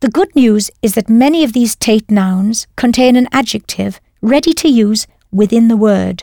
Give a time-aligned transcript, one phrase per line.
[0.00, 4.68] The good news is that many of these Tate nouns contain an adjective ready to
[4.68, 6.22] use within the word.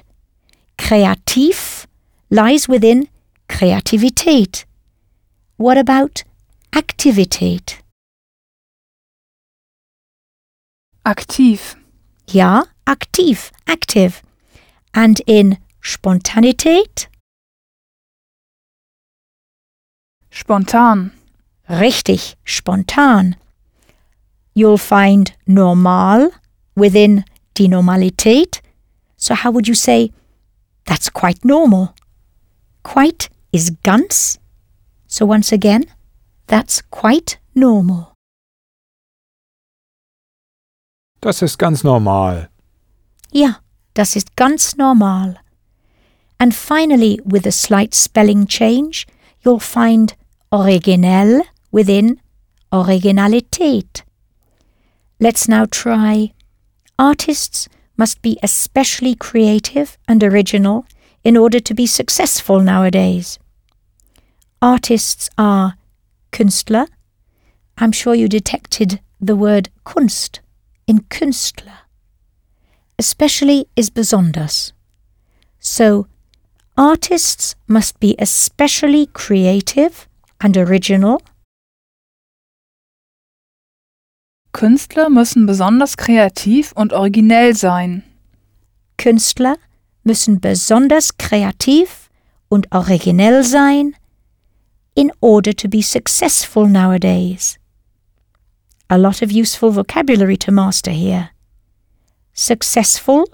[0.77, 1.85] Kreativ
[2.29, 3.09] lies within
[3.49, 4.63] Kreativität.
[5.57, 6.23] What about
[6.71, 7.81] Aktivität?
[11.05, 11.75] Aktiv.
[12.27, 14.21] Ja, aktiv, active.
[14.93, 17.07] And in Spontanität?
[20.31, 21.11] Spontan.
[21.69, 23.35] Richtig, spontan.
[24.55, 26.31] You'll find normal
[26.75, 28.61] within die Normalität.
[29.17, 30.11] So how would you say,
[30.85, 31.93] that's quite normal?
[32.83, 34.39] Quite is ganz.
[35.07, 35.85] So once again,
[36.47, 38.13] that's quite normal.
[41.19, 42.47] Das ist ganz normal.
[43.31, 43.59] Ja,
[43.93, 45.35] das ist ganz normal.
[46.39, 49.05] And finally, with a slight spelling change,
[49.43, 50.15] you'll find
[50.49, 51.41] originell
[51.71, 52.21] within
[52.71, 54.04] Originalität.
[55.19, 56.33] Let's now try
[56.99, 60.85] artists must be especially creative and original
[61.23, 63.39] in order to be successful nowadays.
[64.61, 65.75] Artists are
[66.31, 66.87] Künstler.
[67.77, 70.39] I'm sure you detected the word Kunst
[70.85, 71.79] in Künstler.
[72.99, 74.73] Especially is besonders.
[75.59, 76.07] So,
[76.77, 80.07] artists must be especially creative
[80.41, 81.21] and original.
[84.55, 88.03] Künstler müssen besonders kreativ und originell sein.
[88.95, 89.57] Künstler
[90.05, 92.09] müssen besonders kreativ
[92.47, 93.97] und originell sein
[94.93, 97.59] in order to be successful nowadays.
[98.87, 101.31] A lot of useful vocabulary to master here.
[102.31, 103.25] Successful,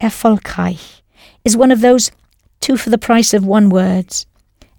[0.00, 1.02] erfolgreich,
[1.44, 2.12] is one of those
[2.60, 4.26] two for the price of one words.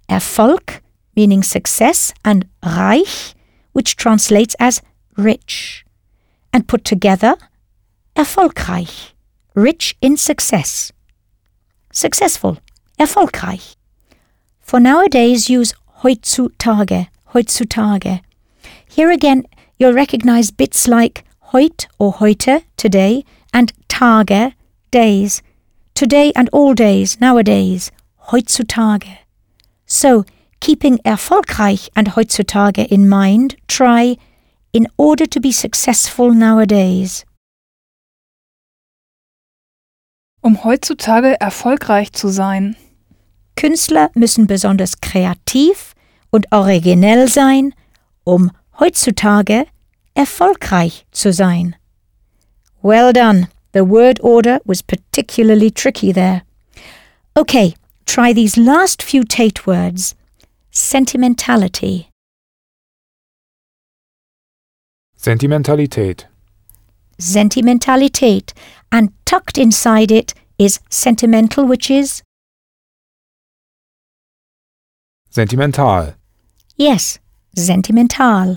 [0.07, 0.81] Erfolg,
[1.15, 3.33] meaning success, and reich,
[3.73, 4.83] which translates as
[5.17, 5.85] rich.
[6.53, 7.35] And put together,
[8.15, 9.11] erfolgreich,
[9.53, 10.91] rich in success.
[11.91, 12.57] Successful,
[12.99, 13.75] erfolgreich.
[14.61, 15.73] For nowadays, use
[16.03, 18.21] heutzutage, heutzutage.
[18.89, 19.45] Here again,
[19.77, 23.23] you'll recognize bits like heut or heute, today,
[23.53, 24.53] and Tage,
[24.91, 25.41] days.
[25.93, 27.91] Today and all days, nowadays,
[28.29, 29.17] heutzutage.
[29.85, 30.25] So,
[30.59, 34.17] keeping erfolgreich and heutzutage in mind, try
[34.71, 37.25] in order to be successful nowadays.
[40.41, 42.75] Um heutzutage erfolgreich zu sein.
[43.55, 45.95] Künstler müssen besonders kreativ
[46.29, 47.73] und originell sein,
[48.23, 49.65] um heutzutage
[50.13, 51.75] erfolgreich zu sein.
[52.81, 53.47] Well done.
[53.73, 56.43] The word order was particularly tricky there.
[57.35, 60.15] Okay, try these last few Tate words.
[60.71, 62.09] Sentimentality,
[65.27, 66.25] Sentimentalität.
[67.19, 68.53] sentimentalität,
[68.93, 72.23] and tucked inside it is sentimental, which is,
[75.29, 76.13] Sentimental.
[76.77, 77.19] yes,
[77.57, 78.55] sentimental,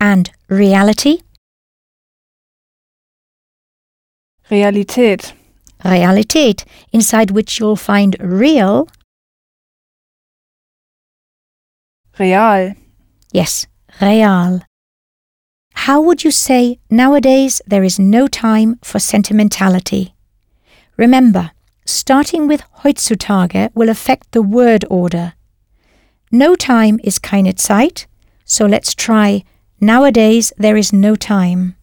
[0.00, 1.18] and reality,
[4.50, 5.34] Realität.
[5.84, 8.88] Realität, inside which you'll find real,
[12.18, 12.74] Real.
[13.32, 13.68] yes,
[14.00, 14.62] real.
[15.86, 20.12] How would you say nowadays there is no time for sentimentality?
[20.96, 21.52] Remember,
[21.86, 25.34] starting with heutzutage will affect the word order.
[26.32, 28.06] No time is keine Zeit,
[28.44, 29.44] so let's try
[29.80, 31.76] nowadays there is no time.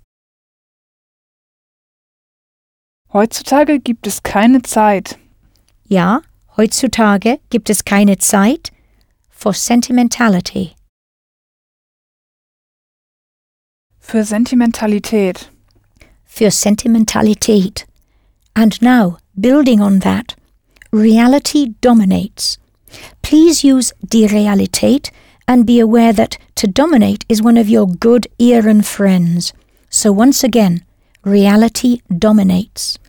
[3.14, 5.18] Heutzutage gibt es keine Zeit.
[5.88, 6.22] Ja,
[6.58, 8.72] heutzutage gibt es keine Zeit
[9.30, 10.75] for sentimentality.
[14.08, 15.50] Für Sentimentalität.
[16.36, 17.86] für Sentimentalität.
[18.54, 20.36] And now, building on that,
[20.92, 22.60] reality dominates.
[23.22, 25.12] Please use die Realität
[25.48, 29.54] and be aware that to dominate is one of your good Iren friends.
[29.90, 30.84] So once again,
[31.24, 33.00] reality dominates.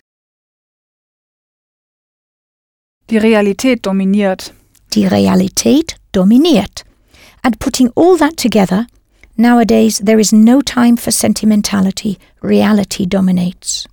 [3.08, 4.52] Die Realität dominiert.
[4.94, 6.84] Die Realität dominiert.
[7.42, 8.86] And putting all that together,
[9.36, 12.18] nowadays there is no time for sentimentality.
[12.42, 13.86] Reality dominates.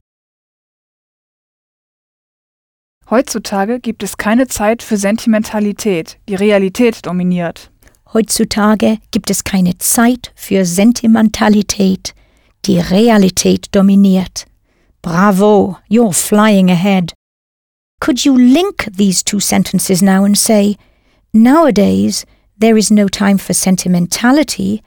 [3.10, 6.18] Heutzutage gibt es keine Zeit für Sentimentalität.
[6.28, 7.70] Die Realität dominiert.
[8.14, 12.14] Heutzutage gibt es keine Zeit für Sentimentalität.
[12.66, 14.46] Die Realität dominiert.
[15.02, 17.14] Bravo, you're flying ahead.
[18.00, 20.78] Could you link these two sentences now and say,
[21.34, 22.26] Nowadays,
[22.58, 24.82] there is no time for sentimentality,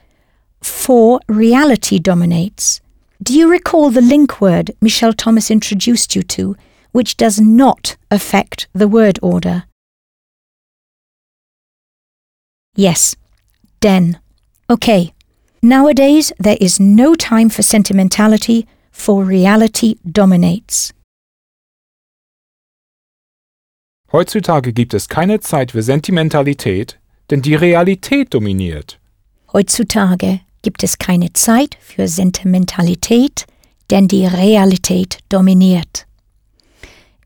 [0.63, 2.81] for reality dominates.
[3.23, 6.57] Do you recall the link word Michel Thomas introduced you to,
[6.93, 9.65] which does not affect the word order?
[12.77, 13.17] Yes,
[13.81, 14.19] denn.
[14.69, 15.13] Okay.
[15.63, 20.93] Nowadays, there is no time for sentimentality, for reality dominates.
[24.13, 26.99] Heutzutage gibt es keine Zeit für Sentimentalität,
[27.31, 29.01] denn die Realität dominiert.
[29.53, 33.47] Heutzutage gibt es keine Zeit für Sentimentalität,
[33.91, 36.09] denn die Realität dominiert.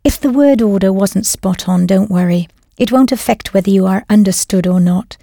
[0.07, 2.49] If the word order wasn't spot on, don't worry.
[2.77, 5.17] It won't affect whether you are understood or not.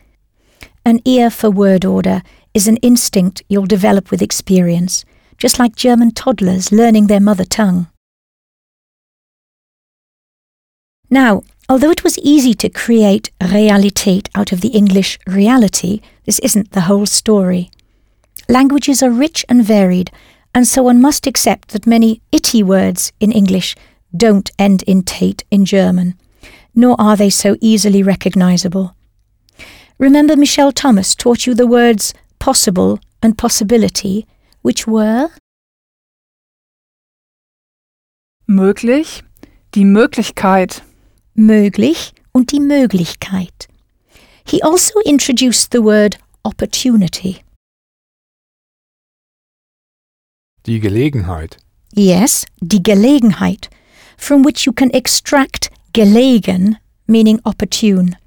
[0.84, 2.24] An ear for word order
[2.56, 5.06] is an instinct you'll develop with experience,
[5.38, 7.86] just like German toddlers learning their mother tongue.
[11.08, 16.72] Now, although it was easy to create Realität out of the English reality, this isn't
[16.72, 17.70] the whole story.
[18.50, 20.10] Languages are rich and varied,
[20.56, 23.76] and so one must accept that many itty words in English
[24.16, 26.16] don't end in tate in German,
[26.74, 28.96] nor are they so easily recognizable.
[30.00, 34.26] Remember Michel Thomas taught you the words possible and possibility,
[34.62, 35.30] which were
[38.50, 39.24] Möglich,
[39.74, 40.82] die Möglichkeit,
[41.36, 43.68] möglich und die Möglichkeit.
[44.46, 47.42] He also introduced the word opportunity.
[50.68, 51.58] Die Gelegenheit.
[51.96, 53.70] Yes, die Gelegenheit,
[54.18, 56.78] from which you can extract gelegen,
[57.08, 58.18] meaning opportune.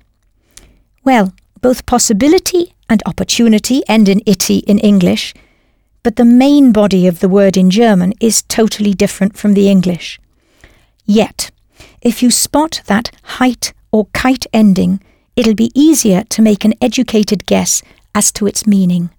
[1.04, 5.34] Well, both possibility and opportunity end in ity in English,
[6.02, 10.18] but the main body of the word in German is totally different from the English.
[11.04, 11.50] Yet,
[12.00, 15.00] if you spot that height or kite ending,
[15.36, 17.82] it'll be easier to make an educated guess
[18.14, 19.10] as to its meaning.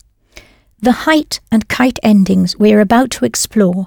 [0.84, 3.86] The height and kite endings we're about to explore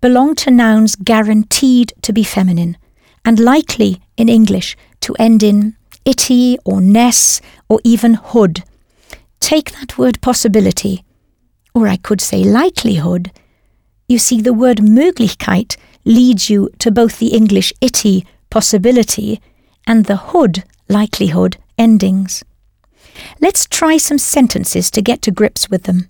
[0.00, 2.78] belong to nouns guaranteed to be feminine
[3.26, 5.76] and likely in English to end in
[6.06, 8.64] itty or ness or even hood.
[9.40, 11.04] Take that word possibility,
[11.74, 13.30] or I could say likelihood.
[14.08, 15.76] You see, the word Möglichkeit
[16.06, 19.42] leads you to both the English itty possibility
[19.86, 22.42] and the hood likelihood endings.
[23.40, 26.08] Let's try some sentences to get to grips with them.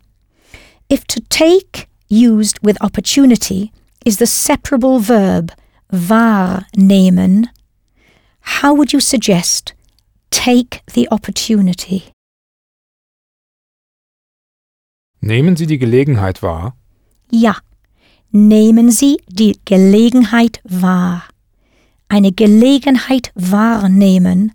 [0.90, 3.72] If to take used with opportunity
[4.04, 5.52] is the separable verb
[5.92, 7.48] wahrnehmen,
[8.40, 9.72] how would you suggest
[10.30, 12.12] take the opportunity?
[15.22, 16.74] Nehmen Sie die Gelegenheit wahr.
[17.30, 17.58] Ja,
[18.32, 21.22] nehmen Sie die Gelegenheit wahr.
[22.08, 24.52] Eine Gelegenheit wahrnehmen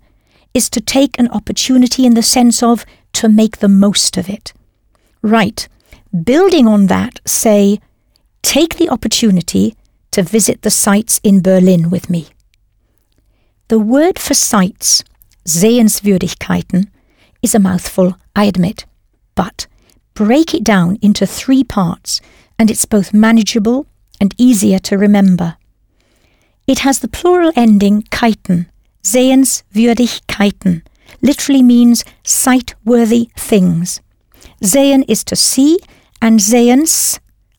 [0.52, 4.52] is to take an opportunity in the sense of to make the most of it.
[5.22, 5.68] Right.
[6.24, 7.80] Building on that, say,
[8.42, 9.74] take the opportunity
[10.12, 12.28] to visit the sites in Berlin with me.
[13.68, 15.02] The word for sites,
[15.44, 16.88] Sehenswürdigkeiten,
[17.42, 18.86] is a mouthful, I admit,
[19.34, 19.66] but
[20.14, 22.20] break it down into three parts
[22.58, 23.86] and it's both manageable
[24.20, 25.56] and easier to remember.
[26.66, 28.66] It has the plural ending keiten,
[29.02, 30.82] Sehenswürdigkeiten,
[31.20, 34.00] literally means sight-worthy things.
[34.62, 35.78] Sehen is to see,
[36.20, 37.18] and sehens,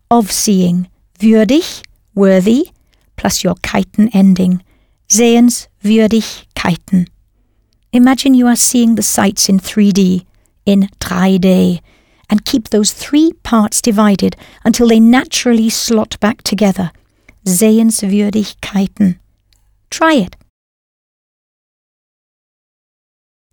[0.09, 0.87] of seeing,
[1.19, 1.83] würdig,
[2.15, 2.71] worthy,
[3.15, 4.63] plus your keiten ending,
[5.09, 7.07] Sehenswürdigkeiten.
[7.91, 10.25] Imagine you are seeing the sights in 3D,
[10.65, 11.81] in 3D,
[12.29, 16.91] and keep those three parts divided until they naturally slot back together.
[17.45, 19.19] Sehenswürdigkeiten.
[19.89, 20.35] Try it.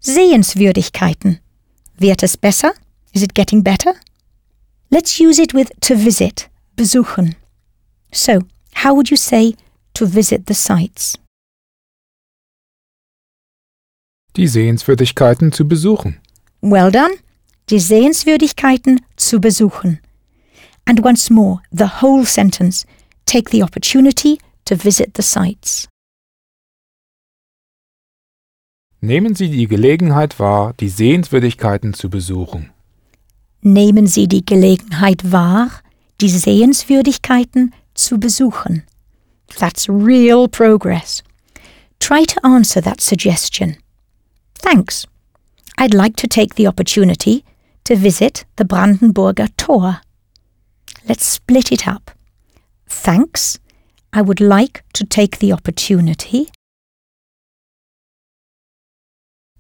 [0.03, 1.39] Sehenswürdigkeiten.
[1.99, 2.75] Wird es besser?
[3.15, 3.95] Is it getting better?
[4.95, 7.35] Let's use it with to visit, besuchen.
[8.13, 8.43] So,
[8.75, 9.57] how would you say
[9.95, 11.19] to visit the sites?
[14.37, 16.21] Die Sehenswürdigkeiten zu besuchen.
[16.61, 17.15] Well done.
[17.71, 19.99] Die Sehenswürdigkeiten zu besuchen.
[20.87, 22.87] And once more, the whole sentence.
[23.27, 25.89] Take the opportunity to visit the sites.
[29.01, 32.74] Nehmen Sie die Gelegenheit wahr, die Sehenswürdigkeiten zu besuchen.
[33.67, 35.71] Nehmen Sie die Gelegenheit wahr,
[36.21, 38.83] die Sehenswürdigkeiten zu besuchen.
[39.59, 41.23] That's real progress.
[41.99, 43.79] Try to answer that suggestion.
[44.59, 45.07] Thanks.
[45.79, 47.43] I'd like to take the opportunity
[47.85, 50.03] to visit the Brandenburger Tor.
[51.09, 52.11] Let's split it up.
[52.87, 53.59] Thanks.
[54.13, 56.51] I would like to take the opportunity.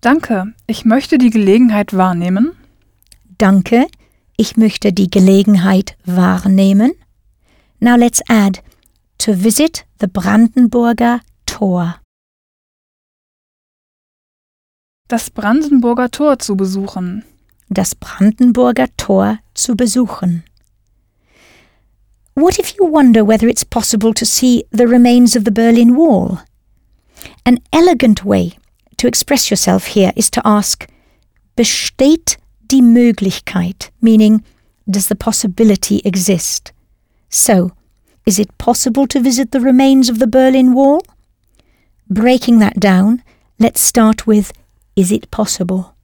[0.02, 2.54] Danke, ich möchte die Gelegenheit wahrnehmen.
[3.38, 3.86] Danke.
[4.36, 6.92] Ich möchte die Gelegenheit wahrnehmen.
[7.80, 8.60] Now let's add
[9.18, 12.00] to visit the Brandenburger Tor.
[15.08, 17.24] Das Brandenburger Tor zu besuchen.
[17.68, 20.44] Das Brandenburger Tor zu besuchen.
[22.34, 26.42] What if you wonder whether it's possible to see the remains of the Berlin Wall?
[27.44, 28.54] An elegant way
[28.96, 30.86] to express yourself here is to ask,
[31.54, 32.38] besteht
[32.74, 34.42] die Möglichkeit, meaning,
[34.86, 36.72] does the possibility exist?
[37.30, 37.70] So,
[38.26, 41.00] is it possible to visit the remains of the Berlin Wall?
[42.08, 43.22] Breaking that down,
[43.58, 44.52] let's start with,
[44.96, 45.94] is it possible?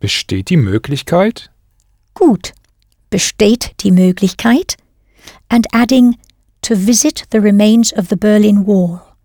[0.00, 1.50] Besteht die Möglichkeit?
[2.14, 2.52] Gut.
[3.10, 4.76] Besteht die Möglichkeit?
[5.50, 6.16] And adding,
[6.62, 9.16] to visit the remains of the Berlin Wall.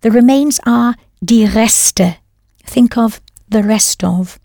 [0.00, 2.16] The remains are die Reste.
[2.64, 4.38] Think of the rest of.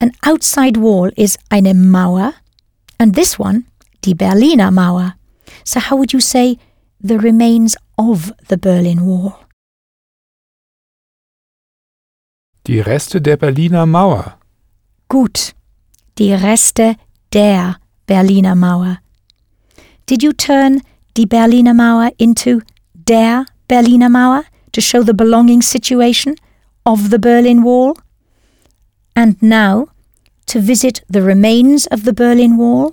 [0.00, 2.34] An outside wall is eine Mauer,
[2.98, 3.64] and this one,
[4.02, 5.14] die Berliner Mauer.
[5.64, 6.58] So how would you say
[7.00, 9.46] the remains of the Berlin Wall?
[12.66, 14.38] Die Reste der Berliner Mauer.
[15.08, 15.54] Gut.
[16.18, 16.96] Die Reste
[17.32, 18.98] der Berliner Mauer.
[20.06, 20.82] Did you turn
[21.16, 22.60] die Berliner Mauer into
[22.92, 26.34] der Berliner Mauer to show the belonging situation
[26.84, 27.94] of the Berlin Wall?
[29.16, 29.88] And now,
[30.44, 32.92] to visit the remains of the Berlin Wall?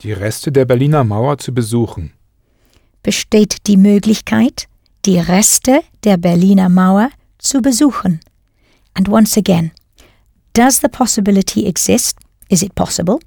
[0.00, 2.14] Die Reste der Berliner Mauer zu besuchen.
[3.02, 4.68] Besteht die Möglichkeit,
[5.04, 8.20] die Reste der Berliner Mauer zu besuchen?
[8.94, 9.72] And once again,
[10.54, 12.16] does the possibility exist?
[12.48, 13.18] Is it possible?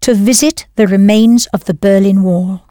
[0.00, 2.62] To visit the remains of the Berlin Wall.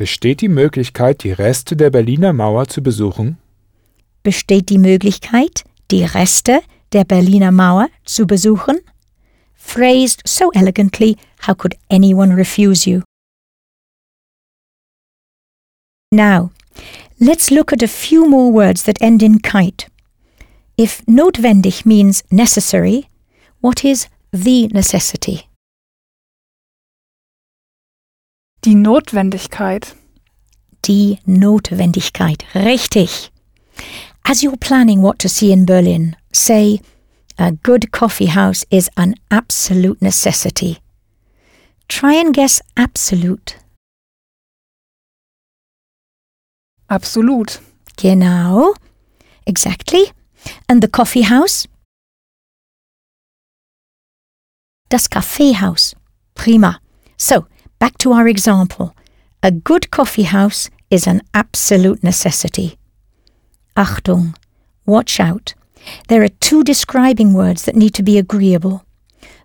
[0.00, 3.36] Besteht die Möglichkeit, die Reste der Berliner Mauer zu besuchen?
[4.22, 8.78] Besteht die Möglichkeit, die Reste der Berliner Mauer zu besuchen?
[9.52, 13.02] Phrased so elegantly, how could anyone refuse you?
[16.10, 16.50] Now,
[17.18, 19.88] let's look at a few more words that end in kite.
[20.78, 23.06] If notwendig means necessary,
[23.60, 25.49] what is the necessity?
[28.64, 29.96] Die Notwendigkeit.
[30.84, 32.44] Die Notwendigkeit.
[32.54, 33.30] Richtig.
[34.24, 36.80] As you're planning what to see in Berlin, say,
[37.38, 40.78] a good coffee house is an absolute necessity.
[41.88, 43.56] Try and guess absolute.
[46.90, 47.60] Absolut.
[47.96, 48.74] Genau.
[49.46, 50.12] Exactly.
[50.68, 51.66] And the coffee house?
[54.90, 55.94] Das Kaffeehaus.
[56.34, 56.80] Prima.
[57.16, 57.46] So,
[57.80, 58.94] back to our example.
[59.42, 62.78] A good coffee house is an absolute necessity.
[63.76, 64.34] Achtung.
[64.86, 65.54] Watch out.
[66.08, 68.84] There are two describing words that need to be agreeable.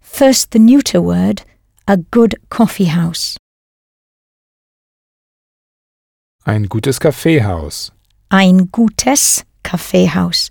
[0.01, 1.43] First, the neuter word,
[1.87, 3.37] a good coffee house.
[6.45, 7.91] Ein gutes Kaffeehaus.
[8.31, 10.49] Ein gutes Kaffeehaus.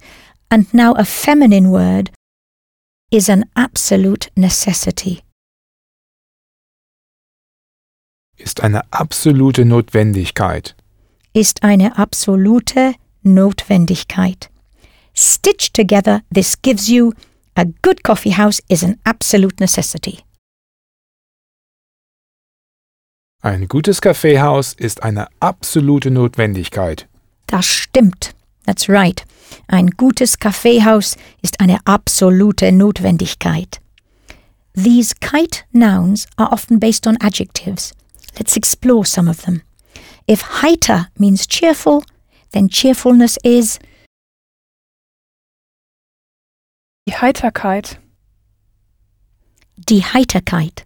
[0.50, 2.10] And now a feminine word
[3.10, 5.23] is an absolute necessity.
[8.44, 10.76] Ist eine absolute Notwendigkeit.
[11.32, 14.50] Ist eine absolute Notwendigkeit.
[15.14, 17.12] Stitched together, this gives you
[17.56, 20.18] a good coffee house is an absolute necessity.
[23.40, 27.08] Ein gutes Kaffeehaus ist eine absolute Notwendigkeit.
[27.46, 28.34] Das stimmt.
[28.66, 29.24] That's right.
[29.68, 33.80] Ein gutes Kaffeehaus ist eine absolute Notwendigkeit.
[34.74, 37.94] These kite nouns are often based on adjectives.
[38.36, 39.62] Let's explore some of them.
[40.26, 42.04] If heiter means cheerful,
[42.52, 43.78] then cheerfulness is
[47.08, 47.98] Die Heiterkeit.
[49.76, 50.84] die Heiterkeit.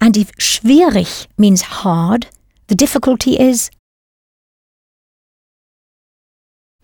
[0.00, 2.28] And if schwierig means hard,
[2.68, 3.70] the difficulty is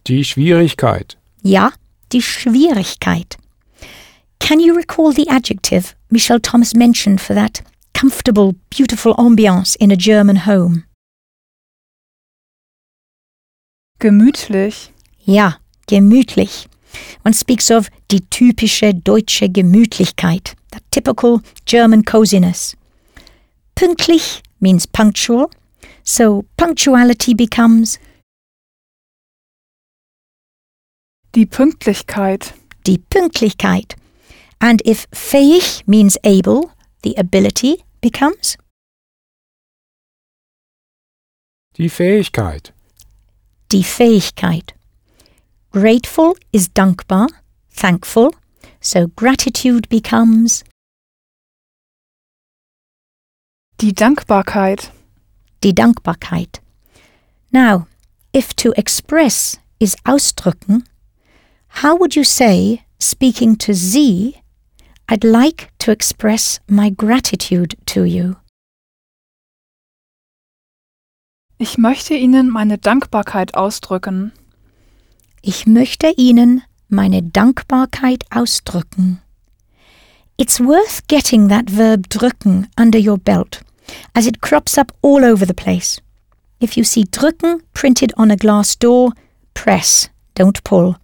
[0.04, 1.16] Die Schwierigkeit.
[1.42, 1.72] ja,
[2.12, 3.36] die Schwierigkeit.
[4.40, 7.62] Can you recall the adjective Michel Thomas mentioned for that
[7.98, 10.84] comfortable, beautiful ambiance in a German home?
[13.98, 14.92] Gemütlich.
[15.24, 15.56] Ja,
[15.88, 16.68] gemütlich.
[17.24, 22.76] One speaks of die typische deutsche Gemütlichkeit, that typical German coziness.
[23.74, 25.50] Pünktlich means punctual,
[26.04, 27.98] so punctuality becomes
[31.34, 32.54] Die Pünktlichkeit.
[32.86, 33.96] die Pünktlichkeit.
[34.60, 36.70] And if fähig means able,
[37.02, 38.56] the ability becomes
[41.76, 42.72] Die Fähigkeit.
[43.70, 44.74] die Fähigkeit.
[45.70, 47.28] Grateful is dankbar,
[47.74, 48.30] thankful,
[48.80, 50.64] so gratitude becomes
[53.80, 54.90] Die Dankbarkeit.
[55.62, 56.60] die Dankbarkeit.
[57.52, 57.86] Now,
[58.32, 60.84] if to express is ausdrücken,
[61.82, 64.40] how would you say, speaking to Sie,
[65.08, 68.36] I'd like to express my gratitude to you?
[71.58, 74.32] Ich möchte Ihnen meine Dankbarkeit ausdrücken.
[75.40, 79.22] Ich möchte Ihnen meine Dankbarkeit ausdrücken.
[80.36, 83.62] It's worth getting that verb drücken under your belt,
[84.14, 86.02] as it crops up all over the place.
[86.60, 89.12] If you see drücken printed on a glass door,
[89.54, 90.96] press, don't pull.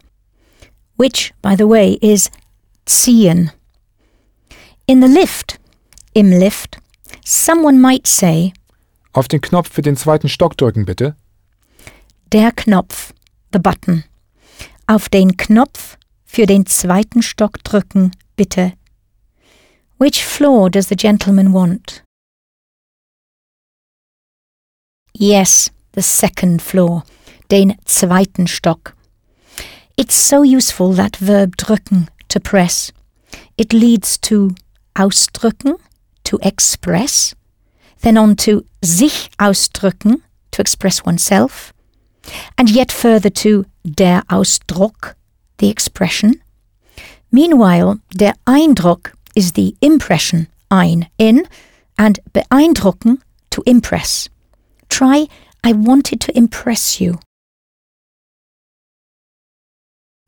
[0.97, 2.31] Which, by the way, is
[2.87, 3.51] ziehen.
[4.87, 5.59] In the lift,
[6.13, 6.79] im Lift,
[7.25, 8.53] someone might say,
[9.13, 11.17] Auf den Knopf für den zweiten Stock drücken, bitte.
[12.33, 13.13] der Knopf,
[13.53, 14.05] the button.
[14.87, 18.73] Auf den Knopf für den zweiten Stock drücken, bitte.
[19.99, 22.03] Which floor does the gentleman want?
[25.17, 27.05] Yes, the second floor,
[27.51, 28.95] den zweiten Stock.
[29.97, 32.93] It's so useful that verb drücken, to press.
[33.57, 34.51] It leads to
[34.95, 35.75] ausdrücken,
[36.25, 37.35] to express,
[38.03, 41.73] then on to sich ausdrücken, to express oneself,
[42.57, 45.17] and yet further to der Ausdruck,
[45.59, 46.41] the expression.
[47.31, 51.47] Meanwhile, der Eindruck is the impression, ein, in,
[51.99, 54.29] and beeindrucken, to impress.
[54.89, 55.29] Try,
[55.65, 57.19] I wanted to impress you.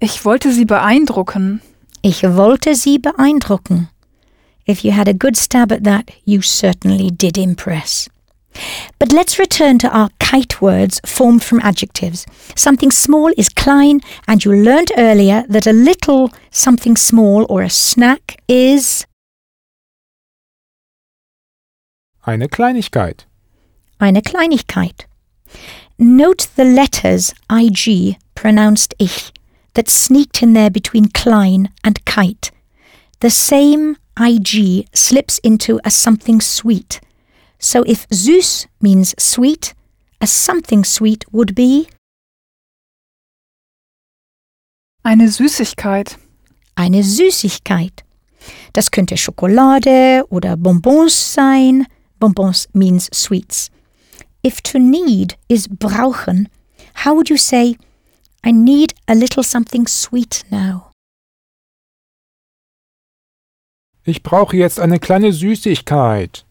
[0.01, 1.63] Ich wollte Sie beeindrucken.
[2.03, 3.89] Ich wollte Sie beeindrucken.
[4.67, 8.09] If you had a good stab at that, you certainly did impress.
[8.99, 12.27] But let's return to our kite words formed from adjectives.
[12.57, 17.71] Something small is klein, and you learnt earlier that a little something small or a
[17.71, 19.07] snack is
[22.27, 23.25] Eine Kleinigkeit.
[24.01, 25.07] eine Kleinigkeit.
[25.99, 29.33] Note the letters IG, pronounced ich,
[29.75, 32.51] that sneaked in there between klein and kite.
[33.21, 37.01] The same IG slips into a something sweet.
[37.59, 39.75] So if süß means sweet,
[40.21, 41.89] a something sweet would be
[45.03, 46.19] Eine Süßigkeit.
[46.75, 48.05] eine Süßigkeit.
[48.73, 51.87] Das könnte Schokolade oder Bonbons sein.
[52.19, 53.71] Bonbons means sweets.
[54.45, 56.49] If to need is brauchen,
[57.05, 57.77] how would you say,
[58.45, 60.93] I need a little something sweet now?
[64.07, 66.45] Ich brauche jetzt eine kleine Süßigkeit.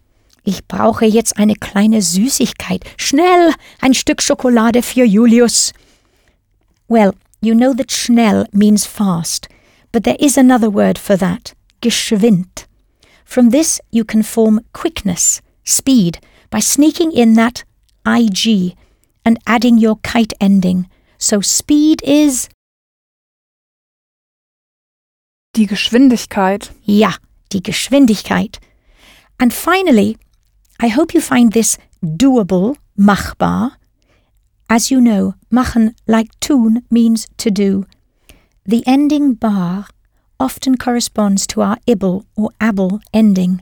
[0.43, 2.83] Ich brauche jetzt eine kleine Süßigkeit.
[2.97, 5.73] Schnell, ein Stück Schokolade für Julius.
[6.87, 9.47] Well, you know that schnell means fast,
[9.91, 12.67] but there is another word for that, geschwind.
[13.23, 16.19] From this you can form quickness, speed,
[16.51, 17.63] by sneaking in that
[18.05, 18.75] ig
[19.23, 20.87] and adding your kite ending.
[21.17, 22.49] So speed is,
[25.55, 26.71] Die Geschwindigkeit.
[26.83, 27.15] ja,
[27.49, 28.59] die Geschwindigkeit.
[29.39, 30.17] And finally,
[30.79, 33.77] I hope you find this doable, machbar.
[34.69, 37.85] As you know, machen like tun means to do.
[38.65, 39.87] The ending bar
[40.39, 43.61] often corresponds to our ibble or able ending.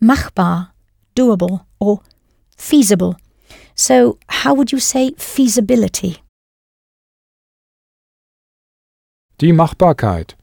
[0.00, 0.70] Machbar,
[1.14, 2.00] doable, or
[2.56, 3.16] feasible.
[3.74, 6.22] So, how would you say feasibility?
[9.38, 10.34] Die Machbarkeit.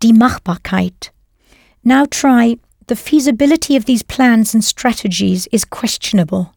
[0.00, 1.12] Die Machbarkeit.
[1.88, 6.52] Now try the feasibility of these plans and strategies is questionable.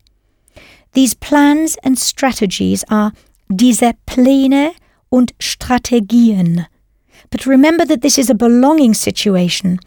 [0.92, 3.14] These plans and strategies are
[3.50, 4.74] diese Pläne
[5.10, 6.68] und Strategien.
[7.30, 9.80] But remember that this is a belonging situation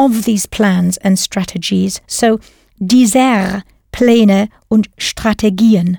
[0.00, 2.00] of these plans and strategies.
[2.08, 2.40] So
[2.84, 5.98] dieser Pläne und Strategien.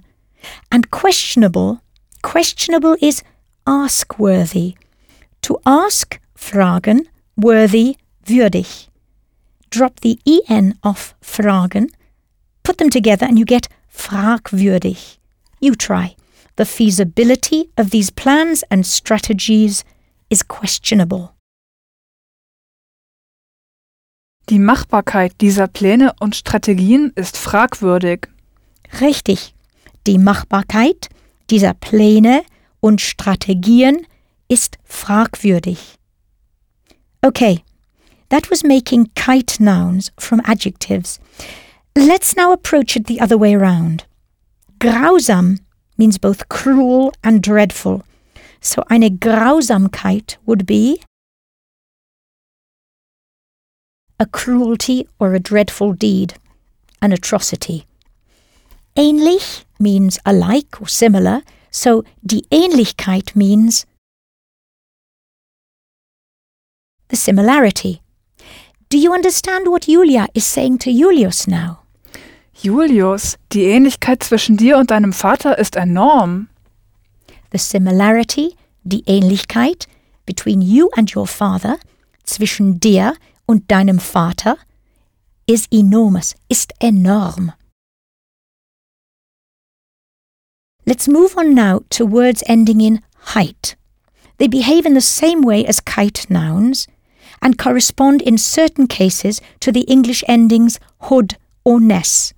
[0.74, 1.80] And questionable,
[2.22, 3.24] questionable is
[3.66, 4.76] ask worthy.
[5.44, 7.08] To ask, fragen,
[7.38, 8.89] worthy, würdig.
[9.70, 11.92] Drop the en off fragen,
[12.64, 15.18] put them together, and you get fragwürdig.
[15.60, 16.16] You try.
[16.56, 19.84] The feasibility of these plans and strategies
[20.30, 21.30] is questionable.
[24.50, 28.28] Die Machbarkeit dieser Pläne und Strategien ist fragwürdig.
[29.00, 29.54] Richtig.
[30.08, 31.10] Die Machbarkeit
[31.50, 32.44] dieser Pläne
[32.80, 34.08] und Strategien
[34.48, 35.96] ist fragwürdig.
[37.22, 37.62] Okay,
[38.30, 41.20] that was making kite nouns from adjectives.
[41.96, 44.06] Let's now approach it the other way around.
[44.80, 45.60] Grausam
[45.98, 48.04] means both cruel and dreadful.
[48.62, 51.02] So eine Grausamkeit would be
[54.20, 56.36] a cruelty or a dreadful deed,
[57.02, 57.86] an atrocity.
[58.96, 63.86] Ähnlich means alike or similar, so die Ähnlichkeit means
[67.08, 68.02] the similarity.
[68.90, 71.84] Do you understand what Julia is saying to Julius now?
[72.56, 76.50] Julius, die Ähnlichkeit zwischen dir und deinem Vater ist enorm.
[77.52, 79.86] The similarity, die Ähnlichkeit
[80.26, 81.78] between you and your father,
[82.24, 83.14] zwischen dir
[83.46, 84.58] und deinem Vater,
[85.46, 87.54] is enormous, ist enorm.
[90.86, 93.02] Let's move on now to words ending in
[93.36, 93.78] height.
[94.40, 96.88] They behave in the same way as kite nouns
[97.42, 102.34] and correspond in certain cases to the English endings hood or ness.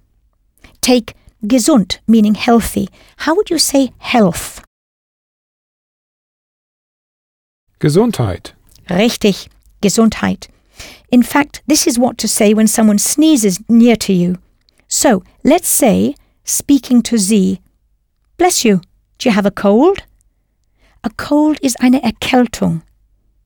[0.81, 1.13] Take
[1.45, 2.87] gesund, meaning healthy.
[3.17, 4.63] How would you say health?
[7.79, 8.53] Gesundheit.
[8.89, 9.47] Richtig,
[9.81, 10.47] Gesundheit.
[11.11, 14.37] In fact, this is what to say when someone sneezes near to you.
[14.87, 17.59] So, let's say, speaking to Sie,
[18.37, 18.81] Bless you,
[19.19, 20.03] do you have a cold?
[21.03, 22.81] A cold is eine Erkältung.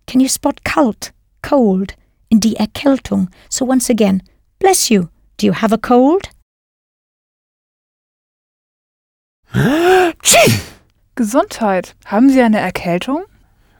[0.07, 1.11] Can you spot kalt,
[1.47, 1.95] cold,
[2.29, 3.29] in die Erkältung?
[3.49, 4.23] So once again,
[4.59, 6.29] bless you, do you have a cold?
[11.15, 11.95] Gesundheit.
[12.05, 13.23] Haben Sie eine Erkältung?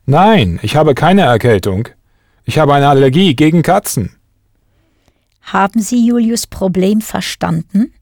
[0.06, 1.90] Nein, ich habe keine Erkältung.
[2.46, 4.16] Ich habe eine Allergie gegen Katzen.
[5.42, 7.94] Haben Sie Julius' Problem verstanden?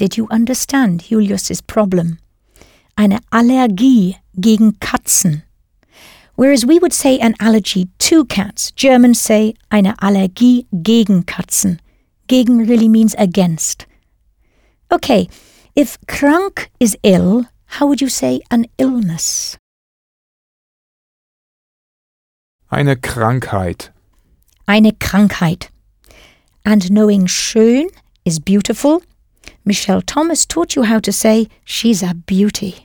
[0.00, 2.18] Did you understand Julius' problem?
[2.96, 5.43] Eine Allergie gegen Katzen.
[6.36, 11.78] Whereas we would say an allergy to cats, Germans say eine Allergie gegen Katzen.
[12.26, 13.86] Gegen really means against.
[14.90, 15.28] Okay,
[15.76, 19.56] if krank is ill, how would you say an illness?
[22.70, 23.90] Eine Krankheit.
[24.66, 25.68] Eine Krankheit.
[26.64, 27.88] And knowing schön
[28.24, 29.02] is beautiful,
[29.64, 32.83] Michel Thomas taught you how to say she's a beauty.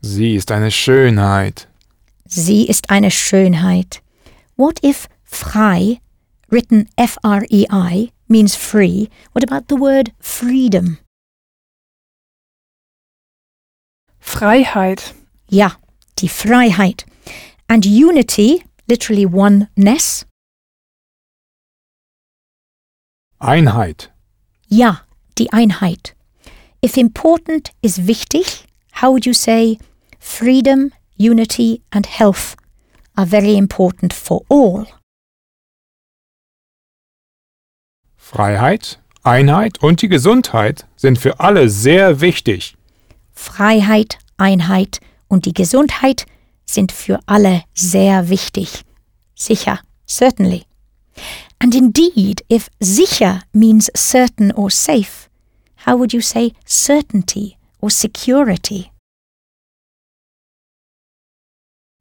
[0.00, 1.68] Sie ist eine Schönheit.
[2.24, 4.02] Sie ist eine Schönheit.
[4.56, 6.00] What if frei,
[6.48, 9.08] written F R E I, means free?
[9.32, 10.98] What about the word freedom?
[14.20, 15.14] Freiheit.
[15.48, 15.76] Ja,
[16.18, 17.06] die Freiheit.
[17.66, 20.26] And unity, literally oneness?
[23.38, 24.12] Einheit.
[24.68, 25.06] Ja,
[25.38, 26.14] die Einheit.
[26.84, 28.66] If important is wichtig,
[29.00, 29.78] how would you say
[30.18, 32.56] freedom, unity, and health
[33.16, 34.86] are very important for all?
[38.16, 42.76] Freiheit, Einheit und die Gesundheit sind für alle sehr wichtig.
[43.32, 46.26] Freiheit, Einheit und die Gesundheit
[46.66, 48.82] sind für alle sehr wichtig.
[49.34, 50.64] Sicher, certainly.
[51.58, 55.28] And indeed, if sicher means certain or safe,
[55.86, 58.90] how would you say certainty or security?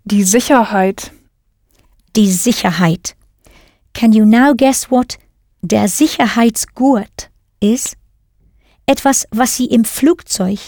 [0.09, 1.11] Die Sicherheit.
[2.15, 3.17] Die Sicherheit.
[3.93, 5.17] Can you now guess what
[5.61, 7.97] der Sicherheitsgurt is?
[8.85, 10.59] Etwas, was Sie im Flugzeug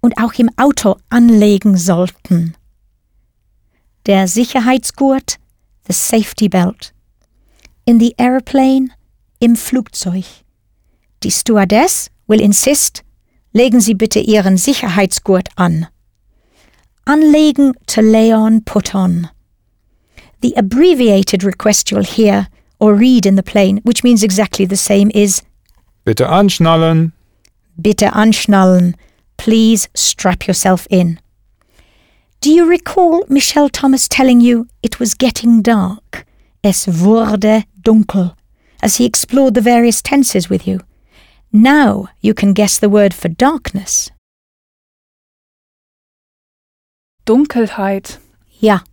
[0.00, 2.54] und auch im Auto anlegen sollten.
[4.06, 5.40] Der Sicherheitsgurt,
[5.88, 6.94] the safety belt.
[7.86, 8.90] In the airplane,
[9.40, 10.24] im Flugzeug.
[11.24, 13.02] Die Stewardess will insist,
[13.52, 15.88] legen Sie bitte Ihren Sicherheitsgurt an.
[17.06, 19.30] Anlegen to lay on, put on.
[20.40, 22.48] The abbreviated request you'll hear
[22.80, 25.42] or read in the plane, which means exactly the same, is
[26.04, 27.12] Bitte anschnallen.
[27.80, 28.94] Bitte anschnallen.
[29.36, 31.18] Please strap yourself in.
[32.40, 36.26] Do you recall Michel Thomas telling you it was getting dark?
[36.62, 38.36] Es wurde dunkel,
[38.82, 40.80] as he explored the various tenses with you.
[41.52, 44.10] Now you can guess the word for darkness.
[47.24, 48.20] Dunkelheit.
[48.60, 48.84] Ja,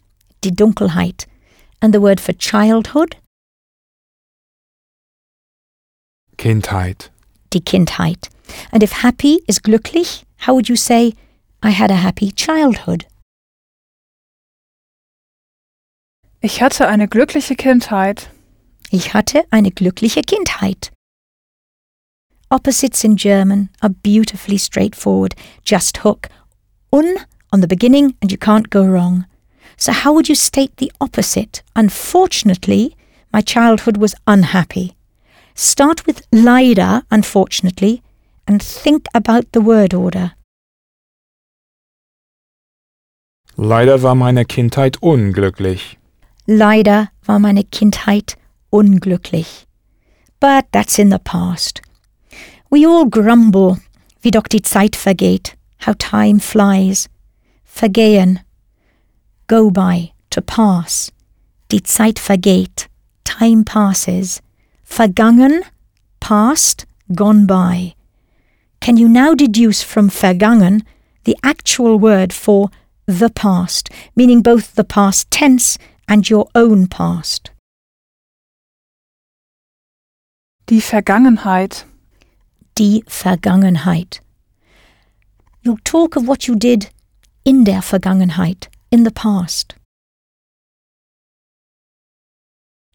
[0.43, 1.27] die Dunkelheit.
[1.81, 3.17] And the word for childhood?
[6.37, 7.11] Kindheit.
[7.53, 8.29] Die Kindheit.
[8.71, 11.13] And if happy is glücklich, how would you say,
[11.61, 13.05] I had a happy childhood?
[16.39, 18.31] Ich hatte eine glückliche Kindheit.
[18.89, 20.91] Ich hatte eine glückliche Kindheit.
[22.49, 25.35] Opposites in German are beautifully straightforward.
[25.63, 26.29] Just hook
[26.91, 27.05] un
[27.51, 29.25] on the beginning and you can't go wrong.
[29.77, 31.63] So, how would you state the opposite?
[31.75, 32.95] Unfortunately,
[33.33, 34.95] my childhood was unhappy.
[35.55, 38.01] Start with leider, unfortunately,
[38.47, 40.33] and think about the word order.
[43.57, 45.97] Leider war meine Kindheit unglücklich.
[46.47, 48.37] Leider war meine Kindheit
[48.69, 49.67] unglücklich.
[50.39, 51.81] But that's in the past.
[52.71, 53.77] We all grumble,
[54.21, 57.09] wie doch die Zeit vergeht, how time flies.
[57.73, 58.41] Vergehen,
[59.47, 61.11] go by, to pass.
[61.69, 62.87] Die Zeit vergeht,
[63.23, 64.41] time passes.
[64.83, 65.63] Vergangen,
[66.19, 67.95] past, gone by.
[68.81, 70.83] Can you now deduce from vergangen
[71.23, 72.69] the actual word for
[73.07, 77.51] the past, meaning both the past tense and your own past?
[80.67, 81.85] Die Vergangenheit.
[82.75, 84.19] Die Vergangenheit.
[85.63, 86.91] You'll talk of what you did
[87.43, 89.75] in der Vergangenheit, in the past.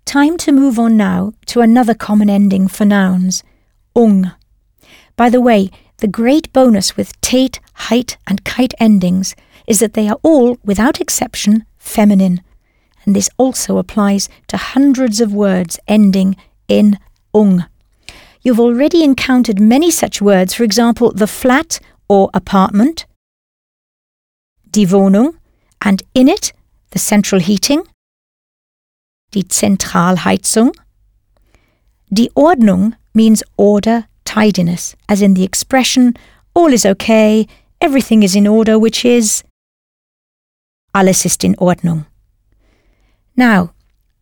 [0.05, 3.43] Time to move on now to another common ending for nouns,
[3.95, 4.33] ung.
[5.17, 9.35] By the way, the great bonus with tate, height, and kite endings
[9.67, 12.41] is that they are all, without exception, feminine,
[13.05, 16.37] and this also applies to hundreds of words ending
[16.69, 16.99] in
[17.35, 17.65] ung.
[18.43, 23.07] You've already encountered many such words, for example, the flat or apartment,
[24.77, 25.35] die Wohnung,
[25.81, 26.53] and in it,
[26.91, 27.83] the central heating,
[29.33, 30.73] die Zentralheizung.
[32.11, 36.15] Die Ordnung means order, tidiness, as in the expression
[36.55, 37.47] all is okay,
[37.81, 39.43] everything is in order, which is
[40.95, 42.07] alles ist in Ordnung.
[43.35, 43.73] Now,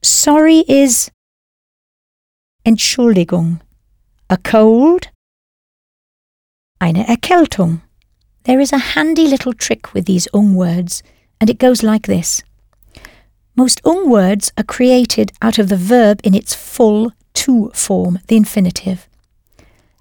[0.02, 1.10] sorry is
[2.64, 3.60] Entschuldigung,
[4.30, 5.10] a cold,
[6.80, 7.83] eine Erkältung.
[8.44, 11.02] There is a handy little trick with these ung words,
[11.40, 12.42] and it goes like this.
[13.56, 18.36] Most ung words are created out of the verb in its full to form, the
[18.36, 19.08] infinitive.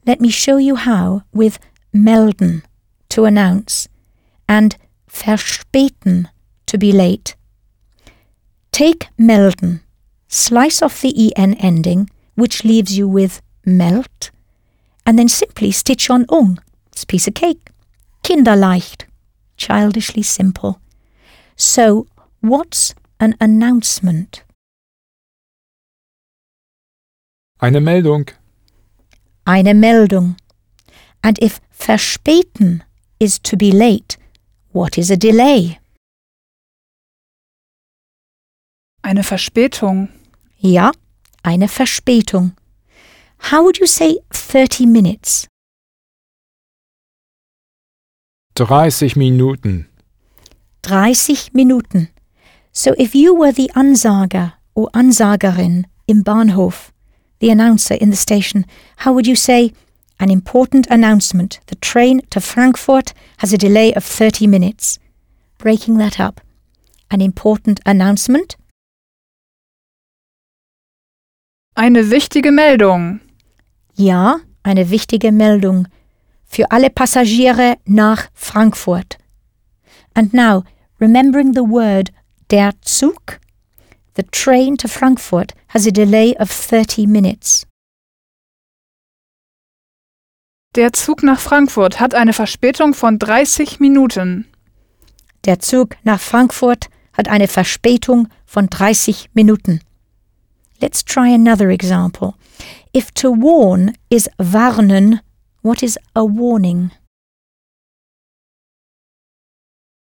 [0.05, 1.57] Let me show you how with
[1.93, 2.63] melden,
[3.09, 3.87] to announce,
[4.49, 4.75] and
[5.09, 6.25] verspäten,
[6.65, 7.35] to be late.
[8.73, 9.81] Take melden,
[10.27, 14.31] slice off the en ending, which leaves you with melt,
[15.05, 16.59] and then simply stitch on ung.
[16.91, 17.69] It's piece of cake.
[18.23, 19.07] Kinderleicht,
[19.57, 20.79] childishly simple.
[21.55, 22.07] So,
[22.41, 24.43] what's an announcement?
[27.59, 28.29] Eine Meldung.
[29.45, 30.35] Eine Meldung.
[31.21, 32.83] And if verspäten
[33.19, 34.17] is to be late,
[34.71, 35.79] what is a delay?
[39.03, 40.09] Eine Verspätung.
[40.59, 40.91] Ja,
[41.43, 42.55] eine Verspätung.
[43.51, 45.47] How would you say 30 minutes?
[48.55, 49.87] 30 Minuten.
[50.83, 52.09] 30 Minuten.
[52.71, 56.91] So if you were the Ansager or Ansagerin im Bahnhof,
[57.39, 58.65] the announcer in the station,
[58.97, 59.73] how would you say,
[60.19, 64.99] an important announcement, the train to Frankfurt has a delay of 30 minutes?
[65.57, 66.41] Breaking that up.
[67.11, 68.55] An important announcement,
[71.75, 73.19] Eine wichtige Meldung.
[73.95, 75.87] ja, eine wichtige Meldung
[76.53, 79.17] für alle Passagiere nach Frankfurt.
[80.13, 80.63] And now,
[80.99, 82.11] remembering the word
[82.51, 83.39] der Zug,
[84.15, 87.65] the train to Frankfurt has a delay of 30 minutes.
[90.75, 94.45] Der Zug nach Frankfurt hat eine Verspätung von 30 Minuten.
[95.45, 99.81] Der Zug nach Frankfurt hat eine Verspätung von 30 Minuten.
[100.79, 102.33] Let's try another example.
[102.95, 105.19] If to warn is warnen,
[105.63, 106.91] what is a warning?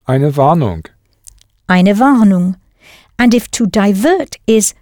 [0.07, 0.87] Eine Warnung.
[1.69, 2.57] Eine Warnung.
[3.19, 4.75] And if to divert is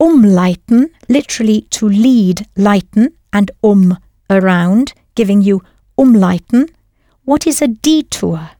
[0.00, 3.98] umleiten, literally to lead, leiten, and um,
[4.30, 5.62] around, giving you
[5.98, 6.70] umleiten,
[7.24, 8.52] what is a detour?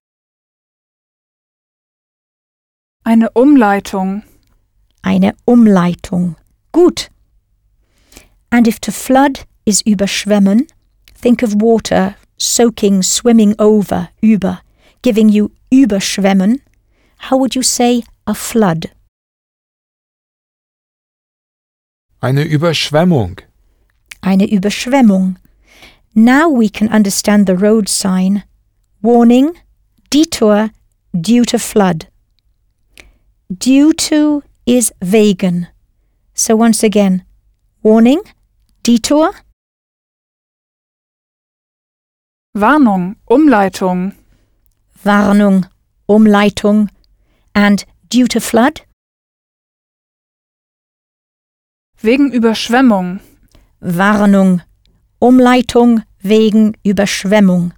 [3.07, 4.25] Eine Umleitung.
[5.03, 6.37] Eine Umleitung.
[6.73, 7.09] Gut.
[8.51, 10.67] And if to flood is überschwemmen,
[11.21, 14.61] think of water soaking, swimming over, über,
[15.03, 16.61] giving you überschwemmen.
[17.29, 18.91] How would you say a flood?
[22.23, 23.39] Eine Überschwemmung.
[24.23, 25.37] Eine Überschwemmung.
[26.15, 28.43] Now we can understand the road sign.
[29.03, 29.53] Warning,
[30.11, 30.71] detour,
[31.19, 32.09] due to flood.
[33.51, 35.69] Due to is wegen.
[36.35, 37.25] So once again,
[37.83, 38.23] warning,
[38.83, 39.33] detour,
[42.55, 43.17] Warnung.
[43.27, 44.15] Umleitung.
[45.05, 45.67] Warnung,
[46.07, 46.91] Umleitung,
[47.55, 48.83] and due to flood,
[52.03, 53.21] Wegen Überschwemmung.
[53.81, 54.63] Warnung,
[55.21, 57.73] Umleitung wegen Überschwemmung.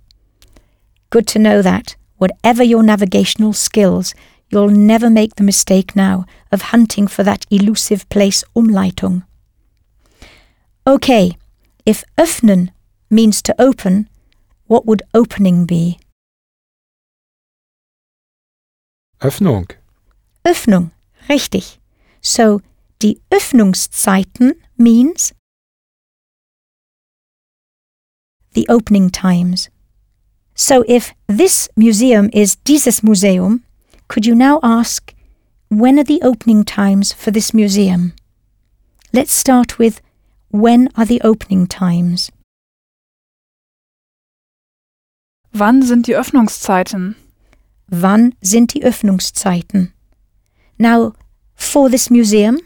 [1.11, 4.15] Good to know that, whatever your navigational skills,
[4.49, 9.25] you'll never make the mistake now of hunting for that elusive place Umleitung.
[10.87, 11.37] Okay,
[11.85, 12.71] if öffnen
[13.11, 14.09] means to open,
[14.67, 15.99] what would opening be?
[19.21, 19.71] Öffnung.
[20.45, 20.91] Öffnung,
[21.29, 21.79] richtig.
[22.21, 22.61] So,
[23.01, 25.33] die Öffnungszeiten means
[28.55, 29.71] the opening times.
[30.55, 33.65] So, if this museum is dieses Museum,
[34.09, 35.15] could you now ask,
[35.69, 38.13] when are the opening times for this museum?
[39.13, 40.01] Let's start with
[40.51, 42.31] when are the opening times?
[45.53, 47.15] Wann sind die Öffnungszeiten?
[47.87, 49.93] Wann sind die Öffnungszeiten?
[50.79, 51.13] Now,
[51.55, 52.59] for this museum,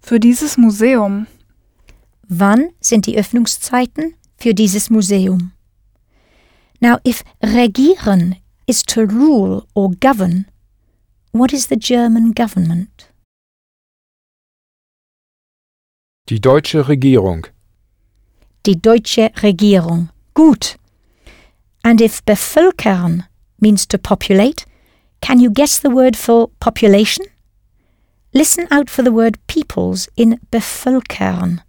[0.00, 1.26] Für dieses Museum.
[2.28, 5.52] wann sind die Öffnungszeiten für dieses Museum?
[6.80, 10.46] Now, if regieren is to rule or govern,
[11.32, 13.12] what is the German government?
[16.28, 17.46] Die deutsche Regierung.
[18.68, 20.10] Die deutsche Regierung.
[20.34, 20.76] Gut.
[21.82, 23.24] And if bevölkern
[23.58, 24.66] means to populate,
[25.22, 27.24] can you guess the word for population?
[28.34, 31.62] Listen out for the word peoples in bevölkern.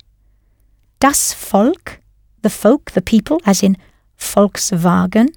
[1.00, 2.02] Das Volk,
[2.42, 3.78] the folk, the people, as in
[4.18, 5.30] Volkswagen,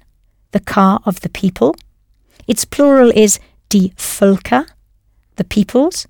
[0.51, 1.73] the car of the people.
[2.45, 4.65] Its plural is die Völker,
[5.37, 6.09] the peoples,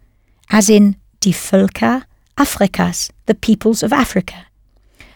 [0.50, 2.06] as in die Völker
[2.40, 4.48] Afrikas, the peoples of Africa.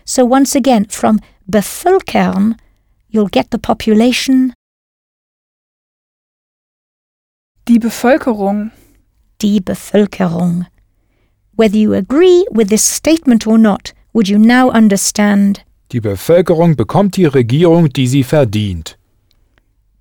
[0.10, 1.20] So once again, from
[1.52, 2.56] bevölkern,
[3.10, 4.54] you'll get the population,
[7.68, 8.72] Die Bevölkerung.
[9.42, 10.66] die Bevölkerung.
[11.58, 17.16] Whether you agree with this statement or not, would you now understand Die Bevölkerung bekommt
[17.18, 18.98] die Regierung, die sie verdient.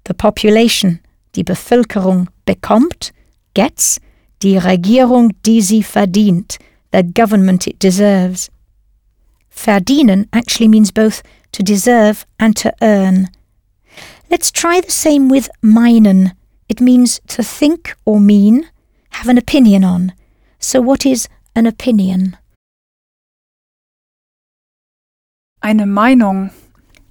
[0.06, 1.00] the population,
[1.34, 3.12] die Bevölkerung bekommt,
[3.54, 3.98] gets,
[4.42, 6.58] die Regierung, die sie verdient,
[6.92, 8.48] the government it deserves.
[9.56, 13.28] Verdienen actually means both to deserve and to earn.
[14.30, 16.32] Let's try the same with meinen.
[16.68, 18.68] It means to think or mean,
[19.10, 20.12] have an opinion on.
[20.58, 22.36] So what is an opinion?
[25.62, 26.52] Eine Meinung.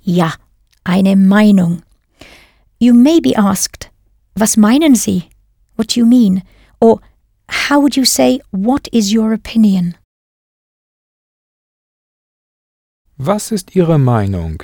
[0.01, 0.33] Ja,
[0.85, 1.81] eine Meinung.
[2.79, 3.89] You may be asked,
[4.37, 5.29] was meinen Sie?
[5.75, 6.43] What do you mean?
[6.79, 6.99] Or
[7.49, 9.95] how would you say, what is your opinion?
[13.17, 14.61] Was ist Ihre Meinung?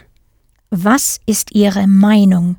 [0.71, 2.57] Was ist Ihre Meinung?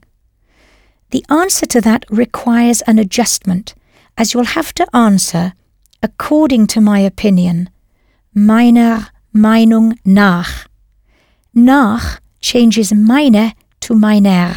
[1.11, 3.75] The answer to that requires an adjustment,
[4.17, 5.53] as you'll have to answer
[6.03, 7.69] according to my opinion,
[8.33, 10.67] meiner Meinung nach.
[11.53, 14.55] Nach changes meine to meiner.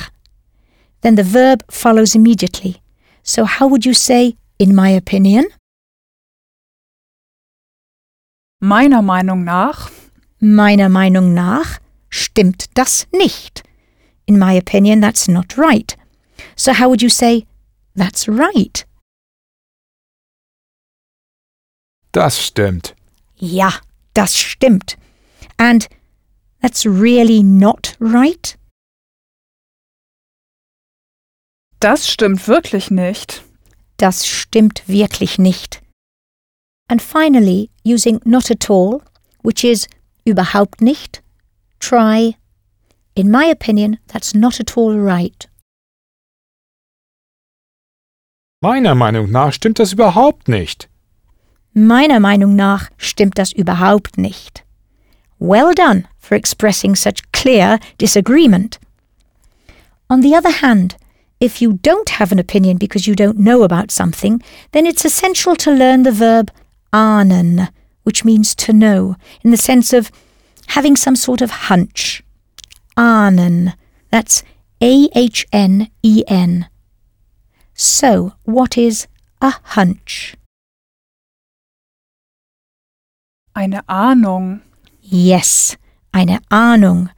[1.02, 2.82] Then the verb follows immediately.
[3.24, 5.48] So how would you say, in my opinion?
[8.62, 9.91] Meiner Meinung nach.
[10.47, 13.63] Meiner Meinung nach stimmt das nicht.
[14.27, 15.97] In my opinion, that's not right.
[16.55, 17.47] So how would you say,
[17.95, 18.86] that's right?
[22.12, 22.95] Das stimmt.
[23.38, 23.81] Ja,
[24.13, 24.97] das stimmt.
[25.58, 25.89] And
[26.62, 28.55] that's really not right?
[31.79, 33.43] Das stimmt wirklich nicht.
[33.97, 35.81] Das stimmt wirklich nicht.
[36.88, 39.01] And finally, using not at all,
[39.41, 39.88] which is
[40.25, 41.21] überhaupt nicht,
[41.79, 42.35] try,
[43.15, 45.47] in my opinion, that's not at all right.
[48.61, 50.89] Meiner Meinung nach stimmt das überhaupt nicht.
[51.73, 54.63] Meiner Meinung nach stimmt das überhaupt nicht.
[55.39, 58.79] Well done for expressing such clear disagreement.
[60.09, 60.95] On the other hand,
[61.39, 65.55] if you don't have an opinion because you don't know about something, then it's essential
[65.57, 66.51] to learn the verb
[66.91, 67.69] ahnen,
[68.05, 70.12] which means to know, in the sense of
[70.69, 72.23] having some sort of hunch.
[72.97, 73.73] Ahnen.
[74.10, 74.43] That's
[74.81, 76.69] A H N E N.
[77.73, 79.08] So, what is
[79.41, 80.35] a hunch?
[83.53, 84.62] Eine Ahnung.
[85.01, 85.75] Yes,
[86.13, 87.10] eine Ahnung.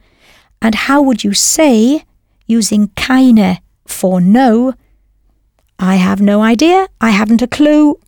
[0.60, 2.04] And how would you say,
[2.46, 4.74] using keine for no,
[5.78, 8.00] I have no idea, I haven't a clue.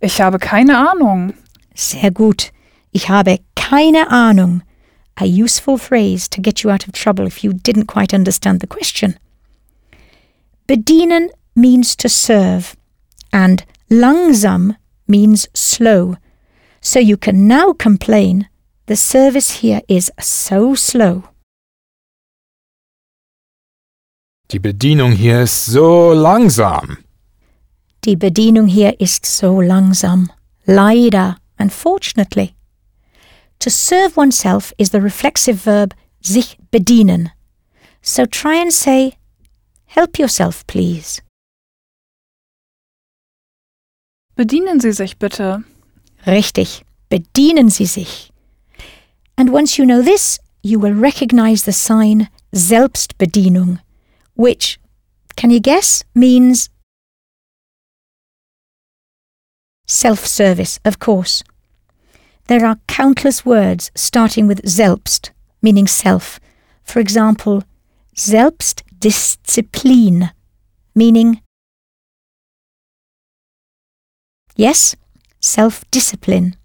[0.00, 1.34] Ich habe keine Ahnung.
[1.74, 2.52] Sehr gut.
[2.90, 4.62] Ich habe keine Ahnung.
[5.16, 8.66] A useful phrase to get you out of trouble if you didn't quite understand the
[8.66, 9.18] question.
[10.66, 12.74] Bedienen means to serve,
[13.30, 14.76] and langsam
[15.06, 16.16] means slow.
[16.80, 18.48] So you can now complain
[18.86, 21.24] the service here is so slow.
[24.50, 26.98] Die Bedienung hier ist so langsam.
[28.04, 30.30] Die Bedienung hier ist so langsam.
[30.64, 32.54] Leider, unfortunately.
[33.58, 37.30] To serve oneself is the reflexive verb sich bedienen.
[38.00, 39.18] So try and say,
[39.84, 41.20] help yourself, please.
[44.34, 45.62] Bedienen Sie sich bitte.
[46.26, 48.32] Richtig, bedienen Sie sich.
[49.36, 53.80] And once you know this, you will recognize the sign Selbstbedienung,
[54.34, 54.78] which,
[55.36, 56.70] can you guess, means
[59.90, 61.42] self service, of course.
[62.46, 66.40] There are countless words starting with Selbst, meaning self.
[66.82, 67.64] For example,
[68.16, 70.30] Selbstdisziplin,
[70.94, 71.42] meaning
[74.56, 74.96] yes,
[75.40, 76.56] self discipline.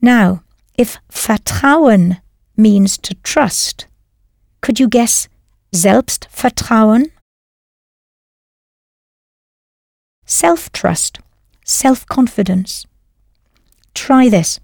[0.00, 0.42] Now,
[0.76, 2.20] if Vertrauen
[2.56, 3.86] means to trust,
[4.60, 5.28] could you guess
[5.72, 7.10] Selbstvertrauen?
[10.26, 11.20] Self trust,
[11.64, 12.86] self confidence.
[13.94, 14.60] Try this.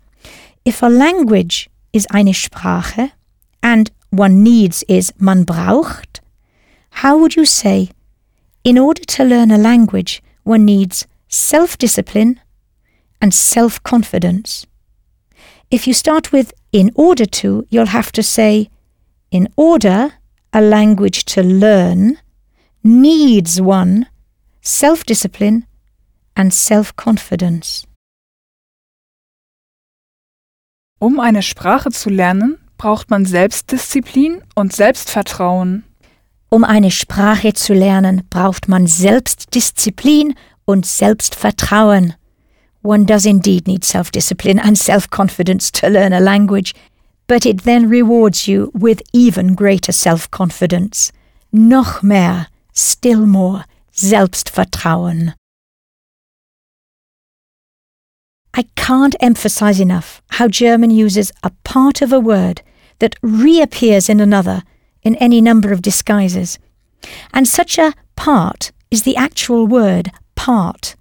[0.65, 3.13] If a language is eine Sprache
[3.63, 6.21] and one needs is man braucht,
[6.91, 7.91] how would you say,
[8.63, 12.41] in order to learn a language, one needs self discipline
[13.21, 14.67] and self confidence?
[15.71, 18.69] If you start with in order to, you'll have to say,
[19.31, 20.15] in order
[20.53, 22.19] a language to learn
[22.83, 24.07] needs one
[24.61, 25.67] self discipline
[26.41, 27.85] and self confidence.
[30.99, 35.85] Um eine Sprache zu lernen, braucht man Selbstdisziplin und Selbstvertrauen.
[36.49, 40.35] Um eine Sprache zu lernen, braucht man Selbstdisziplin
[40.65, 42.15] und Selbstvertrauen.
[42.83, 46.73] One does indeed need self discipline and self confidence to learn a language,
[47.27, 51.13] but it then rewards you with even greater self confidence.
[51.51, 55.35] Noch mehr, still more, Selbstvertrauen.
[58.55, 62.63] I can't emphasize enough how German uses a part of a word
[62.99, 64.63] that reappears in another
[65.03, 66.59] in any number of disguises.
[67.33, 70.97] And such a part is the actual word part.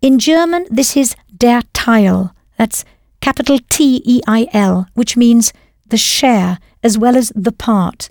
[0.00, 2.32] In German, this is der Teil.
[2.56, 2.84] That's
[3.20, 5.52] capital T E I L, which means
[5.86, 8.08] the share as well as the part.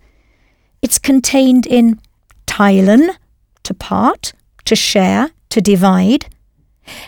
[0.82, 1.99] It's contained in
[2.45, 3.16] teilen,
[3.64, 4.34] to part,
[4.66, 6.28] to share, to divide.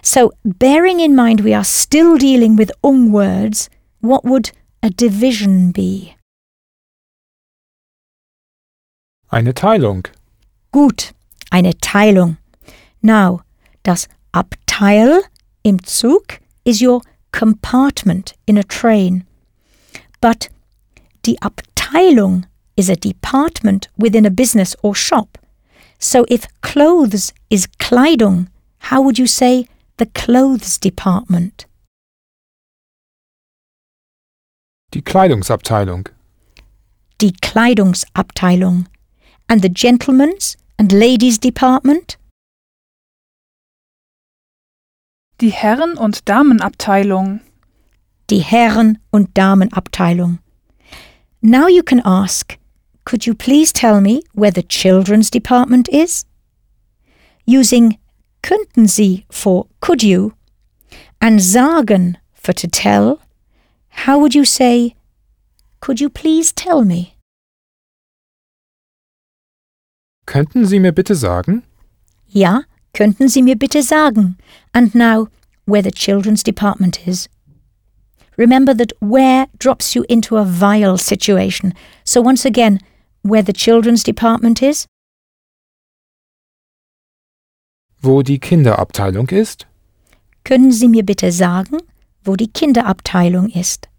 [0.02, 3.70] So, bearing in mind we are still dealing with ung words,
[4.02, 4.52] what would
[4.84, 6.16] a division be?
[9.32, 10.08] Eine Teilung.
[10.72, 11.14] Gut,
[11.52, 12.38] eine Teilung.
[13.02, 13.42] Now,
[13.84, 15.22] das Abteil
[15.64, 17.02] im Zug is your
[17.32, 19.26] compartment in a train.
[20.20, 20.50] But
[21.24, 25.38] die Abteilung is a department within a business or shop.
[26.00, 28.48] So if clothes is Kleidung,
[28.90, 29.68] how would you say
[30.02, 31.68] the clothes department?
[34.96, 36.10] Die Kleidungsabteilung.
[37.22, 38.88] Die Kleidungsabteilung.
[39.48, 42.18] And the gentlemen's and ladies department?
[45.40, 47.42] Die Herren- und Damenabteilung.
[48.32, 50.40] Die Herren- und Damenabteilung.
[51.42, 52.58] Now you can ask,
[53.06, 56.26] could you please tell me where the children's department is?
[57.46, 58.00] Using
[58.42, 60.34] könnten Sie for could you
[61.20, 63.20] and sagen for to tell,
[63.90, 64.96] how would you say,
[65.80, 67.16] could you please tell me?
[70.26, 71.64] Könnten Sie mir bitte sagen?
[72.28, 72.64] Ja,
[72.94, 74.38] könnten Sie mir bitte sagen?
[74.74, 75.28] And now,
[75.66, 77.28] where the children's department is.
[78.38, 81.74] Remember that where drops you into a vile situation.
[82.04, 82.80] So once again,
[83.24, 84.88] where the children's department is?
[88.04, 89.68] Wo die Kinderabteilung ist?
[90.44, 91.78] Können Sie mir bitte sagen,
[92.24, 93.90] wo die Kinderabteilung ist?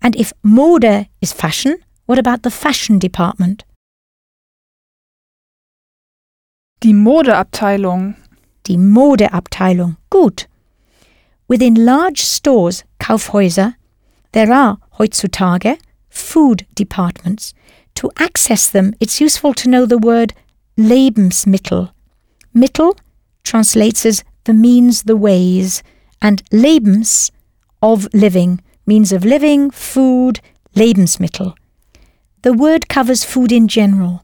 [0.00, 1.76] And if Mode is fashion,
[2.06, 3.64] what about the fashion department?
[6.82, 8.16] Die Modeabteilung.
[8.66, 9.96] Die Modeabteilung.
[10.10, 10.48] Gut.
[11.46, 13.74] Within large stores, Kaufhäuser,
[14.32, 15.78] there are heutzutage
[16.08, 17.54] food departments.
[17.94, 20.34] To access them, it's useful to know the word
[20.76, 21.90] Lebensmittel.
[22.52, 22.94] Mittel
[23.44, 25.82] translates as the means, the ways,
[26.20, 27.30] and Lebens,
[27.82, 30.40] of living, means of living, food,
[30.74, 31.54] Lebensmittel.
[32.42, 34.22] The word covers food in general.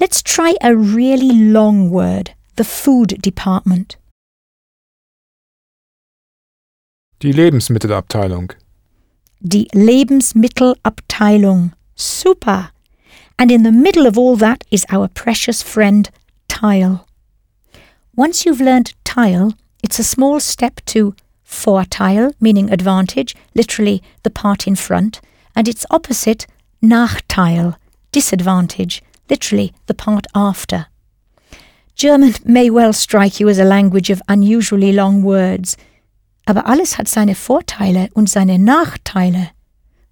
[0.00, 3.96] Let's try a really long word, the food department.
[7.20, 8.52] Die Lebensmittelabteilung.
[9.42, 11.72] Die Lebensmittelabteilung.
[11.94, 12.70] Super.
[13.38, 16.10] And in the middle of all that is our precious friend,
[16.48, 17.06] Teil.
[18.16, 24.66] Once you've learned Teil, it's a small step to Vorteil, meaning advantage, literally the part
[24.66, 25.20] in front,
[25.56, 26.46] and its opposite,
[26.82, 27.76] Nachteil,
[28.12, 30.86] disadvantage, literally the part after.
[31.96, 35.76] German may well strike you as a language of unusually long words,
[36.46, 39.50] aber alles hat seine Vorteile und seine Nachteile.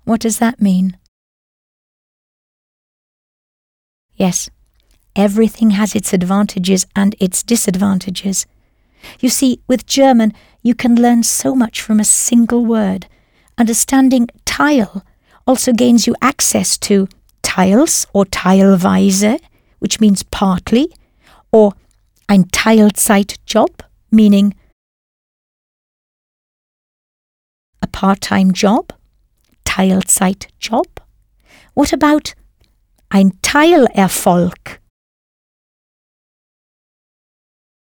[0.05, 0.97] What does that mean?
[4.15, 4.51] Yes,
[5.17, 8.47] everything has its advantages and its disadvantages.
[9.21, 10.33] You see, with German,
[10.63, 13.07] you can learn so much from a single word.
[13.59, 15.03] Understanding Teil
[15.47, 17.09] also gains you access to
[17.43, 19.39] teils or teilweise,
[19.81, 20.93] which means partly,
[21.51, 21.73] or
[22.29, 24.55] ein Teilzeitjob, meaning
[27.83, 28.93] a part-time job,
[29.65, 30.87] Teilzeitjob.
[31.75, 32.35] What about
[33.11, 34.82] ein Teilerfolg?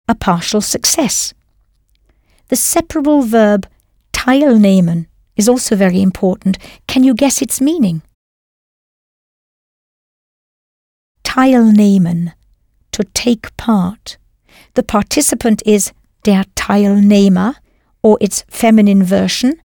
[0.08, 1.34] A partial success.
[2.48, 3.66] The separable verb
[4.12, 6.58] teilnehmen is also very important.
[6.86, 8.02] Can you guess its meaning?
[11.24, 12.32] Teilnehmen,
[12.92, 14.16] to take part.
[14.74, 15.92] The participant is
[16.22, 17.56] der Teilnehmer
[18.02, 19.60] or its feminine version,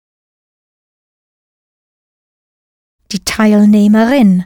[3.09, 4.45] die Teilnehmerin.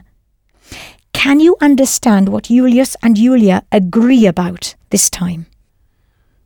[1.12, 5.46] Can you understand what Julius and Julia agree about this time?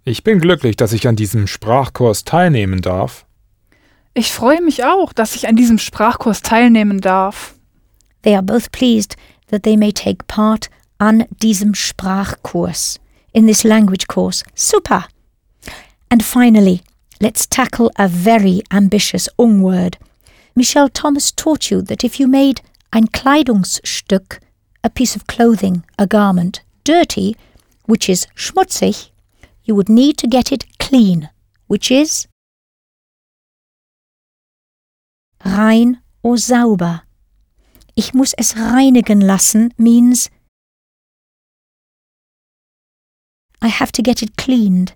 [0.05, 3.27] Ich bin glücklich, dass ich an diesem Sprachkurs teilnehmen darf.
[4.15, 7.55] Ich freue mich auch, dass ich an diesem Sprachkurs teilnehmen darf.
[8.23, 9.17] They are both pleased
[9.49, 12.99] that they may take part an diesem Sprachkurs,
[13.33, 14.43] in this language course.
[14.55, 15.07] Super!
[16.11, 16.83] And finally,
[17.21, 19.99] let's tackle a very ambitious Ung word.
[20.57, 24.41] Michel Thomas taught you that if you made ein Kleidungsstück,
[24.83, 27.37] a piece of clothing, a garment, dirty,
[27.87, 29.11] which is schmutzig,
[29.65, 31.31] you would need to get it clean,
[31.67, 32.27] which is
[35.45, 37.03] rein or sauber.
[37.95, 40.31] Ich muss es reinigen lassen means
[43.63, 44.95] I have to get it cleaned.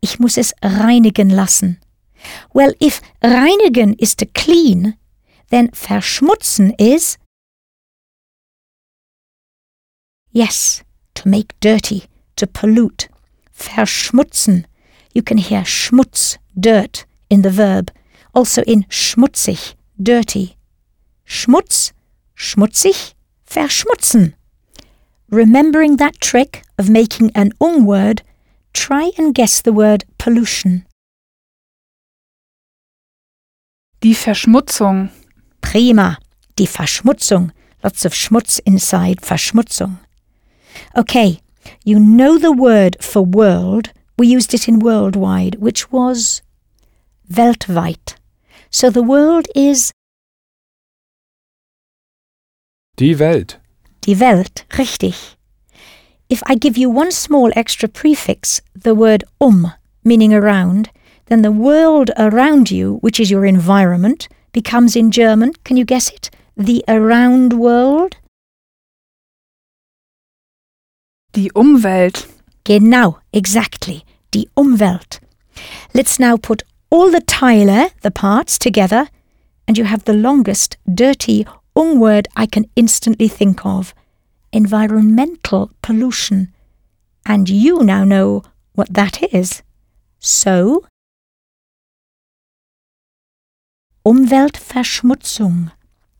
[0.00, 1.80] Ich muss es reinigen lassen.
[2.52, 4.96] Well, if reinigen is to clean,
[5.50, 7.16] then verschmutzen is
[10.30, 10.84] yes,
[11.14, 12.04] to make dirty,
[12.36, 13.08] to pollute.
[13.58, 14.64] Verschmutzen.
[15.12, 17.90] You can hear Schmutz, dirt, in the verb,
[18.32, 20.56] also in schmutzig, dirty.
[21.24, 21.92] Schmutz,
[22.36, 24.34] schmutzig, verschmutzen.
[25.30, 28.22] Remembering that trick of making an ung word,
[28.72, 30.86] try and guess the word pollution.
[34.00, 35.10] Die Verschmutzung.
[35.60, 36.18] Prima.
[36.56, 37.50] Die Verschmutzung.
[37.82, 39.98] Lots of Schmutz inside Verschmutzung.
[40.94, 41.40] Okay,
[41.84, 43.90] you know the word for world.
[44.16, 46.42] We used it in worldwide, which was
[47.30, 48.16] weltweit.
[48.70, 49.92] So the world is
[52.96, 53.58] Die Welt.
[54.00, 55.36] die Welt, richtig.
[56.28, 59.72] If I give you one small extra prefix, the word um,
[60.04, 60.90] meaning around,
[61.26, 66.10] then the world around you, which is your environment, becomes in German, can you guess
[66.10, 66.30] it?
[66.56, 68.16] The around world?
[71.34, 72.26] Die Umwelt.
[72.64, 74.02] Genau, exactly.
[74.34, 75.20] Die Umwelt.
[75.92, 79.08] Let's now put all the Teile, the parts, together,
[79.66, 83.94] and you have the longest, dirty ung word I can instantly think of
[84.52, 86.52] environmental pollution.
[87.26, 88.42] And you now know
[88.74, 89.62] what that is.
[90.18, 90.86] So,
[94.04, 95.70] Umweltverschmutzung.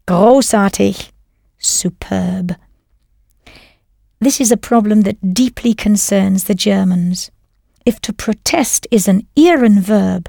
[0.07, 1.11] Großartig.
[1.59, 2.57] Superb.
[4.21, 7.31] This is a problem that deeply concerns the Germans.
[7.87, 10.29] If to protest is an ieren verb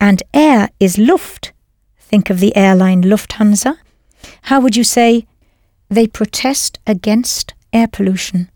[0.00, 1.52] and air is Luft,
[1.98, 3.76] think of the airline Lufthansa,
[4.42, 5.26] how would you say
[5.90, 8.48] they protest against air pollution?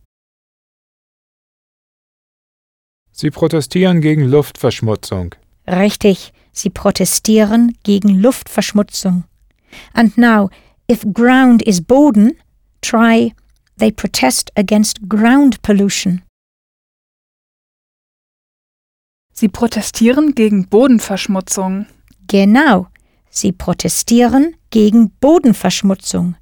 [3.12, 5.35] Sie protestieren gegen Luftverschmutzung.
[5.68, 9.25] Richtig, sie protestieren gegen Luftverschmutzung.
[9.95, 10.49] And now,
[10.89, 12.37] if ground is Boden,
[12.81, 13.35] try
[13.83, 16.22] they protest against ground pollution.
[19.33, 21.87] Sie protestieren gegen Bodenverschmutzung.
[22.28, 22.87] Genau,
[23.28, 26.37] sie protestieren gegen Bodenverschmutzung.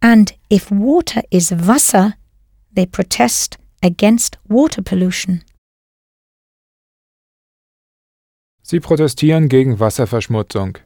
[0.00, 2.14] And if water is Wasser,
[2.74, 5.44] they protest against water pollution.
[8.64, 10.78] Sie protestieren gegen Wasserverschmutzung.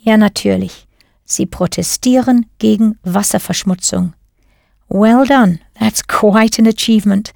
[0.00, 0.86] Ja, natürlich.
[1.26, 4.14] Sie protestieren gegen Wasserverschmutzung.
[4.88, 5.60] Well done.
[5.80, 7.32] That's quite an achievement.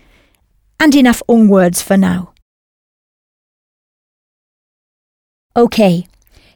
[0.78, 2.32] And enough ung words for now.
[5.56, 6.06] Okay,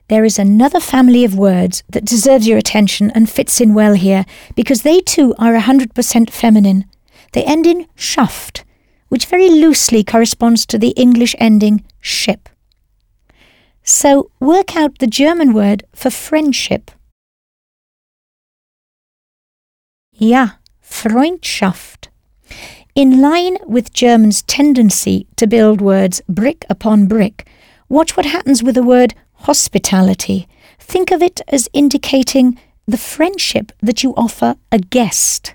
[0.09, 4.25] there is another family of words that deserves your attention and fits in well here
[4.55, 6.85] because they too are 100% feminine.
[7.33, 8.65] They end in schaft,
[9.09, 12.49] which very loosely corresponds to the English ending ship.
[13.83, 16.91] So work out the German word for friendship.
[20.13, 20.51] Ja,
[20.85, 22.09] Freundschaft.
[22.95, 27.49] In line with German's tendency to build words brick upon brick,
[27.89, 30.47] watch what happens with the word hospitality.
[30.79, 35.55] Think of it as indicating the friendship that you offer a guest.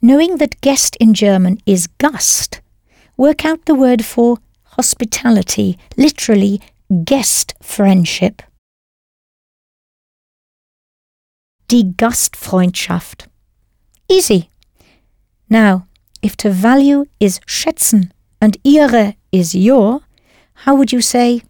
[0.00, 2.60] Knowing that guest in German is Gast,
[3.16, 4.38] work out the word for
[4.76, 6.60] hospitality, literally
[7.04, 8.42] guest friendship.
[11.68, 13.26] Die Gastfreundschaft.
[14.12, 14.50] Easy.
[15.48, 15.86] Now,
[16.20, 18.10] if to value is schätzen
[18.42, 20.00] and ihre is your,
[20.66, 21.40] how would you say,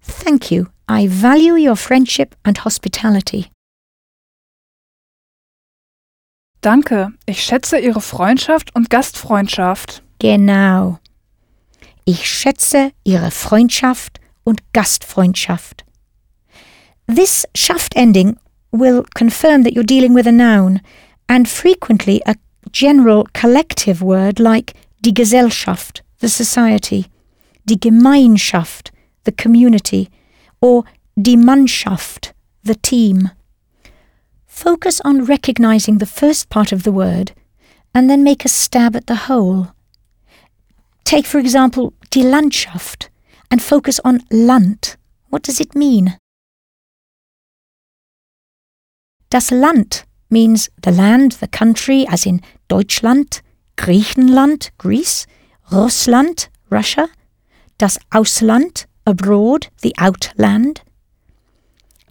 [0.00, 3.50] Thank you, I value your friendship and hospitality?
[6.60, 10.02] Danke, ich schätze Ihre Freundschaft und Gastfreundschaft.
[10.20, 11.00] Genau.
[12.04, 15.84] Ich schätze Ihre Freundschaft und Gastfreundschaft.
[17.08, 18.36] This schaft ending
[18.70, 20.80] will confirm that you're dealing with a noun
[21.28, 22.36] and frequently a
[22.70, 27.06] general collective word like die Gesellschaft, the society,
[27.66, 28.90] die Gemeinschaft,
[29.24, 30.10] the community,
[30.60, 30.84] or
[31.20, 33.30] die Mannschaft, the team.
[34.46, 37.32] Focus on recognizing the first part of the word
[37.94, 39.68] and then make a stab at the whole.
[41.04, 43.08] Take, for example, die Landschaft
[43.50, 44.96] and focus on Land.
[45.28, 46.16] What does it mean?
[49.30, 53.40] Das Land means the land, the country, as in Deutschland,
[53.76, 55.26] Griechenland, Greece,
[55.70, 57.08] Russland, Russia,
[57.78, 60.82] das Ausland, abroad, the outland.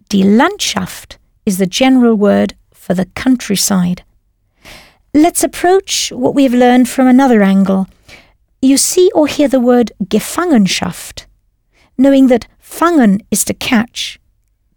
[0.10, 4.04] Die Landschaft is the general word for the countryside.
[5.14, 7.88] Let's approach what we have learned from another angle.
[8.62, 11.26] You see or hear the word Gefangenschaft,
[11.98, 14.20] knowing that fangen is to catch.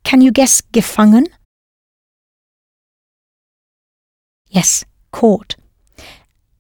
[0.04, 1.26] Can you guess gefangen?
[4.48, 5.56] Yes, caught.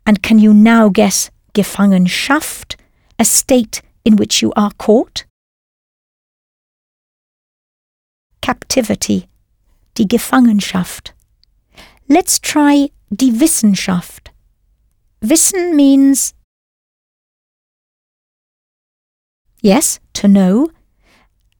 [0.04, 2.76] And can you now guess Gefangenschaft,
[3.18, 5.24] a state in which you are caught?
[8.40, 9.28] Captivity,
[9.94, 11.12] die Gefangenschaft.
[12.08, 14.30] Let's try die Wissenschaft.
[15.20, 16.34] Wissen means
[19.60, 20.70] yes, to know,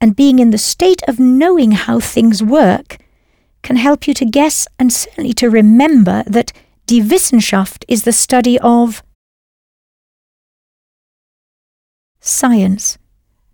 [0.00, 2.98] and being in the state of knowing how things work
[3.66, 6.52] can help you to guess and certainly to remember that
[6.86, 9.02] die Wissenschaft is the study of
[12.20, 12.96] science.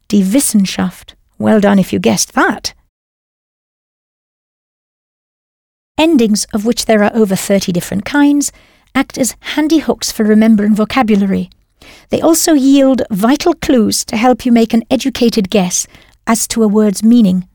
[0.08, 1.14] Die Wissenschaft.
[1.38, 2.74] Well done if you guessed that.
[5.96, 8.52] Endings, of which there are over 30 different kinds,
[8.94, 11.48] act as handy hooks for remembering vocabulary.
[12.10, 15.86] They also yield vital clues to help you make an educated guess
[16.26, 17.48] as to a word's meaning.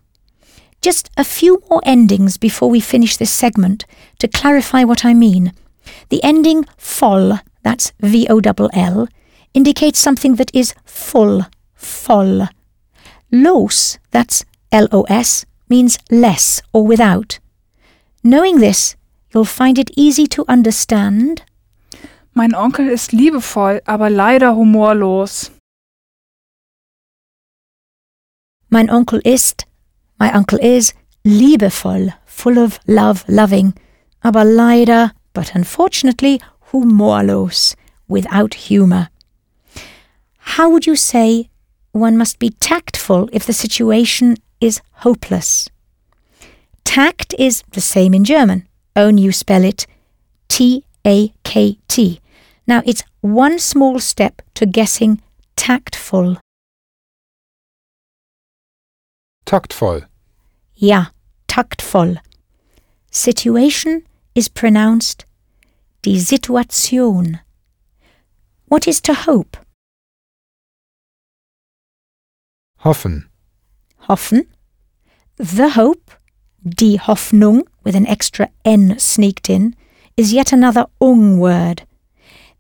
[0.88, 3.84] Just a few more endings before we finish this segment
[4.20, 5.52] to clarify what I mean.
[6.08, 9.10] The ending voll, that's V O L L,
[9.54, 12.48] indicates something that is full, voll.
[13.30, 17.40] Los, that's L O S, means less or without.
[18.24, 18.96] Knowing this,
[19.34, 21.44] you'll find it easy to understand.
[22.34, 25.52] Mein Onkel ist liebevoll, aber leider humorlos.
[28.70, 29.66] Mein Onkel ist
[30.20, 30.94] My uncle is
[31.26, 33.74] liebevoll, full of love, loving,
[34.24, 36.42] aber leider, but unfortunately,
[36.72, 37.76] humorlos,
[38.08, 39.10] without humour.
[40.38, 41.50] How would you say
[41.92, 45.70] one must be tactful if the situation is hopeless?
[46.84, 49.86] Tact is the same in German, only you spell it
[50.48, 52.20] T A K T.
[52.66, 55.22] Now it's one small step to guessing
[55.56, 56.38] tactful.
[59.48, 60.02] Taktvoll.
[60.76, 61.06] Ja,
[61.48, 62.18] taktvoll.
[63.10, 64.04] Situation
[64.36, 65.26] is pronounced
[66.02, 67.40] die Situation.
[68.68, 69.56] What is to hope?
[72.80, 73.30] Hoffen.
[74.10, 74.48] Hoffen.
[75.38, 76.12] The hope,
[76.62, 79.76] die Hoffnung with an extra N sneaked in,
[80.18, 81.84] is yet another ung word.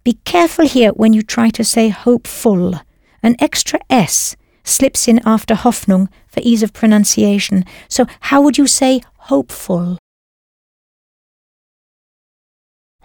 [0.06, 2.80] Be careful here when you try to say hopeful.
[3.22, 7.66] An extra S slips in after Hoffnung for ease of pronunciation.
[7.88, 9.98] So how would you say hopeful?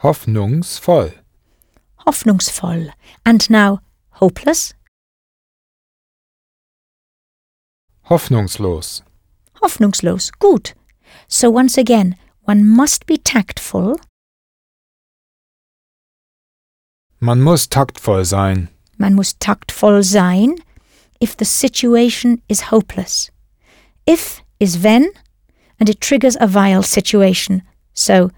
[0.03, 1.15] Hoffnungsvoll.
[2.07, 2.91] Hoffnungsvoll.
[3.25, 4.75] And now, hopeless?
[8.11, 9.03] Hoffnungslos.
[9.63, 10.33] Hoffnungslos.
[10.41, 10.75] Gut.
[11.29, 14.01] So once again, one must be tactful.
[17.21, 18.69] Man muss taktvoll sein.
[18.99, 20.57] Man muss taktvoll sein
[21.23, 23.31] if the situation is hopeless.
[24.07, 25.13] If is wenn,
[25.79, 27.63] and it triggers a vile situation.
[27.95, 28.31] So,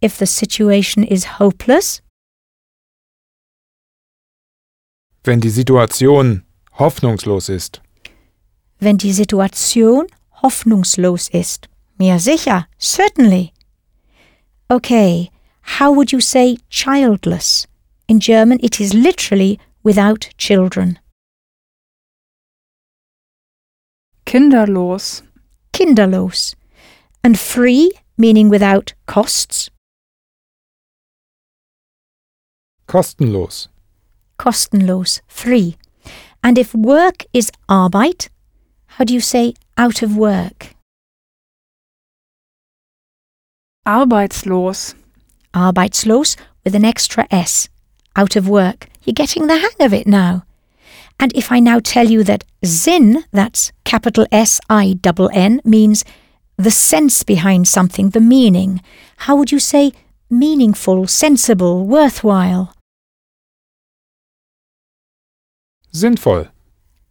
[0.00, 2.02] if the situation is hopeless,
[5.24, 6.42] Wenn die Situation
[6.78, 7.80] hoffnungslos ist.
[8.80, 10.06] wenn die Situation
[10.42, 11.68] hoffnungslos ist.
[11.98, 13.52] Ja, sicher, certainly.
[14.70, 15.30] Okay,
[15.78, 17.66] how would you say childless?
[18.06, 20.98] In German, it is literally without children.
[24.28, 25.22] Kinderlos.
[25.72, 26.54] Kinderlos.
[27.24, 29.70] And free, meaning without costs.
[32.86, 33.68] Kostenlos.
[34.38, 35.76] Kostenlos, free.
[36.44, 38.28] And if work is Arbeit,
[38.86, 40.74] how do you say out of work?
[43.86, 44.94] Arbeitslos.
[45.54, 47.70] Arbeitslos with an extra S.
[48.14, 48.88] Out of work.
[49.04, 50.44] You're getting the hang of it now.
[51.20, 56.04] And if I now tell you that Sinn, that's capital S I double N, means
[56.56, 58.80] the sense behind something, the meaning,
[59.18, 59.92] how would you say
[60.30, 62.72] meaningful, sensible, worthwhile?
[65.92, 66.48] Sinnvoll.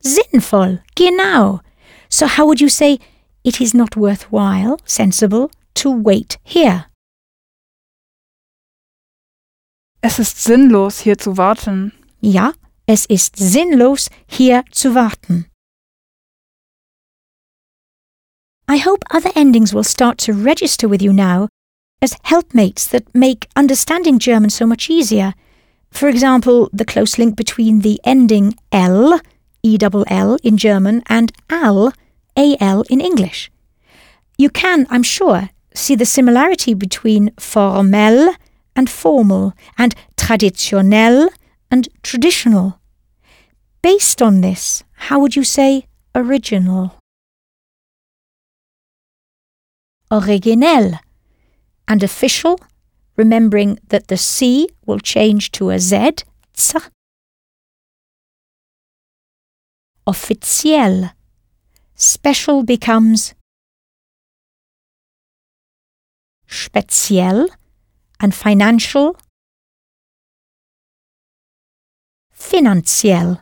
[0.04, 1.62] Sinnvoll, genau.
[2.10, 3.00] So how would you say
[3.44, 6.86] it is not worthwhile, sensible, to wait here?
[10.02, 11.92] Es ist sinnlos, hier zu warten.
[12.22, 12.54] Ja,
[12.88, 15.46] es ist sinnlos, hier zu warten.
[18.70, 21.48] I hope other endings will start to register with you now
[22.02, 25.34] as helpmates that make understanding German so much easier.
[25.92, 29.20] For example, the close link between the ending L,
[29.64, 31.94] E-double-L in German, and AL,
[32.38, 33.50] A-L in English.
[34.38, 38.34] You can, I'm sure, see the similarity between formel
[38.76, 41.30] and formal, and traditionell
[41.72, 42.77] and traditional.
[43.82, 46.96] Based on this, how would you say original?
[50.12, 51.00] Originell.
[51.88, 52.60] And official,
[53.16, 56.24] remembering that the C will change to a Z,
[56.58, 56.78] z.
[60.08, 61.12] Offiziell.
[61.96, 63.34] Special becomes
[66.48, 67.48] speziell
[68.20, 69.18] and financial
[72.32, 73.42] finanziell.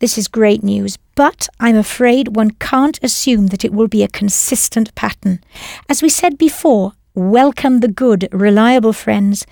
[0.00, 4.08] This is great news, but I'm afraid one can't assume that it will be a
[4.08, 5.44] consistent pattern.
[5.90, 9.46] As we said before, welcome the good, reliable friends,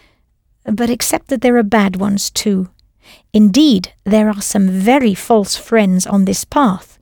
[0.64, 2.70] but accept that there are bad ones too.
[3.34, 6.98] Indeed, there are some very false friends on this path.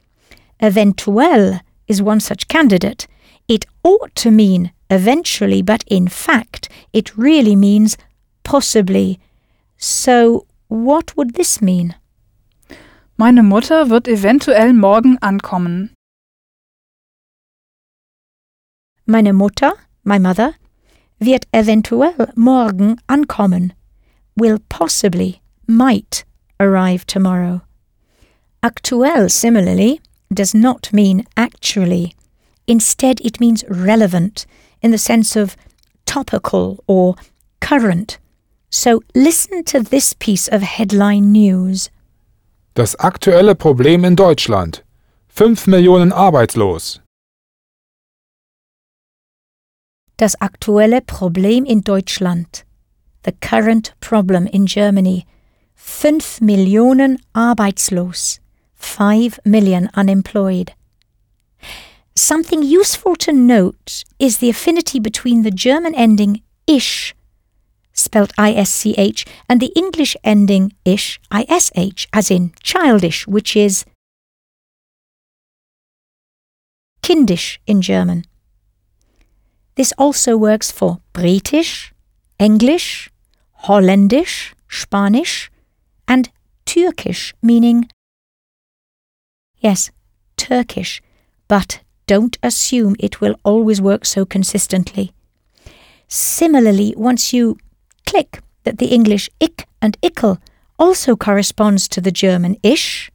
[0.60, 3.06] Eventuell is one such candidate.
[3.46, 7.96] It ought to mean eventually, but in fact, it really means
[8.42, 9.20] possibly.
[9.76, 11.94] So, what would this mean?
[13.18, 15.94] Meine Mutter wird eventuell morgen ankommen.
[19.06, 19.72] Meine Mutter,
[20.04, 20.52] my mother,
[21.18, 23.72] wird eventuell morgen ankommen,
[24.36, 26.26] will possibly, might
[26.60, 27.62] arrive tomorrow.
[28.62, 32.14] Aktuell, similarly, does not mean actually.
[32.66, 34.44] Instead, it means relevant
[34.82, 35.56] in the sense of
[36.04, 37.14] topical or
[37.62, 38.18] current.
[38.68, 41.88] So listen to this piece of headline news.
[42.76, 44.84] Das aktuelle Problem in Deutschland.
[45.28, 47.00] 5 Millionen arbeitslos.
[50.18, 52.66] Das aktuelle Problem in Deutschland.
[53.24, 55.24] The current problem in Germany.
[55.74, 58.42] 5 Millionen arbeitslos.
[58.74, 60.74] 5 million unemployed.
[62.14, 67.14] Something useful to note is the affinity between the German ending ish,
[67.96, 73.84] spelt isch, and the English ending ish, ish, as in childish, which is
[77.02, 78.24] kindisch in German.
[79.74, 81.92] This also works for British,
[82.38, 83.10] English,
[83.64, 85.50] Holländisch, Spanish,
[86.06, 86.30] and
[86.64, 87.88] Türkisch, meaning
[89.58, 89.90] yes,
[90.36, 91.02] Turkish,
[91.48, 95.12] but don't assume it will always work so consistently.
[96.08, 97.58] Similarly, once you
[98.06, 100.38] click that the English ich and ickle
[100.78, 103.10] also corresponds to the German ish,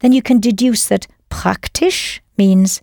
[0.00, 2.80] then you can deduce that praktisch means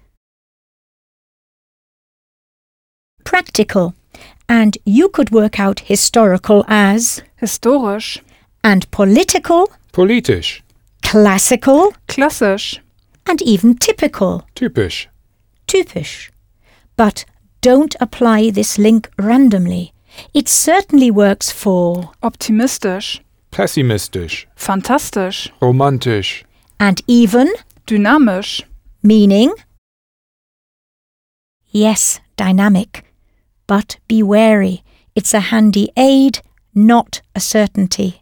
[3.23, 3.93] practical,
[4.47, 8.19] And you could work out historical as, Historisch.
[8.63, 10.61] and political, Politisch.
[11.03, 12.79] classical, Klassisch.
[13.27, 15.07] and even typical, Typisch.
[15.67, 16.31] typisch.
[16.97, 17.25] But
[17.61, 19.93] don't apply this link randomly.
[20.33, 23.21] It certainly works for Optimistisch.
[23.51, 24.45] Pessimistisch.
[24.55, 25.49] Fantastisch.
[25.61, 26.43] Romantisch.
[26.79, 27.51] and even
[27.87, 28.63] Dynamisch.
[29.03, 29.53] meaning
[31.71, 33.03] yes, dynamic.
[33.67, 34.83] But be wary,
[35.15, 36.41] it's a handy aid,
[36.73, 38.21] not a certainty.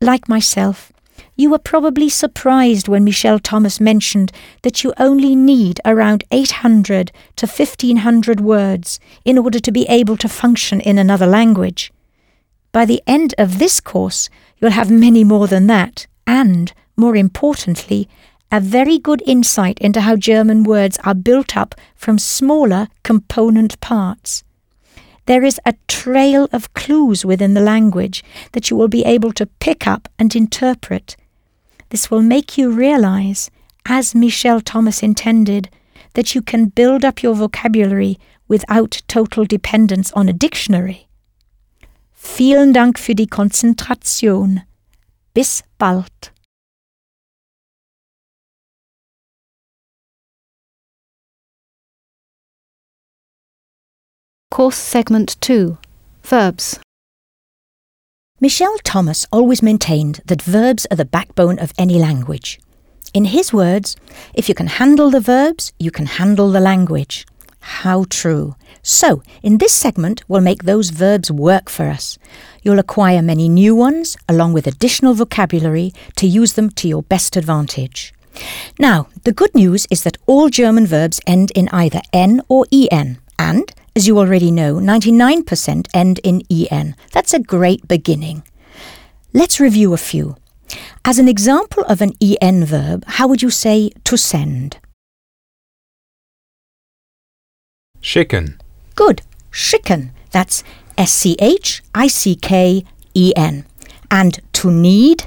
[0.00, 0.92] Like myself,
[1.36, 4.30] you were probably surprised when Michel Thomas mentioned
[4.62, 10.28] that you only need around 800 to 1500 words in order to be able to
[10.28, 11.92] function in another language.
[12.70, 14.28] By the end of this course,
[14.58, 18.08] you'll have many more than that, and, more importantly,
[18.52, 24.44] a very good insight into how German words are built up from smaller component parts.
[25.26, 28.22] There is a trail of clues within the language
[28.52, 31.16] that you will be able to pick up and interpret.
[31.94, 33.52] This will make you realize,
[33.86, 35.70] as Michel Thomas intended,
[36.14, 38.18] that you can build up your vocabulary
[38.48, 41.06] without total dependence on a dictionary.
[42.12, 44.62] Vielen Dank für die Konzentration.
[45.34, 46.32] Bis bald.
[54.50, 55.78] Course Segment 2
[56.24, 56.83] Verbs.
[58.44, 62.60] Michel Thomas always maintained that verbs are the backbone of any language.
[63.14, 63.96] In his words,
[64.34, 67.26] if you can handle the verbs, you can handle the language.
[67.60, 68.54] How true.
[68.82, 72.18] So, in this segment, we'll make those verbs work for us.
[72.62, 77.38] You'll acquire many new ones, along with additional vocabulary, to use them to your best
[77.38, 78.12] advantage.
[78.78, 83.20] Now, the good news is that all German verbs end in either n or en,
[83.38, 86.96] and, as you already know, 99% end in en.
[87.12, 88.42] That's a great beginning.
[89.32, 90.36] Let's review a few.
[91.04, 94.78] As an example of an en verb, how would you say to send?
[98.00, 98.58] Schicken.
[98.94, 99.22] Good.
[99.50, 100.10] Schicken.
[100.30, 100.64] That's
[100.98, 102.84] S C H I C K
[103.14, 103.64] E N.
[104.10, 105.26] And to need?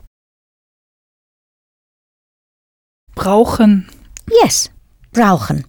[3.16, 3.90] Brauchen.
[4.30, 4.70] Yes.
[5.14, 5.66] Brauchen.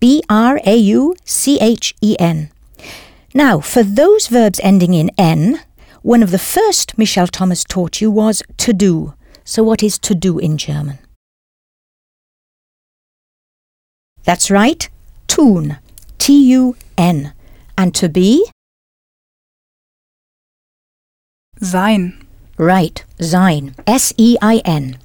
[0.00, 2.50] B R A U C H E N.
[3.34, 5.60] Now, for those verbs ending in N,
[6.02, 9.14] one of the first Michel Thomas taught you was to do.
[9.44, 10.98] So, what is to do in German?
[14.24, 14.88] That's right.
[15.28, 15.78] Tun.
[16.18, 17.34] T U N.
[17.76, 18.50] And to be?
[21.60, 22.26] Sein.
[22.56, 23.74] Right, sein.
[23.86, 24.98] S E I N.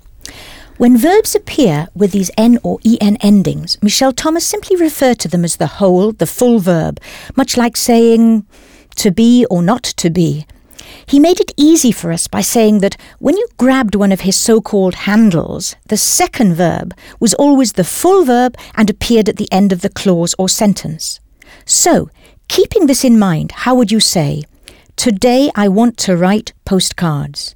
[0.77, 5.45] When verbs appear with these N or EN endings, Michel Thomas simply referred to them
[5.45, 6.99] as the whole, the full verb,
[7.37, 8.45] much like saying
[8.97, 10.45] to be or not to be.
[11.05, 14.35] He made it easy for us by saying that when you grabbed one of his
[14.35, 19.51] so called handles, the second verb was always the full verb and appeared at the
[19.53, 21.21] end of the clause or sentence.
[21.63, 22.09] So,
[22.49, 24.43] keeping this in mind, how would you say,
[24.97, 27.55] Today I want to write postcards?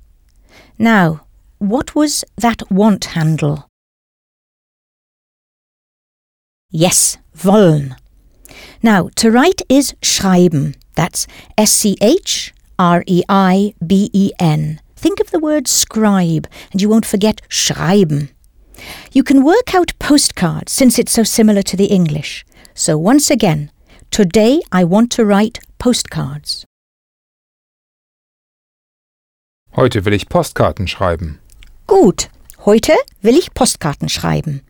[0.77, 1.25] Now,
[1.59, 3.67] what was that want handle?
[6.71, 7.95] Yes, wollen.
[8.81, 10.75] Now, to write is schreiben.
[10.95, 14.79] That's S C H R E I B E N.
[14.95, 18.29] Think of the word scribe and you won't forget schreiben.
[19.11, 22.45] You can work out postcards since it's so similar to the English.
[22.73, 23.71] So once again,
[24.11, 26.65] today I want to write postcards.
[29.75, 31.39] Heute will ich Postkarten schreiben.
[31.89, 32.29] Gut,
[32.67, 34.61] heute will ich Postkarten schreiben.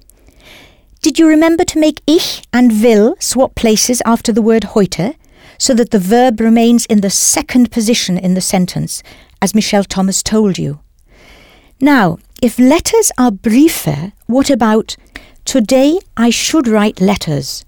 [1.01, 5.15] Did you remember to make ich and will swap places after the word heute
[5.57, 9.03] so that the verb remains in the second position in the sentence,
[9.41, 10.79] as Michel Thomas told you?
[11.81, 14.95] Now, if letters are Briefe, what about
[15.43, 17.65] today I should write letters?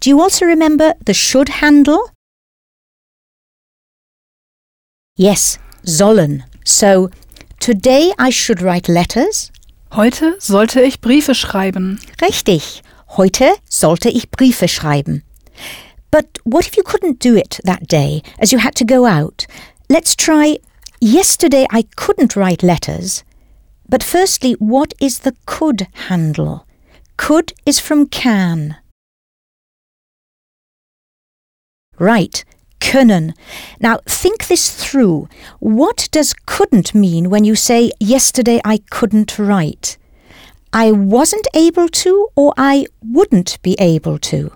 [0.00, 2.10] Do you also remember the should handle?
[5.14, 6.42] Yes, sollen.
[6.64, 7.10] So,
[7.62, 9.52] today I should write letters.
[9.92, 12.00] Heute sollte ich Briefe schreiben.
[12.20, 12.82] Richtig.
[13.16, 15.22] Heute sollte ich Briefe schreiben.
[16.10, 19.46] But what if you couldn't do it that day, as you had to go out?
[19.88, 20.58] Let's try
[21.00, 23.24] Yesterday I couldn't write letters.
[23.88, 26.66] But firstly, what is the could handle?
[27.16, 28.76] Could is from can.
[31.98, 32.44] Right,
[32.82, 33.34] können.
[33.80, 35.28] Now think this through.
[35.60, 39.96] What does couldn't mean when you say, Yesterday I couldn't write?
[40.72, 44.52] I wasn't able to or I wouldn't be able to?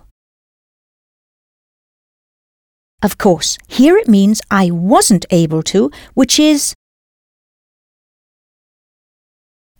[3.01, 6.73] Of course, here it means I wasn't able to, which is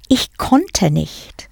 [0.10, 1.50] Ich konnte nicht.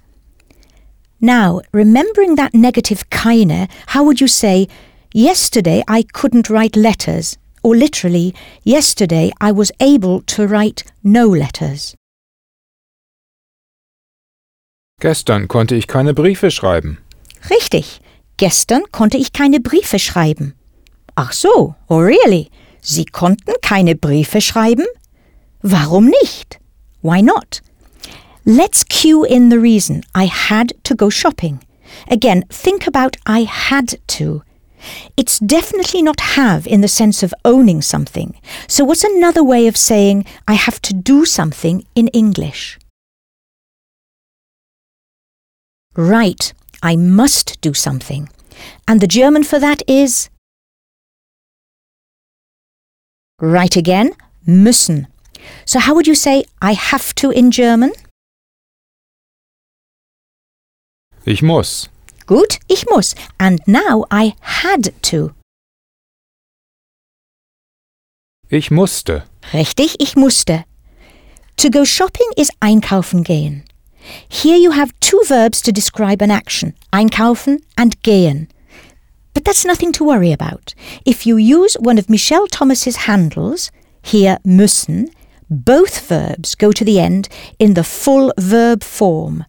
[1.20, 4.68] Now, remembering that negative keine, how would you say,
[5.16, 11.94] Yesterday I couldn't write letters, or literally, Yesterday I was able to write no letters.
[15.00, 16.98] Gestern konnte ich keine Briefe schreiben.
[17.48, 18.00] Richtig,
[18.36, 20.52] gestern konnte ich keine Briefe schreiben.
[21.14, 22.50] Ach so, oh really?
[22.82, 24.84] Sie konnten keine Briefe schreiben?
[25.62, 26.58] Warum nicht?
[27.00, 27.62] Why not?
[28.44, 30.04] Let's cue in the reason.
[30.14, 31.60] I had to go shopping.
[32.10, 34.42] Again, think about I had to.
[35.16, 38.38] It's definitely not have in the sense of owning something.
[38.68, 42.78] So, what's another way of saying I have to do something in English?
[45.96, 48.28] Right, I must do something.
[48.86, 50.30] And the German for that is
[53.38, 54.14] Right again,
[54.46, 55.08] müssen.
[55.66, 57.92] So how would you say I have to in German?
[61.26, 61.88] Ich muss.
[62.26, 63.14] Gut, ich muss.
[63.38, 65.32] And now I had to.
[68.48, 69.24] Ich musste.
[69.52, 70.64] Richtig, ich musste.
[71.56, 73.64] To go shopping is einkaufen gehen.
[74.28, 78.48] Here you have two verbs to describe an action, einkaufen and gehen.
[79.34, 80.74] But that's nothing to worry about.
[81.04, 83.70] If you use one of Michel Thomas's handles,
[84.02, 85.10] here müssen,
[85.50, 89.44] both verbs go to the end in the full verb form.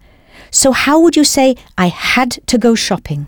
[0.51, 3.27] So how would you say I had to go shopping?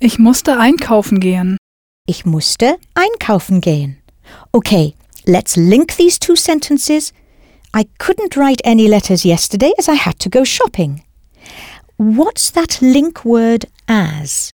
[0.00, 1.58] Ich musste einkaufen gehen.
[2.06, 3.98] Ich musste einkaufen gehen.
[4.52, 4.94] Okay,
[5.26, 7.12] let's link these two sentences.
[7.74, 11.04] I couldn't write any letters yesterday as I had to go shopping.
[11.98, 14.50] What's that link word as?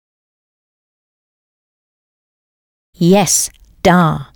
[2.95, 3.51] Yes,
[3.83, 4.27] da.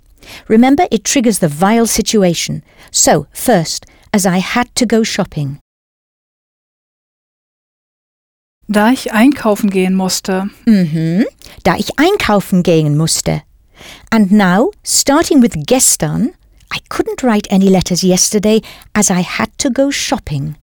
[0.49, 2.63] Remember, it triggers the vile situation.
[2.91, 5.59] So, first, as I had to go shopping.
[8.67, 10.49] Da ich einkaufen gehen musste.
[10.65, 11.25] Mhm,
[11.63, 13.43] da ich einkaufen gehen musste.
[14.09, 16.33] And now, starting with gestern,
[16.73, 18.61] I couldn't write any letters yesterday
[18.93, 20.55] as I had to go shopping.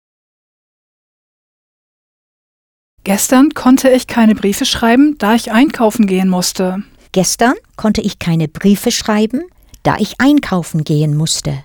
[3.05, 6.83] Gestern konnte ich keine Briefe schreiben, da ich einkaufen gehen musste.
[7.11, 9.43] Gestern konnte ich keine Briefe schreiben,
[9.83, 11.63] da ich einkaufen gehen musste.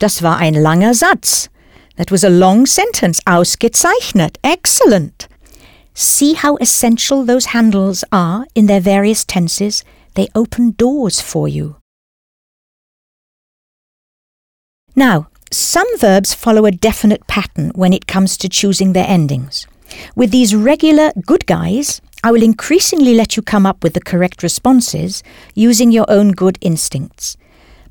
[0.00, 1.48] Das war ein langer Satz.
[1.96, 3.20] That was a long sentence.
[3.26, 4.38] Ausgezeichnet.
[4.42, 5.28] Excellent.
[5.94, 9.84] See how essential those handles are in their various tenses?
[10.14, 11.76] They open doors for you.
[14.96, 19.66] Now, some verbs follow a definite pattern when it comes to choosing their endings.
[20.16, 24.42] With these regular good guys, I will increasingly let you come up with the correct
[24.42, 25.22] responses
[25.54, 27.36] using your own good instincts.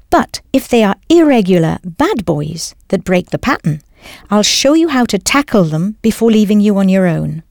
[0.10, 3.82] But if they are irregular bad boys that break the pattern,
[4.30, 7.44] I'll show you how to tackle them before leaving you on your own.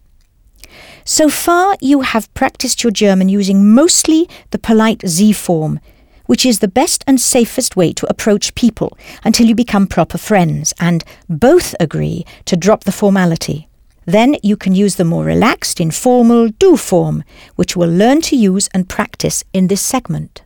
[1.04, 5.80] So far, you have practiced your German using mostly the polite Sie form,
[6.26, 10.74] which is the best and safest way to approach people until you become proper friends
[10.78, 13.68] and both agree to drop the formality.
[14.04, 17.24] Then you can use the more relaxed, informal du form,
[17.56, 20.42] which we'll learn to use and practice in this segment.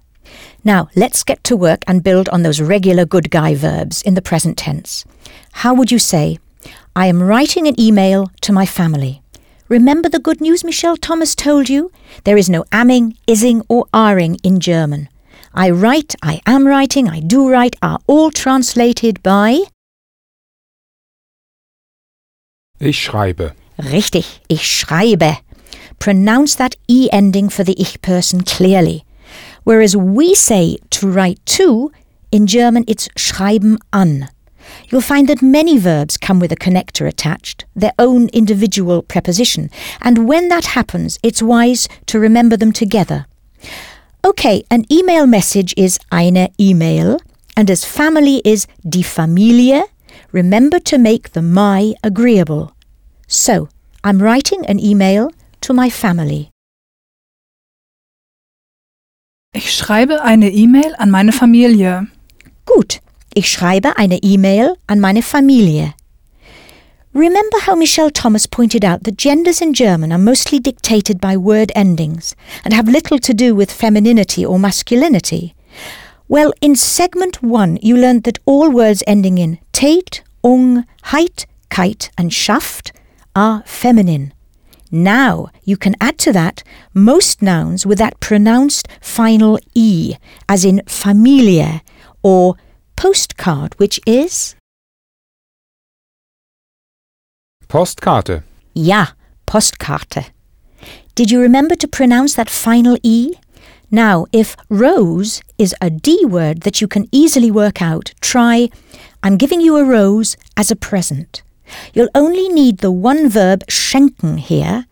[0.64, 4.22] Now, let's get to work and build on those regular good guy verbs in the
[4.22, 5.04] present tense.
[5.52, 6.38] How would you say,
[6.94, 9.22] I am writing an email to my family?
[9.68, 11.90] Remember the good news Michel Thomas told you?
[12.24, 15.08] There is no amming, ising, or aring in German.
[15.54, 19.60] I write, I am writing, I do write are all translated by
[22.78, 23.54] Ich schreibe.
[23.78, 25.38] Richtig, ich schreibe.
[25.98, 29.04] Pronounce that E ending for the ich person clearly.
[29.64, 31.92] Whereas we say to write to,
[32.30, 34.28] in German it's schreiben an.
[34.88, 40.28] You'll find that many verbs come with a connector attached, their own individual preposition, and
[40.28, 43.26] when that happens, it's wise to remember them together.
[44.24, 47.18] Okay, an email message is eine E-Mail,
[47.56, 49.82] and as family is die Familie,
[50.30, 52.72] remember to make the my agreeable.
[53.26, 53.68] So,
[54.04, 55.32] I'm writing an email
[55.62, 56.51] to my family.
[59.54, 62.06] Ich schreibe eine E-Mail an meine Familie.
[62.64, 63.00] Gut,
[63.34, 65.92] ich schreibe eine E-Mail an meine Familie.
[67.14, 71.70] Remember how Michel Thomas pointed out that genders in German are mostly dictated by word
[71.74, 72.34] endings
[72.64, 75.54] and have little to do with femininity or masculinity?
[76.28, 82.08] Well, in segment one, you learned that all words ending in tate, ung, heit, kite,
[82.16, 82.92] and schaft
[83.36, 84.32] are feminine.
[84.92, 86.62] Now you can add to that
[86.92, 90.16] most nouns with that pronounced final E,
[90.50, 91.80] as in Familie
[92.22, 92.56] or
[92.94, 94.54] postcard, which is
[97.68, 98.42] Postkarte.
[98.74, 99.06] Ja,
[99.46, 100.26] Postkarte.
[101.14, 103.32] Did you remember to pronounce that final E?
[103.90, 108.68] Now, if rose is a D word that you can easily work out, try
[109.22, 111.42] I'm giving you a rose as a present.
[111.94, 114.86] You'll only need the one verb schenken here.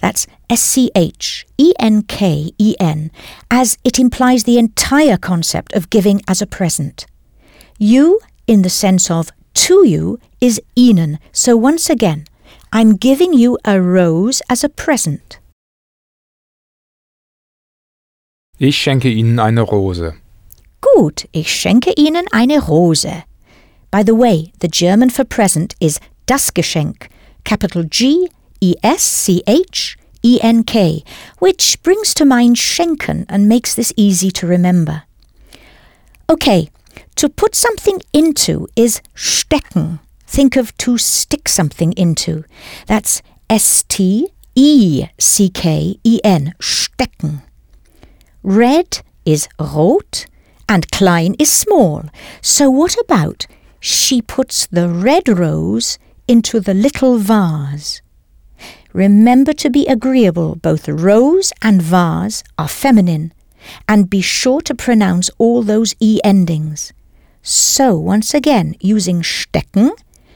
[0.00, 3.10] That's S C H E N K E N,
[3.50, 7.06] as it implies the entire concept of giving as a present.
[7.78, 11.18] You, in the sense of to you, is Ihnen.
[11.32, 12.26] So once again,
[12.72, 15.38] I'm giving you a rose as a present.
[18.58, 20.14] Ich schenke Ihnen eine Rose.
[20.80, 23.24] Gut, ich schenke Ihnen eine Rose.
[23.90, 27.08] By the way, the German for present is das Geschenk,
[27.44, 28.28] capital G
[28.60, 31.04] E S C H E N K,
[31.38, 35.02] which brings to mind schenken and makes this easy to remember.
[36.28, 36.70] Okay,
[37.16, 40.00] to put something into is stecken.
[40.26, 42.44] Think of to stick something into.
[42.86, 47.42] That's S T E C K E N, stecken.
[48.42, 50.26] Red is rot
[50.68, 52.04] and klein is small.
[52.40, 53.46] So what about
[53.80, 58.02] she puts the red rose into the little vase?
[58.92, 63.32] Remember to be agreeable, both rose and vase are feminine,
[63.88, 66.92] and be sure to pronounce all those E endings.
[67.42, 69.90] So, once again, using stecken,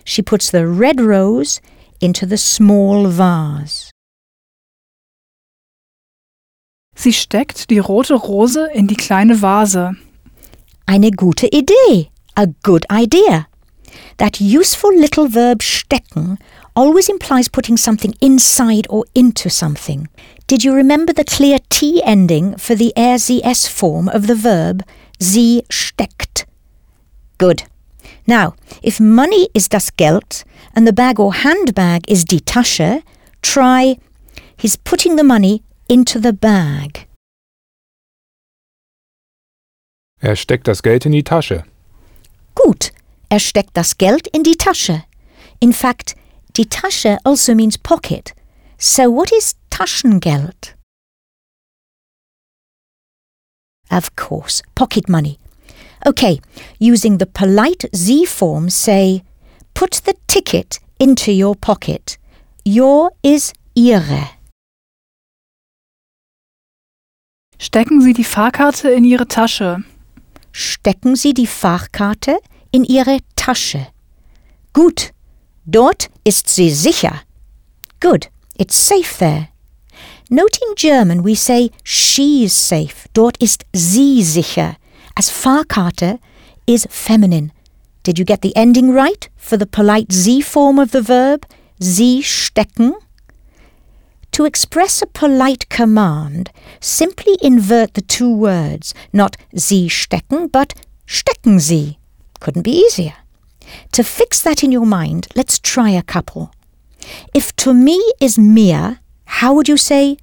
[0.04, 1.60] she puts the red rose
[2.00, 3.90] into the small vase.
[6.94, 9.94] Sie steckt die rote Rose in die kleine Vase.
[10.84, 13.47] Eine gute Idee, a good idea.
[14.18, 16.38] That useful little verb stecken
[16.74, 20.08] always implies putting something inside or into something.
[20.46, 24.82] Did you remember the clear T ending for the RZS form of the verb
[25.20, 26.46] sie steckt?
[27.38, 27.64] Good.
[28.26, 30.44] Now, if money is das Geld
[30.74, 33.02] and the bag or handbag is die Tasche,
[33.40, 33.98] try
[34.56, 37.06] he's putting the money into the bag.
[40.20, 41.62] Er steckt das Geld in die Tasche.
[42.56, 42.90] Gut,
[43.28, 45.04] er steckt das Geld in die Tasche.
[45.60, 46.14] In fact,
[46.56, 48.34] die Tasche also means pocket.
[48.78, 50.76] So what is Taschengeld?
[53.90, 55.38] Of course, pocket money.
[56.06, 56.40] Okay,
[56.78, 59.22] using the polite Z form, say,
[59.74, 62.18] put the ticket into your pocket.
[62.64, 64.30] Your is ihre.
[67.58, 69.82] Stecken Sie die Fahrkarte in Ihre Tasche.
[70.52, 72.38] Stecken Sie die Fahrkarte
[72.72, 73.88] in Ihre Tasche.
[74.72, 75.12] Gut,
[75.66, 77.22] dort ist sie sicher.
[78.00, 79.48] Good, it's safe there.
[80.30, 83.08] Note in German we say she's safe.
[83.14, 84.76] Dort ist sie sicher.
[85.16, 86.18] As Fahrkarte
[86.66, 87.50] is feminine.
[88.02, 91.44] Did you get the ending right for the polite Sie form of the verb?
[91.80, 92.94] Sie stecken?
[94.32, 96.50] To express a polite command,
[96.80, 100.74] simply invert the two words, not Sie stecken, but
[101.06, 101.97] stecken Sie.
[102.40, 103.14] Couldn't be easier.
[103.92, 106.52] To fix that in your mind, let's try a couple.
[107.34, 110.16] If to me is mir, how would you say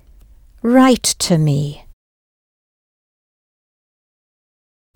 [0.61, 1.85] write to me?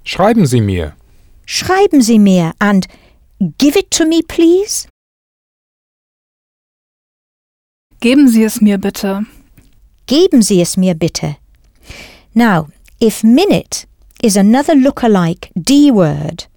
[0.03, 0.95] Schreiben Sie mir.
[1.45, 2.87] Schreiben Sie mir and
[3.57, 4.87] give it to me, please?
[8.01, 9.25] Geben Sie es mir bitte.
[10.07, 11.37] Geben Sie es mir bitte.
[12.33, 12.69] Now,
[12.99, 13.85] if minute
[14.23, 16.47] is another look-alike D word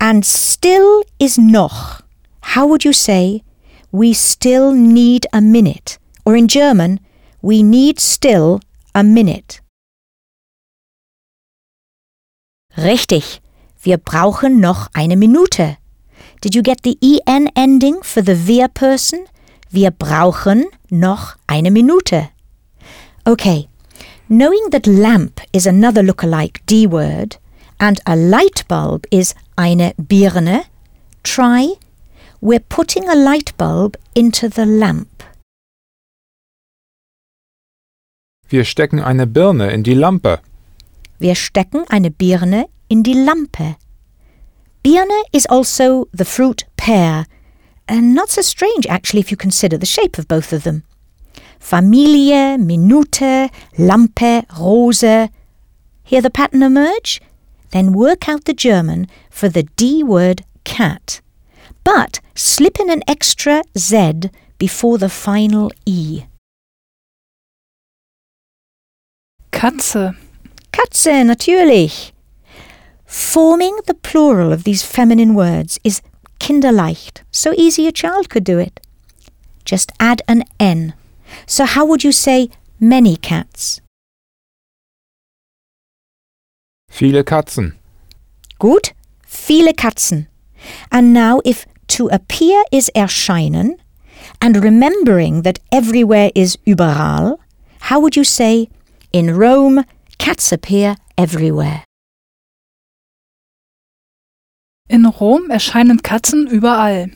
[0.00, 2.02] and still is noch,
[2.54, 3.42] how would you say
[3.92, 5.98] we still need a minute?
[6.24, 7.00] Or in German,
[7.42, 8.60] we need still
[8.94, 9.60] a minute.
[12.76, 13.40] Richtig,
[13.80, 15.78] wir brauchen noch eine Minute.
[16.40, 19.26] Did you get the en ending for the wir person?
[19.70, 22.30] Wir brauchen noch eine Minute.
[23.24, 23.68] Okay,
[24.28, 27.38] knowing that lamp is another look-alike D word
[27.78, 30.64] and a light bulb is eine Birne,
[31.22, 31.74] try
[32.40, 35.24] we're putting a light bulb into the lamp.
[38.48, 40.40] Wir stecken eine Birne in die Lampe.
[41.18, 43.76] Wir stecken eine Birne in die Lampe.
[44.82, 47.26] Birne is also the fruit pear,
[47.88, 50.84] and not so strange actually if you consider the shape of both of them.
[51.58, 55.28] Familie, Minute, Lampe, Rose.
[56.04, 57.20] Hear the pattern emerge?
[57.76, 61.20] then work out the German for the D word cat,
[61.84, 66.24] but slip in an extra Z before the final E.
[69.52, 70.16] Katze.
[70.72, 72.12] Katze, natürlich.
[73.04, 76.02] Forming the plural of these feminine words is
[76.40, 78.80] kinderleicht, so easy a child could do it.
[79.64, 80.94] Just add an N.
[81.46, 82.50] So how would you say
[82.80, 83.80] many cats?
[86.96, 87.74] Viele Katzen.
[88.58, 88.94] Gut,
[89.26, 90.26] viele Katzen.
[90.90, 93.76] And now if to appear is erscheinen,
[94.40, 97.38] and remembering that everywhere is überall,
[97.80, 98.68] how would you say,
[99.12, 99.84] in Rome,
[100.18, 101.82] cats appear everywhere?
[104.88, 107.10] in Rom erscheinen Katzen überall.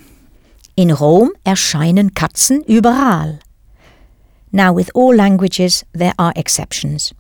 [0.75, 3.39] In Rom erscheinen Katzen überall.
[4.51, 7.15] Now, with all languages, there are exceptions.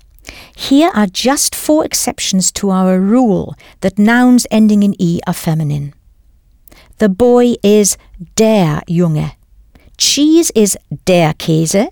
[0.56, 5.94] Here are just four exceptions to our rule that nouns ending in E are feminine.
[6.98, 7.96] The boy is
[8.36, 9.32] der Junge.
[9.96, 11.88] Cheese is der Käse.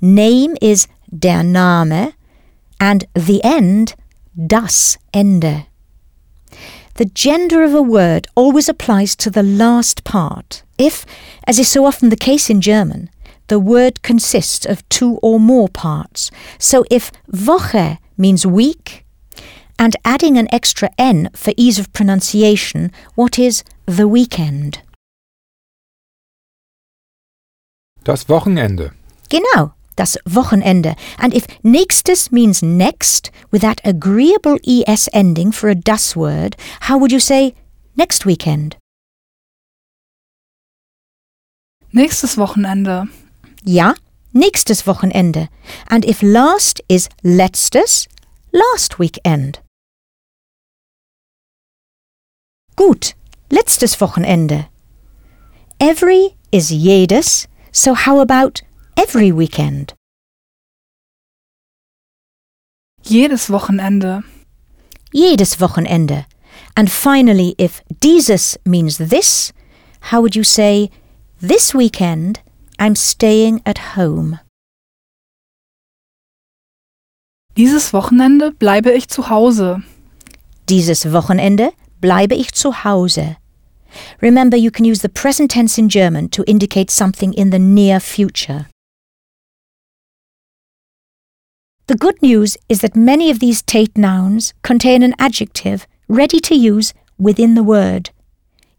[0.00, 2.12] Name is der Name.
[2.80, 3.94] And the end,
[4.36, 5.66] das Ende.
[6.94, 10.62] The gender of a word always applies to the last part.
[10.78, 11.06] If,
[11.44, 13.08] as is so often the case in German,
[13.48, 16.30] the word consists of two or more parts.
[16.58, 19.04] So if Woche means week,
[19.78, 24.82] and adding an extra N for ease of pronunciation, what is the weekend?
[28.04, 28.92] Das Wochenende.
[29.28, 30.96] Genau, das Wochenende.
[31.18, 36.98] And if nächstes means next, with that agreeable ES ending for a das word, how
[36.98, 37.54] would you say
[37.96, 38.76] next weekend?
[41.92, 43.08] Nächstes Wochenende.
[43.68, 43.94] Ja,
[44.32, 45.50] nächstes Wochenende.
[45.90, 48.08] And if last is letztes,
[48.50, 49.60] last weekend.
[52.76, 53.14] Gut,
[53.50, 54.68] letztes Wochenende.
[55.78, 58.62] Every is jedes, so how about
[58.96, 59.92] every weekend?
[63.02, 64.24] Jedes Wochenende.
[65.12, 66.24] Jedes Wochenende.
[66.74, 69.52] And finally, if dieses means this,
[70.08, 70.90] how would you say,
[71.42, 72.40] this weekend
[72.78, 74.38] I'm staying at home?
[77.56, 79.82] Dieses Wochenende bleibe ich zu Hause.
[80.68, 83.36] Dieses Wochenende bleibe ich zu Hause.
[84.22, 87.98] Remember, you can use the present tense in German to indicate something in the near
[87.98, 88.66] future.
[91.88, 96.54] The good news is that many of these Tät nouns contain an adjective ready to
[96.54, 98.10] use within the word.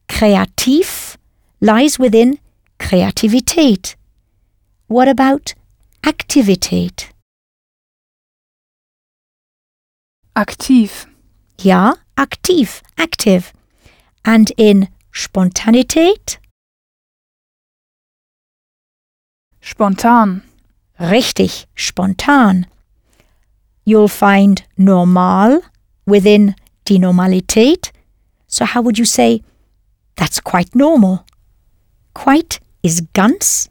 [0.08, 1.18] Kreativ
[1.60, 2.40] lies within
[2.80, 3.98] Kreativität.
[4.88, 5.54] What about
[6.02, 7.14] Aktivität?
[10.34, 11.06] Aktiv.
[11.62, 13.52] Ja, aktiv, active.
[14.24, 16.40] And in Spontanität?
[19.62, 20.42] Spontan.
[21.00, 22.66] Richtig, spontan.
[23.86, 25.62] You'll find normal
[26.06, 26.56] within
[26.88, 27.92] die Normalität.
[28.48, 29.44] So how would you say,
[30.16, 31.26] that's quite normal?
[32.14, 33.70] Quite is ganz.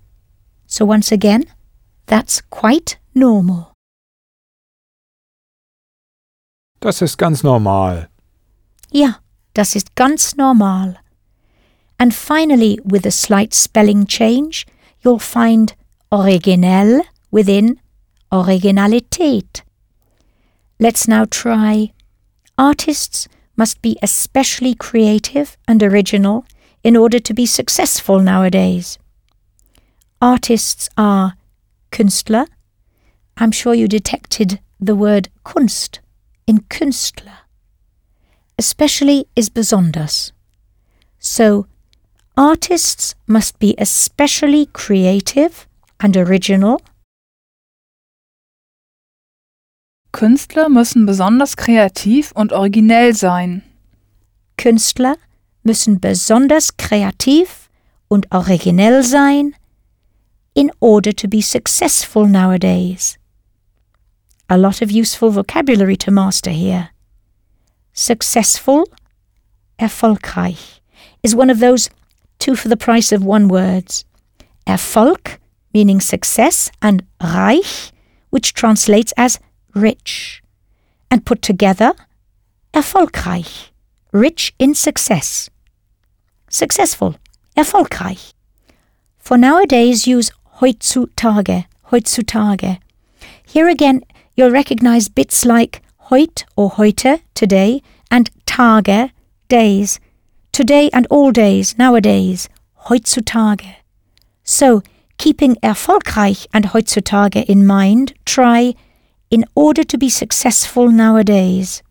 [0.66, 1.44] So once again,
[2.06, 3.72] that's quite normal.
[6.80, 8.09] Das ist ganz normal.
[8.93, 9.20] Ja,
[9.55, 10.97] das ist ganz normal.
[11.98, 14.66] And finally, with a slight spelling change,
[15.02, 15.74] you'll find
[16.12, 17.80] originell within
[18.30, 19.62] Originalität.
[20.78, 21.93] Let's now try
[22.56, 23.26] artists
[23.56, 26.44] must be especially creative and original
[26.82, 28.98] in order to be successful nowadays.
[30.20, 31.34] Artists are
[31.90, 32.46] Künstler.
[33.36, 36.00] I'm sure you detected the word Kunst
[36.46, 37.38] in Künstler.
[38.59, 40.32] Especially is besonders.
[41.18, 41.66] So,
[42.36, 45.66] artists must be especially creative
[46.00, 46.80] and original.
[50.12, 53.62] Künstler müssen besonders kreativ und originell sein.
[54.56, 55.16] Künstler
[55.68, 57.68] müssen besonders kreativ
[58.08, 59.54] und originell sein
[60.54, 63.18] in order to be successful nowadays.
[64.48, 66.88] A lot of useful vocabulary to master here.
[67.92, 68.84] Successful,
[69.78, 70.80] erfolgreich,
[71.22, 71.90] is one of those
[72.38, 74.06] two for the price of one words.
[74.66, 75.36] Erfolg,
[75.74, 77.92] meaning success, and reich,
[78.30, 79.38] which translates as
[79.74, 80.42] rich.
[81.10, 81.92] And put together,
[82.72, 83.70] erfolgreich,
[84.12, 85.50] rich in success.
[86.48, 87.14] Successful,
[87.56, 88.32] erfolgreich.
[89.18, 90.30] For nowadays, use
[90.60, 92.78] heutzutage, heutzutage.
[93.44, 94.02] Here again,
[94.34, 99.10] you'll recognize bits like heut or heute, today, and Tage,
[99.48, 100.00] days.
[100.52, 102.48] Today and all days, nowadays,
[102.88, 103.76] heutzutage.
[104.42, 104.82] So,
[105.18, 108.74] keeping erfolgreich and heutzutage in mind, try
[109.30, 111.82] in order to be successful nowadays.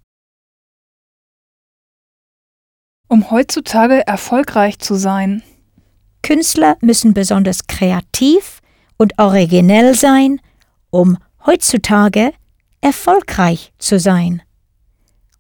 [3.08, 5.44] Um heutzutage erfolgreich zu sein.
[6.22, 8.62] Künstler müssen besonders kreativ
[8.98, 10.42] und originell sein,
[10.90, 12.34] um heutzutage
[12.82, 14.42] erfolgreich zu sein.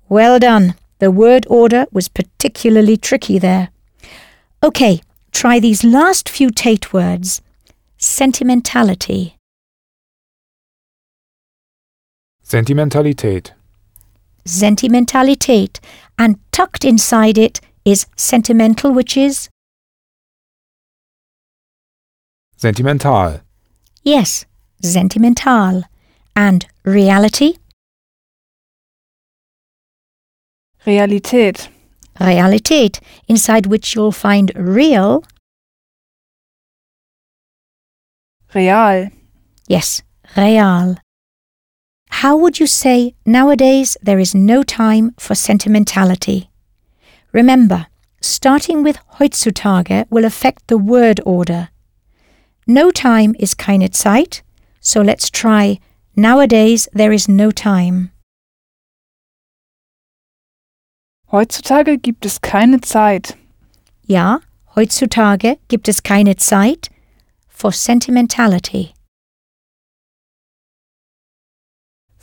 [0.07, 0.75] Well done.
[0.99, 3.69] The word order was particularly tricky there.
[4.61, 7.41] Okay, try these last few Tate words.
[7.99, 9.33] Sentimentality,
[12.41, 13.53] Sentimentalität.
[14.45, 15.81] sentimentalität,
[16.17, 19.49] and tucked inside it is sentimental, which is,
[22.57, 23.41] Sentimental.
[24.03, 24.45] yes,
[24.81, 25.83] sentimental,
[26.35, 27.57] and reality,
[30.85, 31.69] Realität.
[32.19, 35.23] Realität, inside which you'll find real,
[38.53, 39.09] Real.
[39.67, 40.01] yes,
[40.37, 40.95] real.
[42.09, 46.49] How would you say nowadays there is no time for sentimentality?
[47.31, 47.87] Remember,
[48.21, 51.69] starting with heutzutage will affect the word order.
[52.65, 54.41] No time is keine Zeit,
[54.81, 55.79] so let's try
[56.15, 58.11] nowadays there is no time.
[61.31, 63.35] Heutzutage gibt es keine Zeit.
[64.07, 64.39] Ja,
[64.75, 66.89] heutzutage gibt es keine Zeit
[67.49, 68.93] for sentimentality.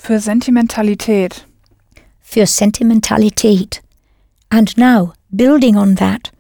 [0.05, 1.47] Für Sentimentalität.
[2.21, 3.81] für Sentimentalität.
[4.51, 6.31] And now, building on that,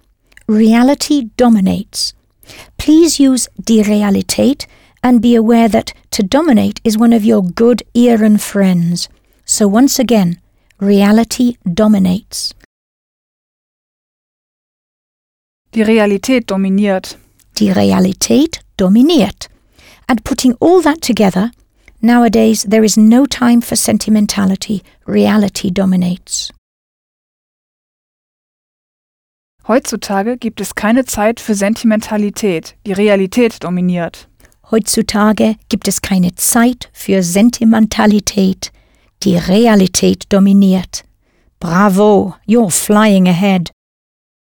[0.46, 2.12] reality dominates.
[2.76, 4.66] Please use die Realität
[5.02, 9.08] and be aware that to dominate is one of your good ieren friends.
[9.46, 10.40] So once again,
[10.78, 12.54] reality dominates.
[15.72, 17.16] Die Realität dominiert.
[17.58, 19.48] Die Realität dominiert.
[20.06, 21.50] And putting all that together,
[22.04, 24.82] nowadays there is no time for sentimentality.
[25.06, 26.52] Reality dominates.
[29.66, 32.74] Heutzutage gibt es keine Zeit für Sentimentalität.
[32.86, 34.28] Die Realität dominiert.
[34.70, 38.72] Heutzutage gibt es keine Zeit für Sentimentalität.
[39.22, 41.04] Die Realität dominiert.
[41.60, 43.70] Bravo, you're flying ahead.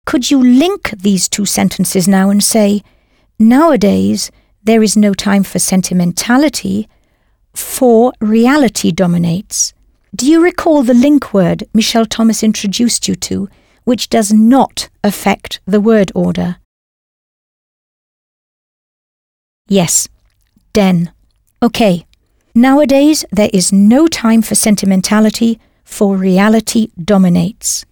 [0.07, 2.83] Could you link these two sentences now and say,
[3.39, 4.31] nowadays
[4.65, 6.89] there is no time for sentimentality,
[7.55, 9.75] for reality dominates?
[10.15, 13.49] Do you recall the link word Michel Thomas introduced you to,
[13.85, 16.57] which does not affect the word order?
[19.69, 20.09] Yes,
[20.75, 21.11] denn.
[21.63, 22.05] Okay.
[22.55, 27.87] Nowadays, there is no time for sentimentality, for reality dominates.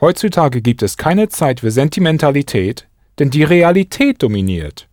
[0.00, 2.86] Heutzutage gibt es keine Zeit für Sentimentalität,
[3.18, 4.86] denn die Realität dominiert.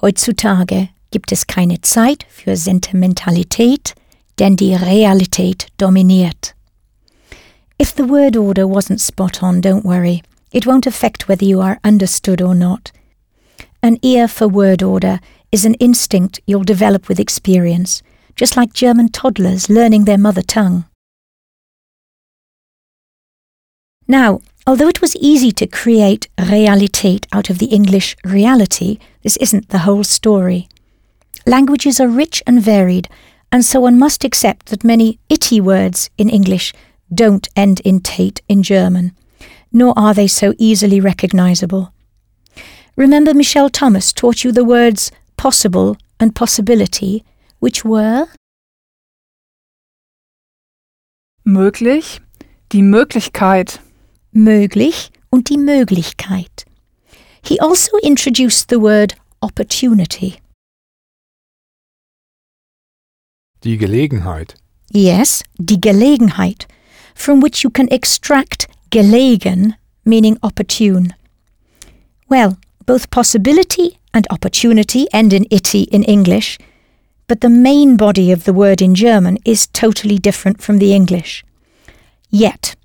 [0.00, 3.94] Heutzutage gibt es keine Zeit für Sentimentalität,
[4.38, 6.54] denn die Realität dominiert.
[7.80, 10.22] If the word order wasn't spot on, don't worry.
[10.52, 12.92] It won't affect whether you are understood or not.
[13.82, 15.20] An ear for word order
[15.52, 18.02] is an instinct you'll develop with experience,
[18.34, 20.84] just like German toddlers learning their mother tongue.
[24.08, 29.68] Now, although it was easy to create Realität out of the English reality, this isn't
[29.68, 30.68] the whole story.
[31.48, 33.08] Languages are rich and varied,
[33.50, 36.74] and so one must accept that many itty words in English
[37.10, 39.12] don't end in tät in German,
[39.72, 41.90] nor are they so easily recognizable.
[42.96, 47.24] Remember, Michel Thomas taught you the words possible and possibility,
[47.60, 48.26] which were
[51.46, 52.20] Möglich.
[52.72, 53.80] Die Möglichkeit.
[54.32, 56.66] möglich und die Möglichkeit.
[57.40, 60.42] He also introduced the word opportunity.
[63.64, 64.54] Die Gelegenheit.
[64.92, 66.66] Yes, die Gelegenheit,
[67.14, 69.74] from which you can extract gelegen,
[70.04, 71.14] meaning opportune.
[72.28, 76.58] Well, both possibility and opportunity end in ity in English,
[77.26, 81.44] but the main body of the word in German is totally different from the English.
[82.30, 82.76] Yet,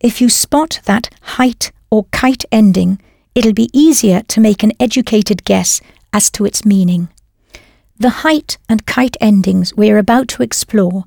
[0.00, 2.98] if you spot that heit or keit ending,
[3.34, 5.80] it'll be easier to make an educated guess
[6.12, 7.08] as to its meaning.
[8.02, 11.04] The heit and keit endings we're about to explore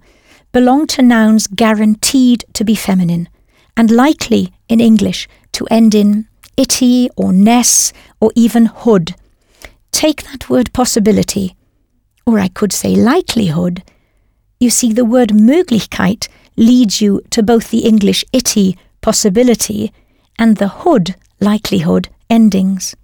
[0.53, 3.27] belong to nouns guaranteed to be feminine
[3.75, 7.91] and likely in English to end in itty or ness
[8.21, 9.13] or even hood.
[9.91, 11.57] Take that word possibility,
[12.25, 13.83] or I could say likelihood.
[14.61, 19.91] You see, the word Möglichkeit leads you to both the English itty possibility
[20.39, 22.95] and the hood likelihood endings.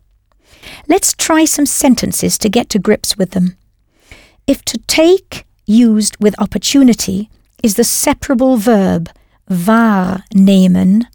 [0.88, 3.58] Let's try some sentences to get to grips with them.
[4.48, 7.30] If to take used with opportunity
[7.64, 9.10] is the separable verb
[9.50, 11.08] wahrnehmen,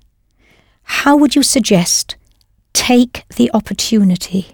[0.82, 2.16] how would you suggest
[2.72, 4.46] take the opportunity?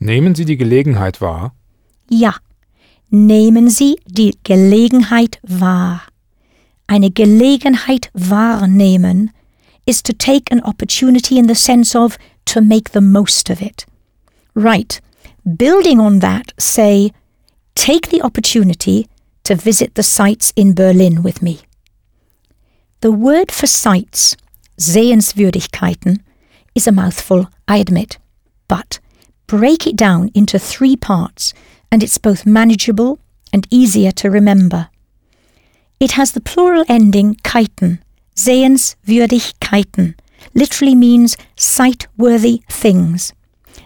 [0.00, 1.54] Nehmen Sie die Gelegenheit wahr.
[2.10, 2.34] Ja,
[3.10, 6.02] nehmen Sie die Gelegenheit wahr.
[6.88, 9.30] Eine Gelegenheit wahrnehmen
[9.86, 13.86] is to take an opportunity in the sense of to make the most of it.
[14.54, 15.00] Right.
[15.44, 17.10] Building on that, say,
[17.74, 19.08] take the opportunity
[19.42, 21.60] to visit the sites in Berlin with me.
[23.00, 24.36] The word for sites,
[24.78, 26.20] Sehenswürdigkeiten,
[26.76, 28.18] is a mouthful, I admit,
[28.68, 29.00] but
[29.48, 31.52] break it down into three parts
[31.90, 33.18] and it's both manageable
[33.52, 34.88] and easier to remember.
[35.98, 37.98] It has the plural ending Keiten,
[38.36, 40.14] Sehenswürdigkeiten,
[40.54, 43.32] literally means sight-worthy things.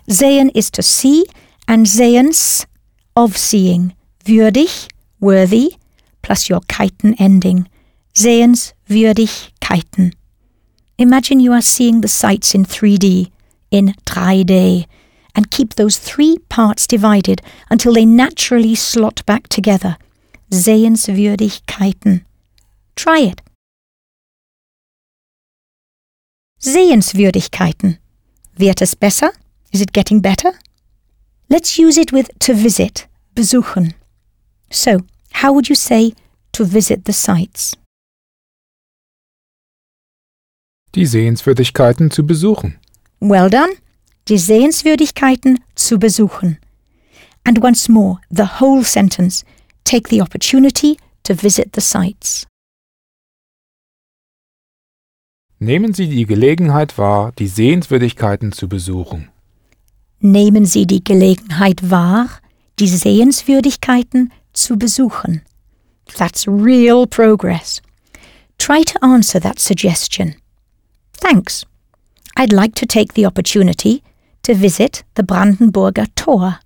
[0.08, 1.26] Sehen is to see
[1.68, 2.66] and sehens,
[3.14, 3.94] of seeing,
[4.24, 4.88] würdig,
[5.20, 5.76] worthy,
[6.22, 7.68] plus your Keiten ending,
[8.14, 10.12] Sehenswürdigkeiten.
[10.98, 13.30] Imagine you are seeing the sights in 3D,
[13.70, 14.86] in 3D,
[15.34, 19.98] and keep those three parts divided until they naturally slot back together.
[20.50, 22.24] Sehenswürdigkeiten.
[22.94, 23.42] Try it.
[26.60, 27.98] Sehenswürdigkeiten.
[28.56, 29.32] Wird es besser?
[29.72, 30.54] Is it getting better?
[31.48, 33.94] Let's use it with to visit, besuchen.
[34.70, 34.98] So,
[35.32, 36.12] how would you say
[36.52, 37.76] to visit the sites?
[40.94, 42.78] Die Sehenswürdigkeiten zu besuchen.
[43.20, 43.74] Well done.
[44.28, 46.58] Die Sehenswürdigkeiten zu besuchen.
[47.44, 49.44] And once more, the whole sentence.
[49.84, 52.46] Take the opportunity to visit the sites.
[55.58, 59.30] Nehmen Sie die Gelegenheit wahr, die Sehenswürdigkeiten zu besuchen.
[60.26, 62.28] Nehmen Sie die Gelegenheit wahr,
[62.80, 65.42] die Sehenswürdigkeiten zu besuchen.
[66.16, 67.80] That's real progress.
[68.58, 70.34] Try to answer that suggestion.
[71.12, 71.64] Thanks.
[72.36, 74.02] I'd like to take the opportunity
[74.42, 76.58] to visit the Brandenburger Tor.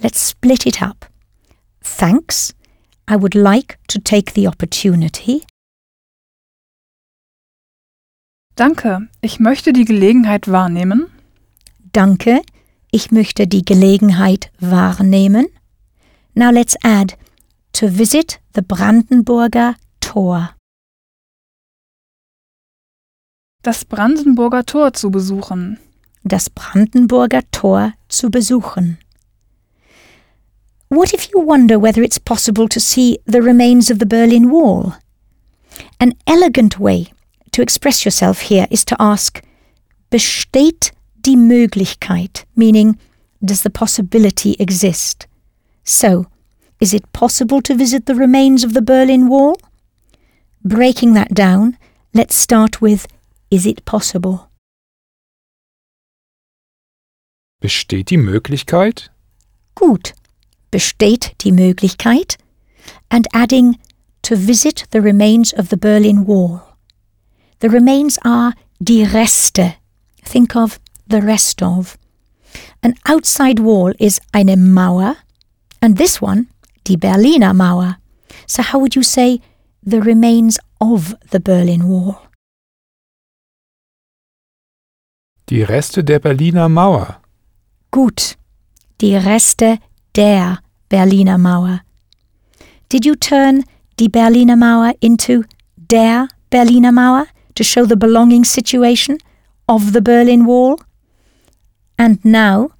[0.00, 1.06] Let's split it up.
[1.82, 2.54] Thanks.
[3.08, 5.42] I would like to take the opportunity.
[8.54, 11.10] Danke, ich möchte die Gelegenheit wahrnehmen.
[11.92, 12.42] Danke.
[12.94, 15.46] Ich möchte die Gelegenheit wahrnehmen.
[16.34, 17.16] Now let's add
[17.72, 20.54] to visit the Brandenburger Tor.
[23.62, 25.78] Das Brandenburger Tor zu besuchen.
[26.22, 28.98] Das Brandenburger Tor zu besuchen.
[30.90, 34.98] What if you wonder whether it's possible to see the remains of the Berlin Wall?
[35.98, 37.06] An elegant way
[37.52, 39.40] to express yourself here is to ask,
[40.10, 40.92] besteht
[41.22, 42.98] die Möglichkeit, meaning,
[43.40, 45.26] does the possibility exist?
[45.84, 46.26] So,
[46.80, 49.56] is it possible to visit the remains of the Berlin Wall?
[50.64, 51.76] Breaking that down,
[52.14, 53.06] let's start with,
[53.50, 54.48] is it possible?
[57.60, 59.10] Besteht die Möglichkeit?
[59.76, 60.14] Gut.
[60.70, 62.36] Besteht die Möglichkeit?
[63.10, 63.78] And adding,
[64.22, 66.62] to visit the remains of the Berlin Wall.
[67.60, 69.74] The remains are die Reste.
[70.24, 70.80] Think of
[71.12, 71.96] the rest of.
[72.82, 75.16] An outside wall is eine Mauer,
[75.80, 76.48] and this one,
[76.84, 77.96] die Berliner Mauer.
[78.46, 79.40] So how would you say
[79.86, 82.16] the remains of the Berlin Wall?
[85.46, 87.20] Die Reste der Berliner Mauer.
[87.90, 88.36] Gut.
[89.00, 89.78] Die Reste
[90.14, 90.58] der
[90.88, 91.80] Berliner Mauer.
[92.88, 93.64] Did you turn
[93.98, 95.44] die Berliner Mauer into
[95.76, 99.18] der Berliner Mauer to show the belonging situation
[99.66, 100.76] of the Berlin Wall?
[101.96, 102.70] And now,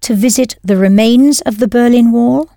[0.00, 2.48] to visit the remains of the Berlin Wall?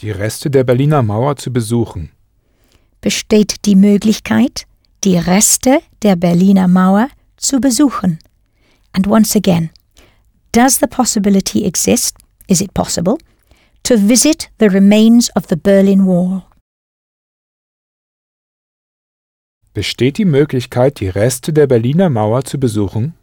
[0.00, 2.10] Die Reste der Berliner Mauer zu besuchen.
[3.00, 4.66] Besteht die Möglichkeit,
[5.04, 8.18] die Reste der Berliner Mauer zu besuchen?
[8.92, 9.70] And once again,
[10.52, 12.16] does the possibility exist,
[12.48, 13.18] is it possible,
[13.84, 16.49] to visit the remains of the Berlin Wall?
[19.80, 23.14] Besteht die Möglichkeit, die Reste der Berliner Mauer zu besuchen?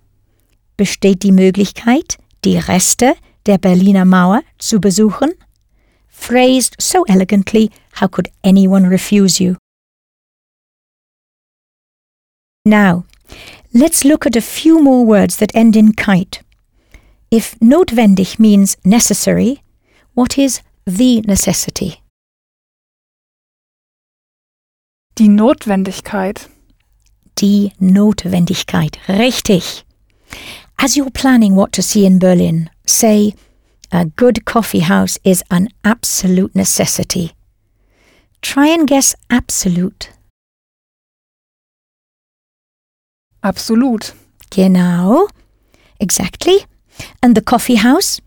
[0.76, 3.14] Besteht die Möglichkeit, die Reste
[3.46, 5.36] der Berliner Mauer zu besuchen?
[6.08, 7.70] Phrased so elegantly,
[8.02, 9.58] how could anyone refuse you?
[12.66, 13.06] Now,
[13.72, 16.44] let's look at a few more words that end in kite.
[17.30, 19.62] If notwendig means necessary,
[20.16, 22.02] what is the necessity?
[25.18, 26.48] Die Notwendigkeit.
[27.40, 29.00] Die Notwendigkeit.
[29.08, 29.84] Richtig.
[30.78, 33.34] As you're planning what to see in Berlin, say,
[33.92, 37.32] a good coffee house is an absolute necessity.
[38.44, 40.10] Try and guess absolute.
[43.44, 44.14] Absolut.
[44.52, 45.28] Genau.
[46.00, 46.66] Exactly.
[47.24, 48.22] And the coffee house?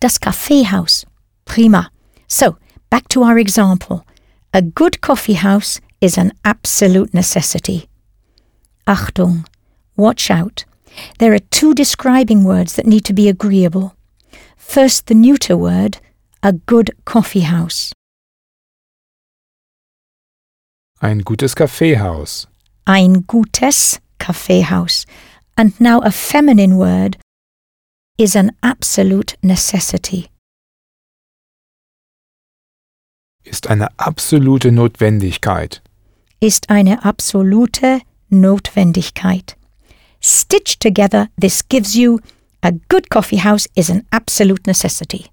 [0.00, 1.04] Das Kaffeehaus.
[1.44, 1.90] Prima.
[2.28, 2.56] So,
[2.90, 4.06] back to our example.
[4.52, 7.88] A good coffee house is an absolute necessity.
[8.86, 9.46] Achtung.
[9.96, 10.64] Watch out.
[11.18, 13.96] There are two describing words that need to be agreeable.
[14.56, 15.98] First, the neuter word,
[16.42, 17.92] a good coffee house.
[21.00, 22.46] Ein gutes Kaffeehaus.
[22.86, 25.06] Ein gutes Kaffeehaus.
[25.56, 27.16] And now a feminine word
[28.18, 30.28] is an absolute necessity.
[33.44, 35.82] Ist eine absolute Notwendigkeit.
[36.40, 38.00] Ist eine absolute
[38.30, 39.56] Notwendigkeit.
[40.20, 42.18] Stitched together, this gives you
[42.62, 45.26] a good coffee house is an absolute necessity.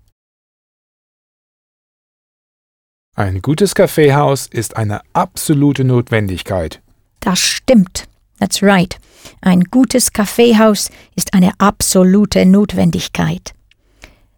[3.15, 6.81] Ein gutes Kaffeehaus ist eine absolute Notwendigkeit.
[7.21, 8.07] Das stimmt.
[8.39, 8.97] That's right.
[9.41, 13.53] Ein gutes Kaffeehaus ist eine absolute Notwendigkeit.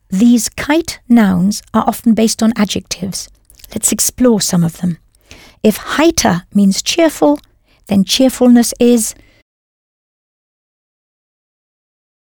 [0.09, 3.29] These kite nouns are often based on adjectives.
[3.73, 4.97] Let's explore some of them.
[5.63, 7.39] If heiter means cheerful,
[7.87, 9.15] then cheerfulness is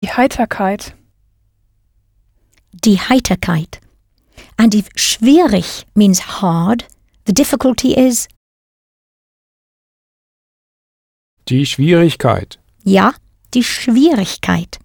[0.04, 0.94] Die Heiterkeit.
[2.84, 3.80] die Heiterkeit.
[4.58, 6.86] And if schwierig means hard,
[7.26, 8.28] the difficulty is
[11.50, 12.60] Die Schwierigkeit.
[12.84, 13.14] ja,
[13.54, 14.80] die Schwierigkeit.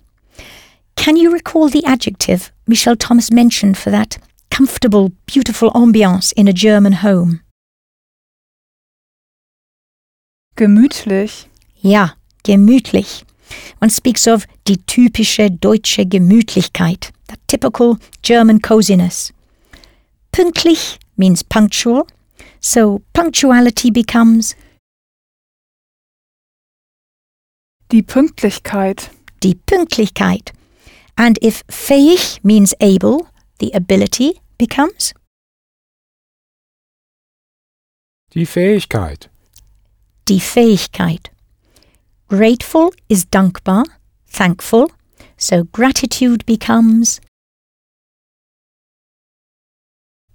[0.97, 4.19] Can you recall the adjective Michel Thomas mentioned for that
[4.59, 7.41] comfortable, beautiful ambiance in a German home?
[10.57, 11.47] Gemütlich.
[11.81, 13.25] Ja, gemütlich.
[13.81, 19.33] One speaks of die typische deutsche Gemütlichkeit, that typical German coziness.
[20.33, 22.05] Pünktlich means punctual,
[22.61, 24.57] so punctuality becomes
[27.93, 29.11] Die Pünktlichkeit.
[29.45, 30.53] die Pünktlichkeit.
[31.15, 33.29] And if fähig means able,
[33.61, 35.15] the ability becomes
[38.35, 39.31] Die Fähigkeit.
[40.29, 41.31] die Fähigkeit.
[42.29, 43.85] Grateful is dankbar,
[44.31, 44.91] thankful,
[45.39, 47.21] so gratitude becomes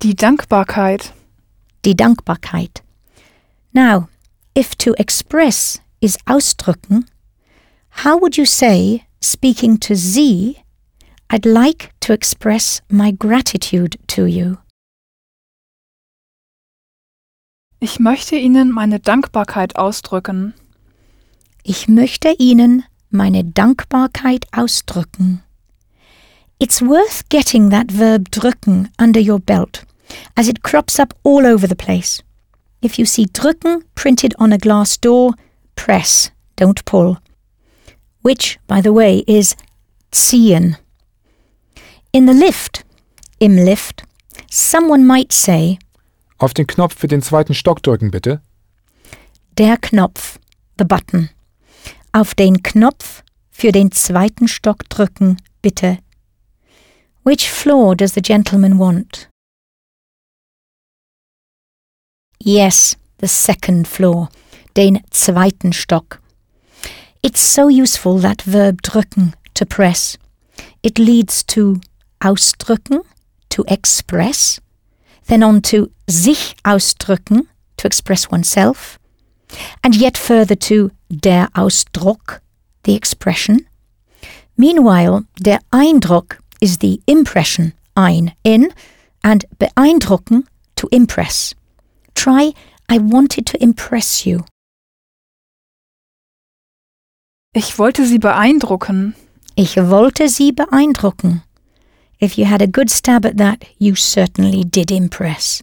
[0.02, 1.14] Die Dankbarkeit.
[1.86, 2.82] die Dankbarkeit.
[3.74, 4.08] Now,
[4.56, 7.06] if to express is ausdrücken,
[8.04, 10.63] how would you say, speaking to Sie,
[11.34, 14.58] I'd like to express my gratitude to you?
[17.80, 20.54] Ich möchte Ihnen meine Dankbarkeit ausdrücken.
[21.64, 25.42] Ich möchte Ihnen meine Dankbarkeit ausdrücken.
[26.60, 29.88] It's worth getting that verb drücken under your belt,
[30.36, 32.22] as it crops up all over the place.
[32.82, 35.34] If you see drücken printed on a glass door,
[35.76, 37.18] press, don't pull.
[38.22, 39.56] Which, by the way, is
[40.12, 40.78] ziehen.
[42.16, 42.86] In the lift,
[43.40, 44.04] im Lift,
[44.50, 45.80] someone might say,
[46.38, 48.42] Auf den Knopf für den zweiten Stock drücken, bitte.
[49.58, 50.40] der Knopf,
[50.78, 51.30] the button.
[52.12, 55.98] Auf den Knopf für den zweiten Stock drücken, bitte.
[57.24, 59.30] Which floor does the gentleman want?
[62.44, 64.30] Yes, the second floor,
[64.76, 66.20] den zweiten Stock.
[67.24, 70.20] It's so useful, that verb drücken, to press.
[70.84, 71.80] It leads to
[72.24, 73.02] ausdrücken,
[73.50, 74.62] to express,
[75.28, 77.48] then on to sich ausdrücken,
[77.78, 78.98] to express oneself,
[79.84, 82.42] and yet further to der Ausdruck,
[82.84, 83.68] the expression.
[84.58, 88.74] Meanwhile, der Eindruck is the impression, ein, in,
[89.24, 91.56] and beeindrucken, to impress.
[92.16, 92.54] Try,
[92.90, 94.46] I wanted to impress you.
[97.56, 99.16] Ich wollte Sie beeindrucken.
[99.56, 101.44] Ich wollte Sie beeindrucken.
[102.24, 105.62] If you had a good stab at that, you certainly did impress.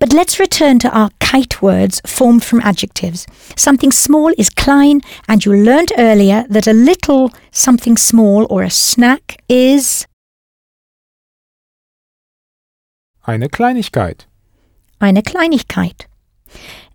[0.00, 3.24] But let's return to our keit words formed from adjectives.
[3.56, 8.70] Something small is klein, and you learnt earlier that a little something small or a
[8.70, 10.06] snack is
[13.28, 14.26] Eine Kleinigkeit.
[15.00, 16.06] eine Kleinigkeit.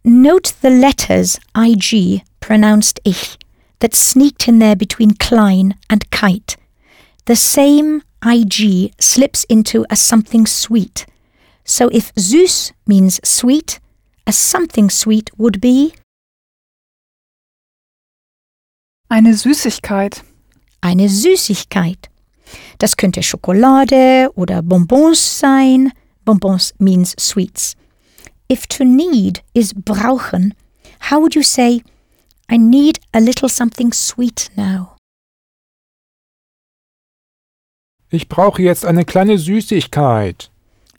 [0.04, 3.38] Note the letters IG, pronounced ich,
[3.80, 6.58] that sneaked in there between klein and keit.
[7.26, 11.06] The same IG slips into a something sweet.
[11.64, 13.80] So if süß means sweet,
[14.26, 15.94] a something sweet would be
[19.08, 20.24] Eine Süßigkeit.
[20.82, 22.10] Eine Süßigkeit.
[22.80, 25.92] Das könnte Schokolade oder Bonbons sein.
[26.26, 27.76] Bonbons means sweets.
[28.52, 30.56] If to need is brauchen,
[31.12, 31.84] how would you say,
[32.50, 34.95] I need a little something sweet now?
[38.10, 40.50] Ich brauche jetzt eine kleine Süßigkeit.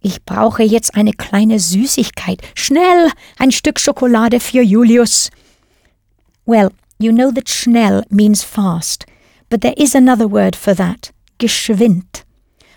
[0.01, 2.41] Ich brauche jetzt eine kleine Süßigkeit.
[2.55, 5.31] Schnell, ein Stück Schokolade für Julius.
[6.45, 9.05] Well, you know that schnell means fast,
[9.51, 12.25] but there is another word for that, geschwind.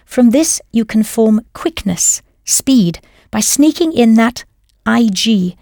[0.06, 2.99] From this you can form quickness, speed,
[3.30, 4.43] by sneaking in that
[4.88, 5.56] ig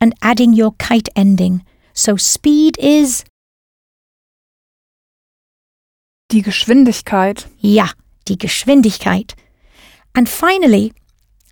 [0.00, 1.62] and adding your kite ending.
[1.94, 3.24] So speed is,
[6.30, 7.48] Die Geschwindigkeit.
[7.60, 7.90] ja,
[8.28, 9.34] die Geschwindigkeit.
[10.14, 10.92] And finally,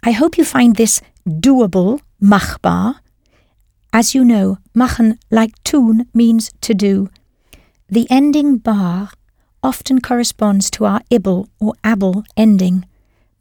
[0.05, 2.97] I hope you find this doable, machbar.
[3.93, 7.09] As you know, machen like tun means to do.
[7.89, 9.11] The ending bar
[9.63, 12.87] often corresponds to our ibble or able ending.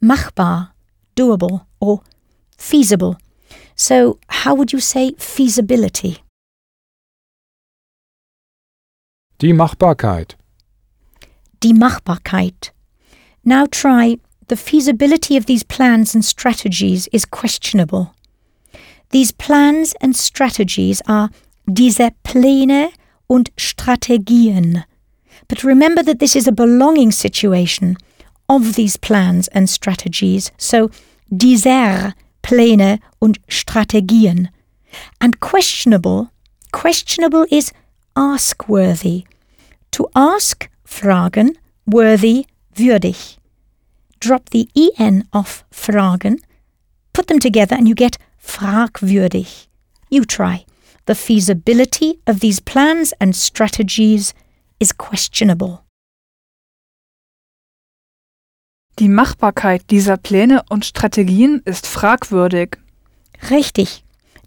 [0.02, 0.72] Machbar,
[1.16, 2.02] doable, or
[2.58, 3.16] feasible.
[3.74, 6.18] So, how would you say feasibility?
[9.38, 10.36] Die Machbarkeit.
[11.62, 12.72] Die Machbarkeit.
[13.44, 18.14] Now try the feasibility of these plans and strategies is questionable.
[19.10, 21.30] These plans and strategies are
[21.70, 22.92] diese Pläne
[23.28, 24.84] und Strategien.
[25.48, 27.96] But remember that this is a belonging situation
[28.48, 30.90] of these plans and strategies, so
[31.30, 34.48] dieser Pläne und Strategien.
[35.20, 36.30] And questionable,
[36.72, 37.72] questionable is
[38.16, 39.24] ask worthy.
[39.92, 41.56] To ask, fragen,
[41.86, 43.38] worthy, würdig.
[44.20, 44.68] Drop the
[44.98, 46.40] en off fragen,
[47.12, 49.68] put them together, and you get fragwürdig.
[50.10, 50.64] You try.
[51.06, 54.34] The feasibility of these plans and strategies
[54.78, 55.80] is questionable.
[58.98, 62.76] Die Machbarkeit dieser Pläne und Strategien ist fragwürdig.
[63.50, 64.04] Richtig.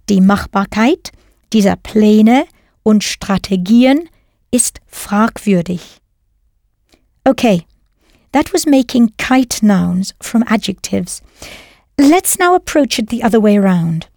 [0.08, 1.12] Die Machbarkeit
[1.52, 2.46] dieser Pläne
[2.84, 4.08] und Strategien
[4.52, 5.98] ist fragwürdig.
[7.24, 7.66] Okay,
[8.36, 11.22] that was making keit nouns from adjectives.
[11.98, 14.08] Let's now approach it the other way around.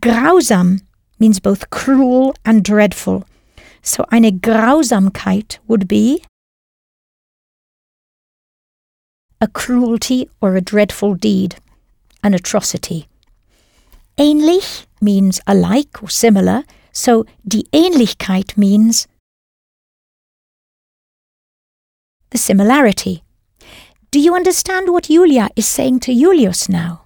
[0.00, 0.80] Grausam
[1.20, 3.24] means both cruel and dreadful.
[3.80, 6.24] So eine Grausamkeit would be
[9.40, 11.54] a cruelty or a dreadful deed,
[12.24, 13.06] an atrocity.
[14.18, 19.06] Ähnlich means alike or similar, so die Ähnlichkeit means
[22.30, 23.23] the similarity.
[24.14, 27.00] Do you understand what Julia is saying to Julius now?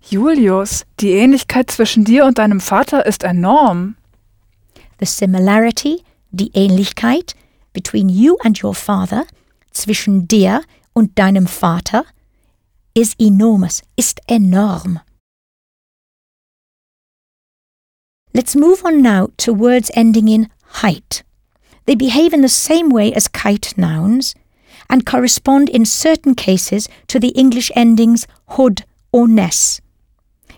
[0.00, 3.96] Julius, die Ähnlichkeit zwischen dir und deinem Vater ist enorm.
[5.00, 7.34] The similarity, die Ähnlichkeit
[7.74, 9.26] between you and your father,
[9.72, 10.62] zwischen dir
[10.94, 12.06] und deinem Vater,
[12.94, 14.98] is enormous, ist enorm.
[18.32, 20.48] Let's move on now to words ending in
[20.80, 21.22] heit.
[21.84, 24.34] They behave in the same way as keit nouns
[24.90, 29.80] and correspond in certain cases to the English endings hood or ness.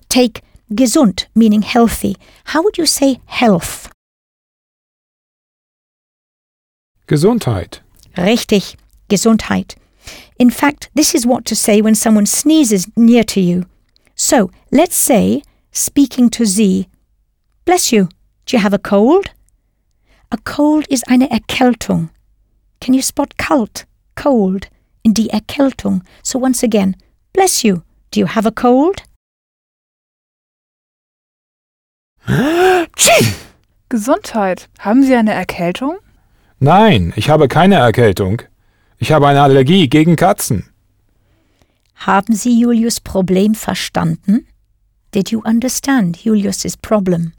[0.09, 0.43] Take
[0.73, 2.17] gesund, meaning healthy.
[2.47, 3.93] How would you say health?
[7.07, 7.81] Gesundheit.
[8.17, 8.77] Richtig,
[9.09, 9.77] Gesundheit.
[10.39, 13.67] In fact, this is what to say when someone sneezes near to you.
[14.17, 16.89] So, let's say, speaking to Sie,
[17.65, 18.09] Bless you,
[18.47, 19.31] do you have a cold?
[20.33, 22.11] A cold is eine Erkältung.
[22.81, 23.85] Can you spot kalt,
[24.15, 24.69] cold,
[25.03, 26.03] in die Erkältung?
[26.23, 26.97] So once again,
[27.33, 27.83] bless you,
[28.13, 29.03] do you have a cold?
[33.89, 34.69] Gesundheit.
[34.79, 35.99] Haben Sie eine Erkältung?
[36.61, 38.43] Nein, ich habe keine Erkältung.
[38.99, 40.65] Ich habe eine Allergie gegen Katzen.
[41.97, 44.47] Haben Sie Julius Problem verstanden?
[45.15, 47.33] Did you understand Julius's problem?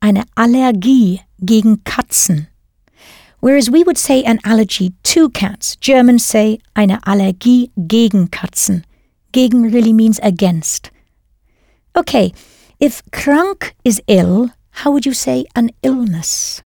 [0.00, 2.46] Eine Allergie gegen Katzen.
[3.42, 8.84] Whereas we would say an allergy to cats, Germans say eine Allergie gegen Katzen.
[9.32, 10.92] Gegen really means against.
[11.96, 12.32] Okay,
[12.78, 16.62] if krank is ill, how would you say an illness?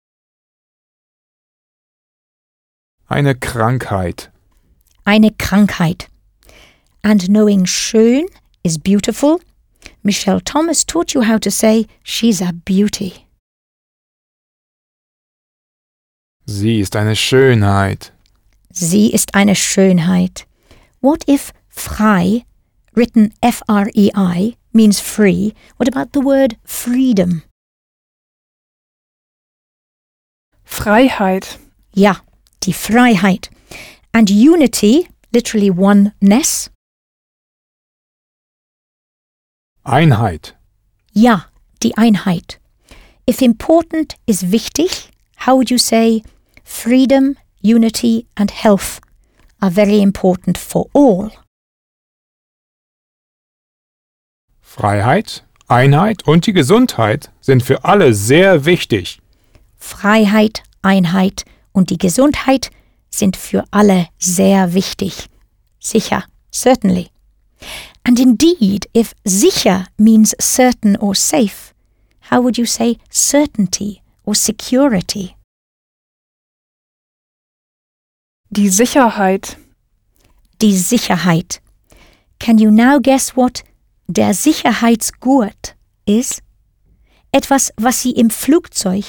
[3.09, 4.29] Eine Krankheit.
[5.07, 6.09] Eine Krankheit.
[7.03, 8.27] And knowing schön
[8.63, 9.41] is beautiful,
[10.05, 13.26] Michel Thomas taught you how to say she's a beauty.
[16.47, 18.13] Sie ist eine Schönheit.
[18.71, 20.47] Sie ist eine Schönheit.
[21.01, 22.47] What if frei,
[22.95, 25.53] written F R E I, means free?
[25.77, 27.43] What about the word freedom?
[30.65, 31.59] Freiheit.
[31.95, 32.21] Ja,
[32.63, 33.51] die Freiheit.
[34.13, 36.71] And unity, literally oneness.
[39.83, 40.57] Einheit.
[41.13, 41.47] Ja,
[41.83, 42.61] die Einheit.
[43.29, 45.11] If important is wichtig,
[45.45, 46.23] how would you say
[46.67, 49.01] freedom, unity, and health
[49.63, 51.31] are very important for all?
[54.61, 59.21] Freiheit, Einheit und die Gesundheit sind für alle sehr wichtig.
[59.79, 62.71] Freiheit, Einheit und die Gesundheit
[63.09, 65.29] sind für alle sehr wichtig.
[65.81, 67.09] Sicher, certainly.
[68.05, 71.73] And indeed, if sicher means certain or safe,
[72.31, 75.37] how would you say certainty or security?
[78.51, 79.59] Die Sicherheit.
[80.63, 81.61] Die Sicherheit.
[82.39, 83.65] Can you now guess what
[84.07, 85.75] der Sicherheitsgurt
[86.07, 86.43] ist?
[87.33, 89.05] Etwas, was Sie im Flugzeug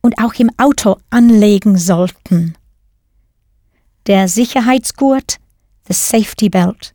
[0.00, 2.56] und auch im Auto anlegen sollten.
[4.06, 5.36] Der Sicherheitsgurt,
[5.86, 6.94] the safety belt.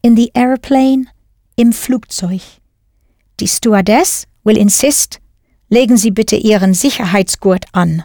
[0.00, 1.06] In the airplane,
[1.56, 2.40] im Flugzeug.
[3.40, 5.20] Die Stewardess will insist,
[5.68, 8.04] legen Sie bitte Ihren Sicherheitsgurt an.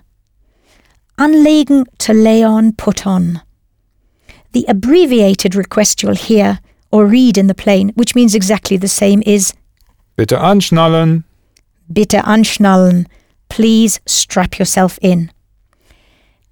[1.20, 3.42] Anlegen to lay on, put on.
[4.54, 6.60] The abbreviated request you'll hear
[6.92, 9.54] or read in the plane, which means exactly the same, is
[10.16, 11.24] Bitte anschnallen.
[11.92, 13.06] Bitte anschnallen.
[13.50, 15.30] Please strap yourself in.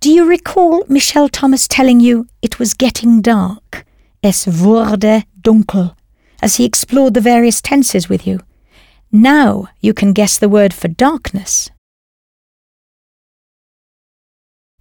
[0.01, 3.85] Do you recall Michel Thomas telling you it was getting dark?
[4.21, 5.95] Es wurde dunkel,
[6.41, 8.41] as he explored the various tenses with you.
[9.11, 11.71] Now you can guess the word for darkness.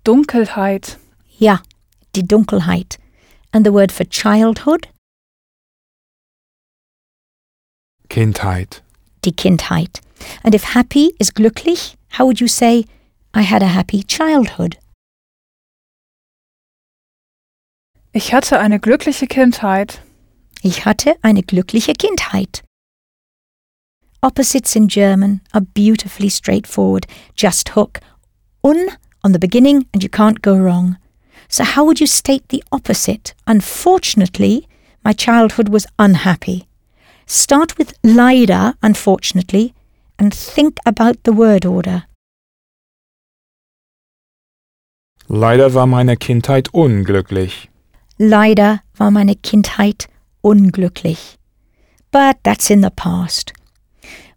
[0.07, 1.01] Dunkelheit.
[1.37, 1.63] Ja,
[2.15, 2.99] die Dunkelheit.
[3.51, 4.89] And the word for childhood?
[8.09, 8.85] Kindheit.
[9.25, 10.01] Die Kindheit.
[10.45, 12.85] And if happy is glücklich, how would you say,
[13.35, 14.79] I had a happy childhood?
[18.13, 20.03] Ich hatte eine glückliche Kindheit.
[20.63, 22.63] Ich hatte eine glückliche Kindheit.
[24.23, 27.07] Opposites in German are beautifully straightforward.
[27.35, 28.01] Just hook
[28.63, 28.87] un
[29.27, 30.97] on the beginning and you can't go wrong.
[31.49, 33.35] So, how would you state the opposite?
[33.47, 34.67] Unfortunately,
[35.05, 36.67] my childhood was unhappy.
[37.27, 39.75] Start with leider, unfortunately,
[40.19, 42.05] and think about the word order.
[45.29, 47.69] Leider war meine Kindheit unglücklich.
[48.19, 50.09] Leider war meine Kindheit
[50.41, 51.37] unglücklich.
[52.13, 53.53] But that's in the past.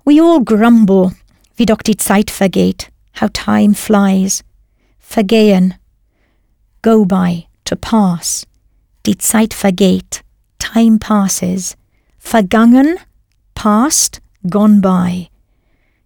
[0.04, 1.12] We all grumble,
[1.58, 2.90] wie doch die Zeit vergeht,
[3.22, 4.44] how time flies.
[5.10, 5.74] Vergehen,
[6.84, 8.46] go by, to pass.
[9.08, 10.22] Die Zeit vergeht,
[10.60, 11.76] time passes.
[12.20, 13.00] Vergangen,
[13.56, 15.30] past, gone by.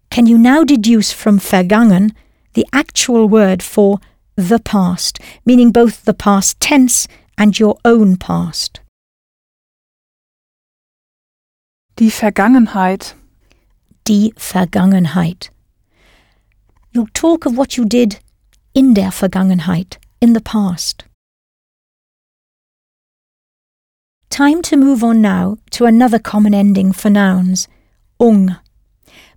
[0.08, 2.14] Can you now deduce from vergangen
[2.54, 3.98] the actual word for
[4.36, 7.06] the past, meaning both the past tense
[7.36, 8.80] and your own past?
[11.96, 13.12] Die Vergangenheit.
[14.06, 15.50] Die Vergangenheit.
[16.92, 18.23] You'll talk of what you did
[18.74, 21.04] in der Vergangenheit, in the past.
[24.30, 27.68] Time to move on now to another common ending for nouns,
[28.18, 28.56] ung.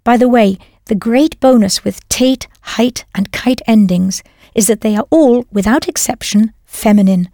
[0.03, 2.47] By the way, the great bonus with tät,
[2.77, 4.23] heit, and keit endings
[4.55, 7.29] is that they are all, without exception, feminine,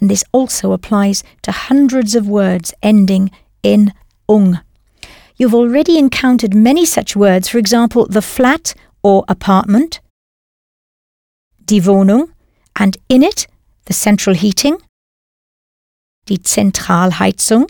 [0.00, 3.30] and this also applies to hundreds of words ending
[3.62, 3.92] in
[4.28, 4.60] ung.
[5.36, 10.00] You've already encountered many such words, for example, the flat or apartment,
[11.66, 12.28] die Wohnung,
[12.74, 13.46] and in it,
[13.86, 14.76] the central heating,
[16.26, 17.66] die Zentralheizung.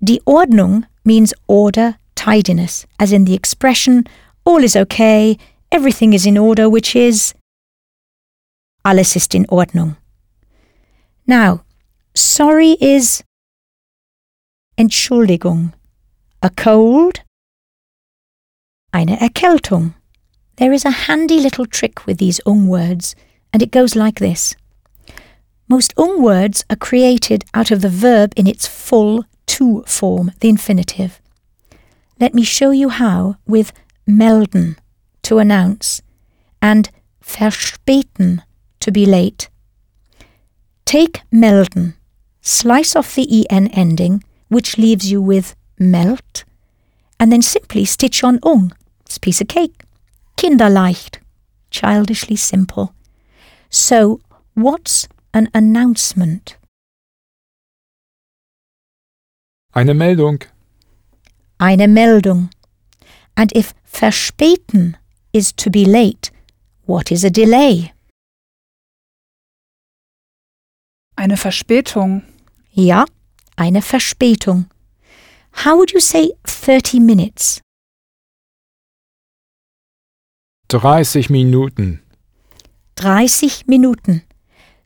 [0.00, 4.04] Die Ordnung means order, tidiness, as in the expression,
[4.44, 5.36] all is okay,
[5.70, 7.34] everything is in order, which is
[8.84, 9.96] alles ist in Ordnung.
[11.26, 11.62] Now,
[12.14, 13.22] sorry is
[14.76, 15.72] Entschuldigung.
[16.42, 17.22] A cold,
[18.92, 19.94] eine Erkältung.
[20.60, 23.16] There is a handy little trick with these ung words,
[23.50, 24.54] and it goes like this.
[25.68, 30.50] Most ung words are created out of the verb in its full to form, the
[30.50, 31.18] infinitive.
[32.20, 33.72] Let me show you how with
[34.06, 34.76] melden,
[35.22, 36.02] to announce,
[36.60, 36.90] and
[37.24, 38.42] verspäten,
[38.80, 39.48] to be late.
[40.84, 41.94] Take melden,
[42.42, 46.44] slice off the en ending, which leaves you with melt,
[47.18, 48.74] and then simply stitch on ung.
[49.06, 49.79] It's piece of cake
[50.40, 51.20] kinderleicht,
[51.70, 52.88] childishly simple.
[53.68, 54.20] So,
[54.54, 56.56] what's an announcement?
[59.74, 60.44] Eine Meldung.
[61.58, 62.48] Eine Meldung.
[63.36, 64.96] And if verspäten
[65.32, 66.30] is to be late,
[66.86, 67.92] what is a delay?
[71.16, 72.22] Eine Verspätung.
[72.72, 73.04] Ja,
[73.56, 74.70] eine Verspätung.
[75.64, 77.60] How would you say 30 minutes?
[80.70, 82.00] 30 Minuten.
[82.96, 84.22] 30 Minuten.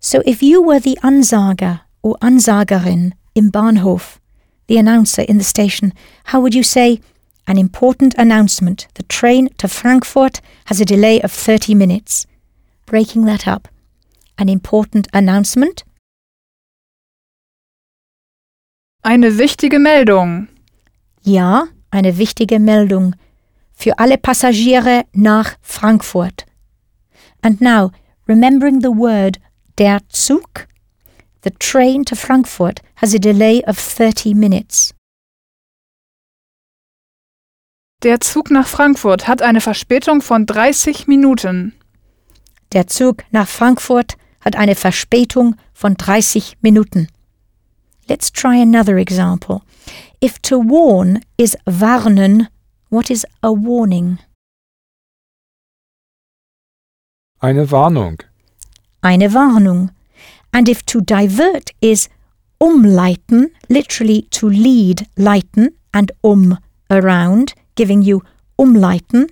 [0.00, 4.18] So if you were the Ansager or Ansagerin im Bahnhof,
[4.66, 5.92] the announcer in the station,
[6.26, 7.00] how would you say,
[7.46, 12.26] an important announcement, the train to Frankfurt has a delay of 30 minutes?
[12.86, 13.68] Breaking that up.
[14.38, 15.84] An important announcement,
[19.02, 20.48] Eine wichtige Meldung.
[21.22, 23.14] ja, eine wichtige Meldung
[23.74, 26.46] für alle Passagiere nach Frankfurt.
[27.42, 27.90] And now,
[28.26, 29.38] remembering the word
[29.76, 30.66] der Zug,
[31.42, 34.94] the train to Frankfurt has a delay of 30 minutes.
[38.02, 41.72] Der Zug nach Frankfurt hat eine Verspätung von 30 Minuten.
[42.72, 47.08] Der Zug nach Frankfurt hat eine Verspätung von 30 Minuten.
[48.08, 49.62] Let's try another example.
[50.22, 52.48] If to warn is warnen,
[52.88, 54.18] what is a warning?
[57.40, 58.22] Eine Warnung.
[59.02, 59.90] Eine Warnung.
[60.52, 62.08] And if to divert is
[62.60, 66.58] umleiten, literally to lead, leiten, and um,
[66.90, 68.22] around, giving you
[68.58, 69.30] umleiten,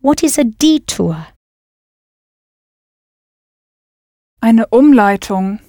[0.00, 1.26] what is a detour?
[4.42, 5.60] Eine Umleitung.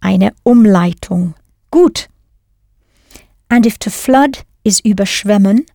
[0.00, 1.34] Eine Umleitung.
[1.70, 2.08] Gut.
[3.48, 5.66] And if to flood is überschwemmen,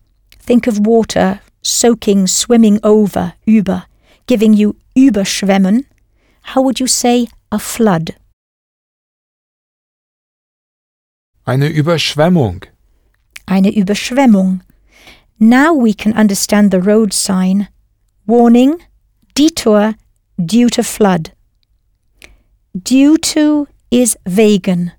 [0.48, 3.84] think of water soaking, swimming over, über,
[4.26, 5.84] giving you überschwemmen.
[6.54, 8.16] How would you say a flood?
[11.46, 12.64] Eine Überschwemmung.
[13.46, 14.62] Eine Überschwemmung.
[15.38, 17.68] Now we can understand the road sign.
[18.26, 18.78] Warning,
[19.34, 19.96] detour,
[20.38, 21.32] due to flood.
[22.74, 24.92] Due to is wegen.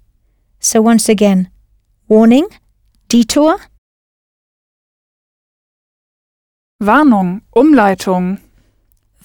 [0.59, 1.49] So once again,
[2.07, 2.47] warning,
[3.07, 3.57] detour,
[6.81, 7.41] Warnung.
[7.51, 8.39] Umleitung.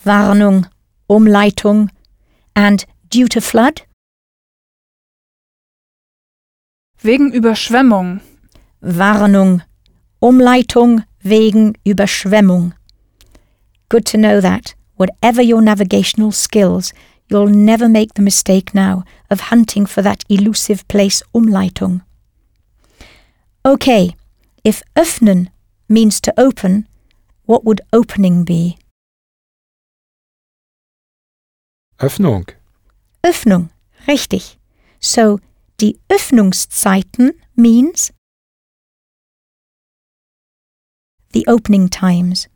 [0.04, 0.66] Warnung,
[1.08, 1.90] Umleitung,
[2.54, 3.82] and due to flood,
[7.00, 8.20] Wegen Überschwemmung.
[8.80, 9.62] Warnung,
[10.20, 12.74] Umleitung wegen Überschwemmung.
[13.88, 16.92] Good to know that, whatever your navigational skills,
[17.28, 22.02] you'll never make the mistake now of hunting for that elusive place Umleitung.
[23.64, 24.14] Okay,
[24.64, 25.48] if öffnen
[25.88, 26.86] means to open,
[27.46, 28.78] what would opening be?
[31.98, 32.48] Öffnung.
[33.22, 33.70] Öffnung,
[34.06, 34.58] richtig.
[35.00, 35.40] So,
[35.80, 38.12] die Öffnungszeiten means
[41.32, 42.48] the opening times.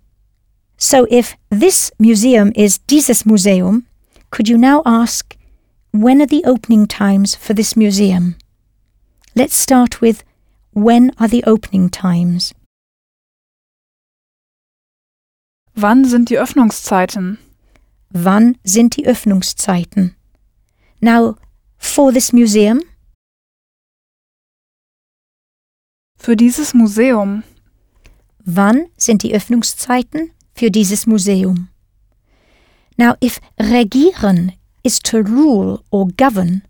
[0.76, 3.86] So, if this museum is dieses Museum,
[4.30, 5.36] could you now ask,
[5.92, 8.36] when are the opening times for this museum?
[9.34, 10.22] Let's start with,
[10.72, 12.54] when are the opening times?
[15.80, 17.38] Wann sind die Öffnungszeiten?
[18.10, 20.16] Wann sind die Öffnungszeiten?
[21.00, 21.36] Now,
[21.78, 22.82] for this museum,
[26.18, 27.44] Für dieses Museum.
[28.44, 31.68] Wann sind die Öffnungszeiten für dieses Museum?
[32.96, 36.62] Now, if regieren is to rule or govern,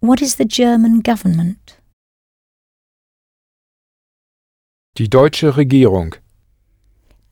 [0.00, 1.82] what is the German government?
[4.98, 6.14] Die deutsche Regierung.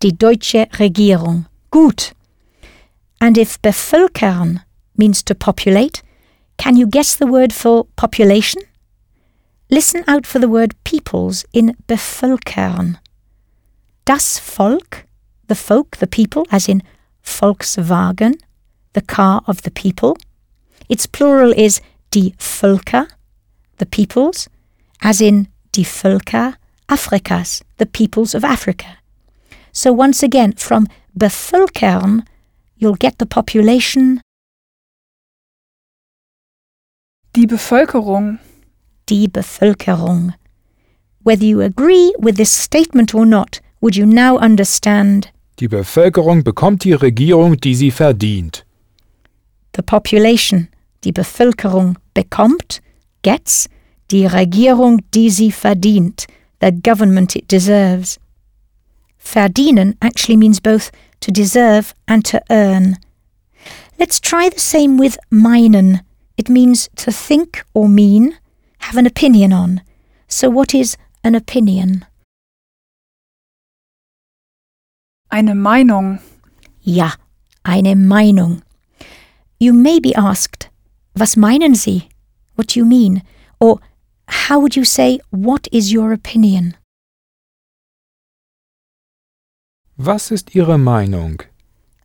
[0.02, 1.46] Die deutsche Regierung.
[1.70, 2.12] Gut.
[3.20, 4.60] And if bevölkern
[4.96, 6.02] means to populate,
[6.56, 8.62] can you guess the word for population?
[9.70, 12.98] Listen out for the word peoples in bevölkern.
[14.04, 15.04] Das Volk,
[15.48, 16.82] the folk, the people, as in
[17.22, 18.34] Volkswagen,
[18.94, 20.16] the car of the people.
[20.88, 21.80] Its plural is
[22.10, 23.06] die Völker,
[23.78, 24.48] the peoples,
[25.02, 26.54] as in die Völker
[26.88, 28.98] Afrikas, the peoples of Africa.
[29.78, 32.24] So once again, from bevölkern,
[32.78, 34.20] you'll get the population,
[37.36, 38.40] Die Bevölkerung.
[39.08, 40.34] die Bevölkerung.
[41.22, 45.30] Whether you agree with this statement or not, would you now understand
[45.60, 48.64] Die Bevölkerung bekommt die Regierung, die sie verdient.
[49.76, 50.66] the population,
[51.04, 52.80] die Bevölkerung bekommt,
[53.22, 53.68] gets,
[54.10, 56.26] die Regierung, die sie verdient,
[56.60, 58.18] the government it deserves.
[59.32, 60.90] Verdienen actually means both
[61.20, 62.96] to deserve and to earn.
[63.98, 66.00] Let's try the same with meinen.
[66.36, 68.38] It means to think or mean,
[68.78, 69.82] have an opinion on.
[70.28, 72.06] So what is an opinion?
[75.30, 76.20] Eine Meinung.
[76.80, 77.10] Ja,
[77.64, 78.62] eine Meinung.
[79.60, 80.68] You may be asked,
[81.14, 82.08] was meinen Sie?
[82.58, 83.22] what do you mean?
[83.60, 83.78] Or
[84.26, 86.76] how would you say, what is your opinion?
[90.00, 91.42] Was ist Ihre Meinung?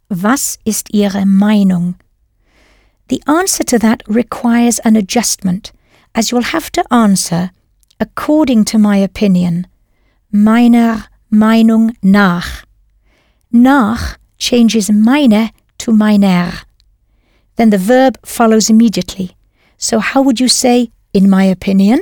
[0.10, 1.94] Was ist Ihre Meinung?
[3.08, 5.72] The answer to that requires an adjustment,
[6.16, 7.52] as you'll have to answer
[8.00, 9.68] according to my opinion,
[10.32, 12.64] meiner Meinung nach.
[13.52, 16.52] Nach changes meine to meiner.
[17.58, 19.36] Then the verb follows immediately.
[19.78, 22.00] So how would you say, in my opinion?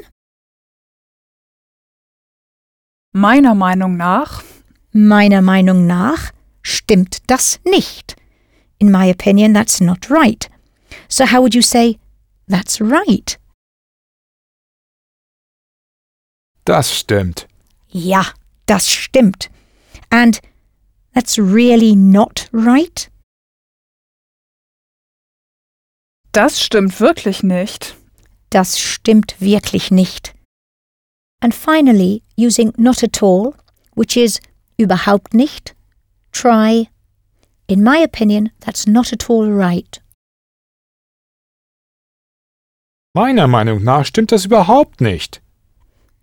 [3.14, 4.42] Meiner Meinung nach,
[4.92, 6.32] Meiner Meinung nach
[6.62, 8.16] stimmt das nicht.
[8.80, 10.50] In my opinion, that's not right.
[11.08, 12.00] So how would you say,
[12.48, 13.38] that's right?
[16.66, 17.48] Das stimmt.
[17.90, 18.26] Ja,
[18.66, 19.50] das stimmt.
[20.10, 20.40] And
[21.14, 23.12] that's really not right?
[26.32, 27.96] das stimmt wirklich nicht.
[28.50, 30.34] Das stimmt wirklich nicht.
[31.42, 33.54] And finally, using not at all,
[33.96, 34.40] which is
[34.82, 35.76] überhaupt nicht,
[36.32, 36.90] try.
[37.68, 40.02] In my opinion, that's not at all right.
[43.14, 45.42] Meiner Meinung nach stimmt das überhaupt nicht.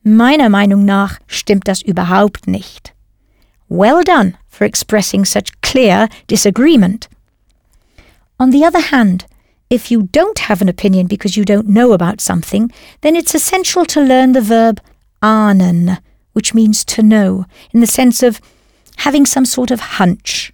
[0.02, 2.94] Meiner Meinung nach stimmt das überhaupt nicht.
[3.68, 7.08] Well done for expressing such clear disagreement.
[8.38, 9.26] On the other hand,
[9.68, 12.72] if you don't have an opinion because you don't know about something,
[13.02, 14.80] then it's essential to learn the verb
[15.22, 15.98] ahnen,
[16.38, 18.40] which means to know, in the sense of
[18.98, 20.52] having some sort of hunch.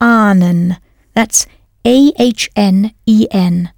[0.00, 0.78] Ahnen.
[1.12, 1.46] That's
[1.84, 3.74] A H N E N.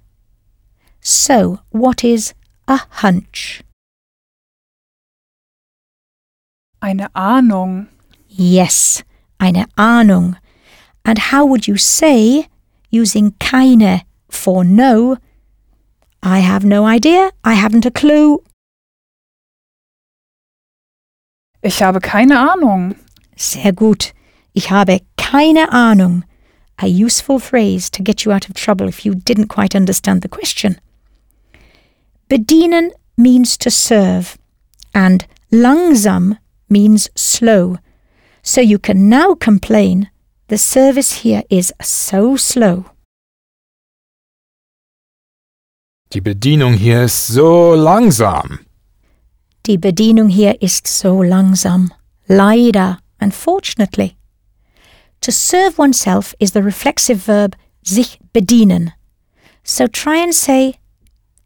[1.01, 2.33] So, what is
[2.69, 3.63] a hunch?
[6.81, 7.87] Eine Ahnung.
[8.29, 9.03] Yes,
[9.37, 10.37] eine Ahnung.
[11.03, 12.47] And how would you say,
[12.89, 15.17] using keine for no,
[16.23, 18.41] I have no idea, I haven't a clue.
[21.65, 22.93] Ich habe keine Ahnung.
[23.35, 24.13] Sehr gut.
[24.53, 26.23] Ich habe keine Ahnung.
[26.77, 30.29] A useful phrase to get you out of trouble if you didn't quite understand the
[30.29, 30.79] question.
[32.29, 34.37] Bedienen means to serve,
[34.93, 36.37] and langsam
[36.69, 37.77] means slow.
[38.43, 40.09] So you can now complain
[40.49, 42.85] the service here is so slow.
[46.13, 48.64] Die Bedienung hier ist so langsam.
[49.65, 51.91] Die Bedienung hier ist so langsam.
[52.27, 54.15] Leider, unfortunately.
[55.21, 58.91] To serve oneself is the reflexive verb sich bedienen.
[59.63, 60.75] So try and say,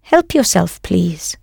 [0.01, 1.37] help yourself, please.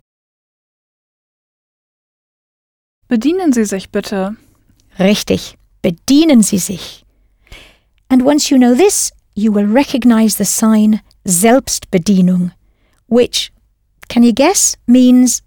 [3.09, 4.37] Bedienen Sie sich bitte.
[4.99, 7.07] Richtig, bedienen Sie sich.
[8.11, 12.53] And once you know this, you will recognize the sign Selbstbedienung,
[13.09, 13.51] which,
[14.09, 15.43] can you guess, means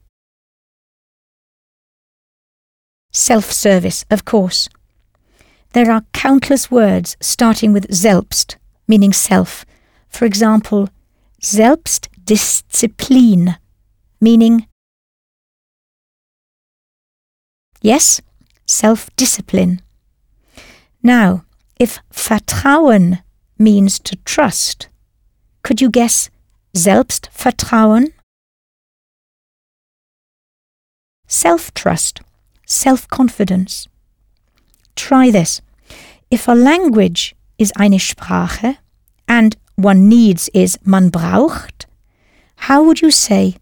[3.11, 4.68] self service, of course.
[5.73, 8.57] There are countless words starting with Selbst,
[8.88, 9.65] meaning self.
[10.07, 10.90] For example,
[11.41, 13.57] Selbstdisziplin,
[14.19, 14.68] meaning
[17.81, 18.19] yes,
[18.65, 19.81] self discipline.
[21.02, 21.45] Now,
[21.80, 23.23] if Vertrauen
[23.57, 24.90] means to trust,
[25.64, 26.30] could you guess
[26.76, 28.11] Selbstvertrauen?
[31.27, 32.22] Self trust,
[32.70, 33.88] self confidence.
[34.96, 35.62] Try this.
[36.32, 38.78] If a language is eine Sprache
[39.28, 41.88] and one needs is man braucht,
[42.68, 43.56] how would you say,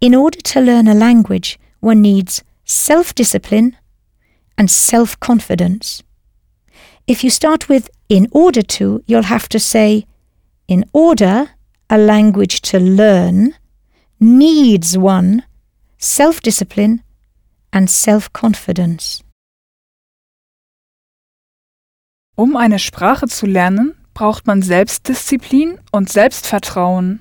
[0.00, 3.76] in order to learn a language, one needs self discipline
[4.56, 6.02] and self confidence?
[7.06, 10.06] If you start with in order to, you'll have to say,
[10.66, 11.50] in order
[11.90, 13.54] a language to learn
[14.20, 15.44] needs one
[15.98, 17.02] self discipline
[17.70, 19.22] and self confidence.
[22.36, 27.20] Um eine Sprache zu lernen, braucht man Selbstdisziplin und Selbstvertrauen.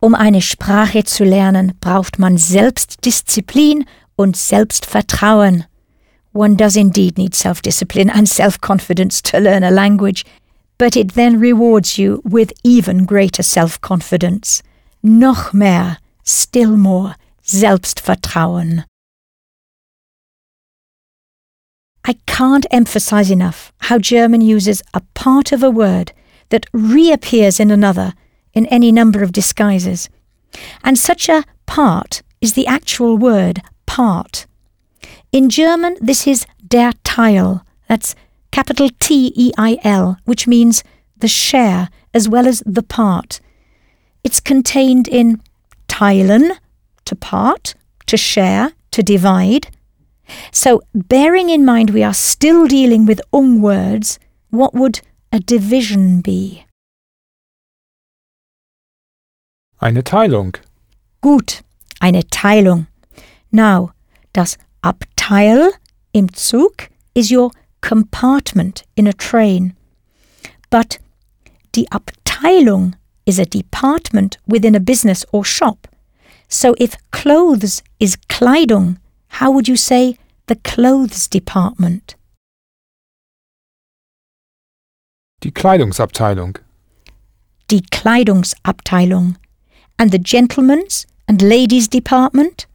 [0.00, 3.84] Um eine Sprache zu lernen, braucht man Selbstdisziplin
[4.16, 5.64] und Selbstvertrauen.
[6.32, 10.24] One does indeed need self discipline and self confidence to learn a language,
[10.78, 14.62] but it then rewards you with even greater self confidence.
[15.02, 18.84] Noch mehr, still more, Selbstvertrauen.
[22.04, 26.12] I can't emphasize enough how German uses a part of a word
[26.50, 28.12] that reappears in another
[28.52, 30.08] in any number of disguises.
[30.82, 34.46] And such a part is the actual word part.
[35.32, 37.62] In German, this is der Teil.
[37.88, 38.14] That's
[38.50, 40.84] capital T E I L, which means
[41.16, 43.40] the share as well as the part.
[44.22, 45.40] It's contained in
[45.88, 46.58] teilen,
[47.04, 47.74] to part,
[48.06, 49.68] to share, to divide.
[50.52, 54.18] So, bearing in mind we are still dealing with ung words,
[54.50, 55.00] what would
[55.32, 56.64] a division be?
[59.80, 60.56] Eine Teilung.
[61.20, 61.62] Gut,
[62.00, 62.86] eine Teilung.
[63.50, 63.92] Now,
[64.32, 65.72] das Abteil
[66.12, 67.50] im Zug is your
[67.80, 69.74] compartment in a train.
[70.70, 70.98] But
[71.72, 72.94] die Abteilung
[73.26, 75.88] is a department within a business or shop.
[76.48, 78.98] So if clothes is Kleidung,
[79.28, 82.16] how would you say the clothes department?
[85.42, 86.58] Die Kleidungsabteilung.
[87.70, 89.36] Die Kleidungsabteilung.
[89.98, 92.66] And the gentlemen's and ladies department?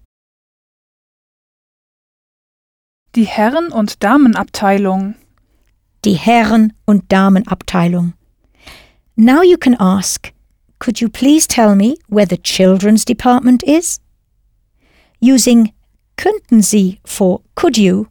[3.15, 5.15] Die Herren- und Damenabteilung.
[6.05, 8.13] Die Herren- und Damenabteilung.
[9.15, 10.31] Now you can ask,
[10.79, 13.99] could you please tell me where the children's department is?
[15.19, 15.73] Using
[16.19, 18.09] könnten Sie for could you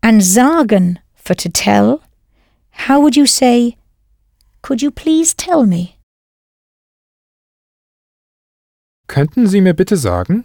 [0.00, 2.00] and sagen for to tell,
[2.86, 3.76] how would you say,
[4.62, 5.96] could you please tell me?
[9.08, 10.44] Könnten Sie mir bitte sagen?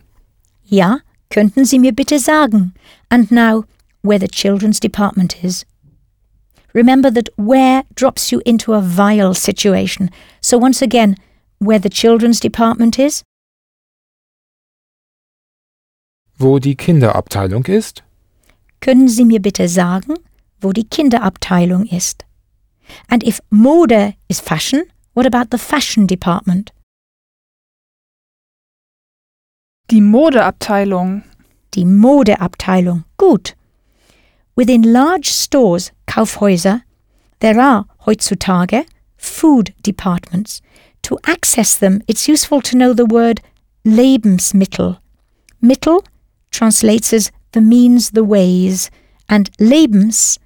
[0.63, 2.73] Ja, könnten Sie mir bitte sagen?
[3.11, 3.65] And now,
[4.01, 5.65] where the children's department is.
[6.73, 10.09] Remember that where drops you into a weil situation.
[10.41, 11.15] So once again,
[11.59, 13.23] where the children's department is?
[16.41, 18.01] Wo die Kinderabteilung ist?
[18.79, 20.15] Können Sie mir bitte sagen,
[20.59, 22.25] wo die Kinderabteilung ist?
[23.09, 24.81] And if Mode is fashion,
[25.13, 26.73] what about the fashion department?
[29.91, 31.21] Die Modeabteilung.
[31.75, 33.03] Die Modeabteilung.
[33.17, 33.55] Gut.
[34.55, 36.81] Within large stores, Kaufhäuser,
[37.39, 40.63] there are heutzutage food departments.
[41.03, 43.41] To access them, it's useful to know the word
[43.85, 44.97] Lebensmittel.
[45.61, 46.01] Mittel
[46.51, 48.91] translates as the means, the ways,
[49.27, 50.37] and Lebens,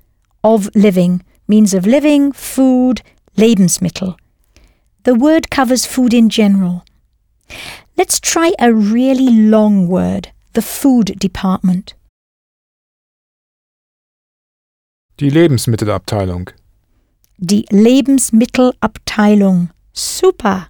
[0.44, 3.02] of living, means of living, food,
[3.38, 4.16] Lebensmittel.
[5.04, 6.86] The word covers food in general.
[7.98, 11.94] Let's try a really long word, the food department.
[15.18, 16.52] Die Lebensmittelabteilung.
[17.40, 19.70] Die Lebensmittelabteilung.
[19.94, 20.68] Super!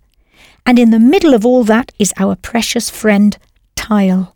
[0.66, 3.38] And in the middle of all that is our precious friend
[3.76, 4.35] Teil.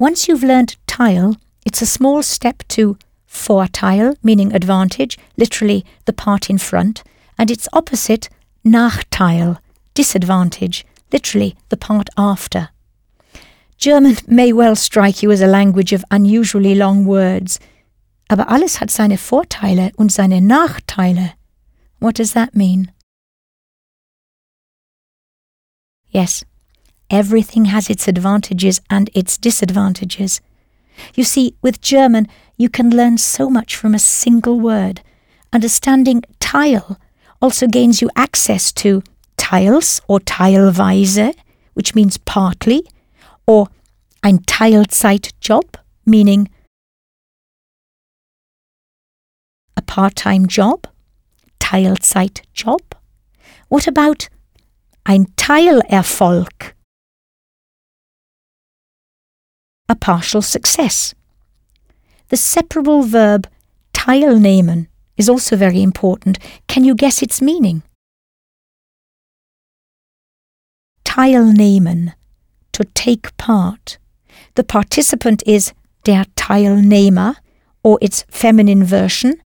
[0.00, 1.36] Once you've learned Teil,
[1.66, 2.96] it's a small step to
[3.28, 7.02] Vorteil, meaning advantage, literally the part in front,
[7.36, 8.30] and its opposite,
[8.64, 9.58] Nachteil,
[9.92, 12.70] disadvantage, literally the part after.
[13.76, 17.60] German may well strike you as a language of unusually long words,
[18.30, 21.34] aber alles hat seine Vorteile und seine Nachteile.
[21.98, 22.90] What does that mean?
[26.08, 26.42] Yes,
[27.10, 30.40] everything has its advantages and its disadvantages.
[31.14, 35.02] You see, with German, you can learn so much from a single word.
[35.52, 36.96] Understanding Teil
[37.42, 39.02] also gains you access to
[39.36, 41.34] teils or teilweise,
[41.74, 42.86] which means partly,
[43.46, 43.68] or
[44.22, 46.50] ein Teilzeitjob, meaning
[49.76, 50.86] a part-time job,
[51.58, 52.80] Teilzeitjob.
[53.68, 54.28] What about
[55.06, 56.74] ein Teilerfolg?
[59.90, 61.16] A partial success.
[62.28, 63.48] The separable verb
[63.92, 64.86] teilnehmen
[65.16, 66.38] is also very important.
[66.68, 67.82] Can you guess its meaning?
[71.04, 72.14] Teilnehmen,
[72.70, 73.98] to take part.
[74.54, 75.72] The participant is
[76.04, 77.34] der Teilnehmer
[77.82, 79.42] or its feminine version,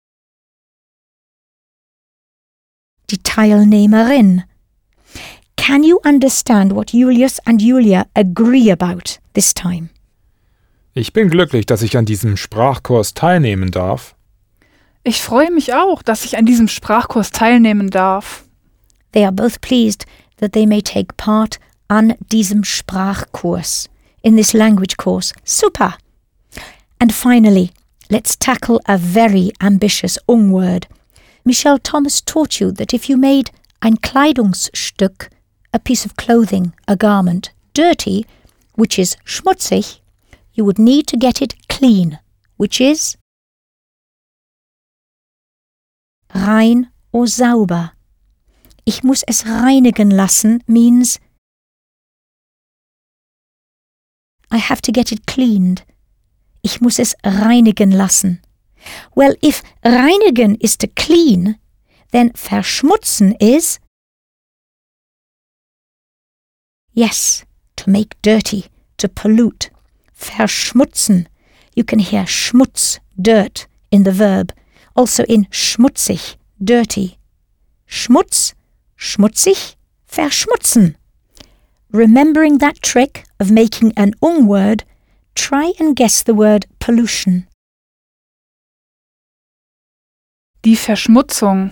[3.07, 4.43] die Teilnehmerin.
[5.55, 9.92] Can you understand what Julius and Julia agree about this time?
[10.95, 14.15] Ich bin glücklich, dass ich an diesem Sprachkurs teilnehmen darf.
[15.03, 18.43] Ich freue mich auch, dass ich an diesem Sprachkurs teilnehmen darf.
[19.11, 20.05] They are both pleased
[20.37, 23.89] that they may take part an diesem Sprachkurs,
[24.21, 25.33] in this language course.
[25.43, 25.95] Super!
[26.99, 27.71] And finally,
[28.09, 30.87] let's tackle a very ambitious ung word.
[31.43, 33.51] Michel Thomas taught you that if you made
[33.81, 35.29] ein Kleidungsstück,
[35.73, 38.25] a piece of clothing, a garment, dirty,
[38.75, 39.99] which is schmutzig,
[40.53, 42.19] you would need to get it clean,
[42.57, 43.17] which is
[46.33, 47.91] rein or sauber.
[48.85, 51.19] Ich muss es reinigen lassen means
[54.51, 55.83] I have to get it cleaned.
[56.61, 58.41] Ich muss es reinigen lassen.
[59.15, 61.57] Well, if reinigen is to clean,
[62.11, 63.79] then verschmutzen is
[66.93, 67.45] yes,
[67.77, 68.65] to make dirty,
[68.97, 69.72] to pollute.
[70.23, 71.27] Verschmutzen.
[71.75, 74.53] You can hear schmutz, dirt, in the verb.
[74.95, 77.17] Also in schmutzig, dirty.
[77.85, 78.53] Schmutz,
[78.95, 79.75] schmutzig,
[80.05, 80.95] verschmutzen.
[81.91, 84.83] Remembering that trick of making an ung word,
[85.35, 87.47] try and guess the word pollution.
[90.65, 91.71] Die Verschmutzung.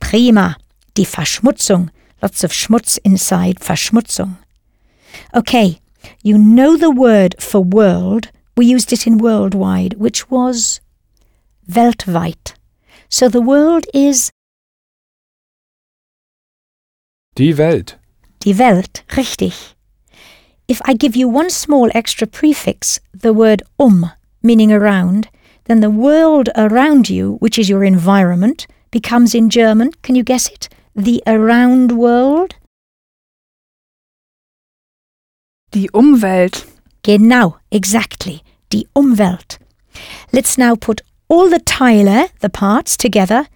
[0.00, 0.56] Prima.
[0.96, 1.90] Die Verschmutzung.
[2.22, 4.38] Lots of Schmutz inside Verschmutzung.
[5.32, 5.78] Okay,
[6.22, 8.30] you know the word for world.
[8.56, 10.80] We used it in worldwide, which was
[11.68, 12.54] weltweit.
[13.08, 14.30] So the world is
[17.34, 17.96] Die Welt.
[18.44, 19.74] die Welt, richtig.
[20.68, 24.10] If I give you one small extra prefix, the word um,
[24.42, 25.28] meaning around,
[25.64, 30.48] then the world around you, which is your environment, becomes in German, can you guess
[30.48, 30.68] it?
[30.94, 32.54] The around world?
[35.72, 36.66] Die Umwelt.
[37.02, 38.42] Genau, exactly.
[38.72, 39.58] Die Umwelt.
[40.32, 43.46] Let's now put all the Teile, the parts, together,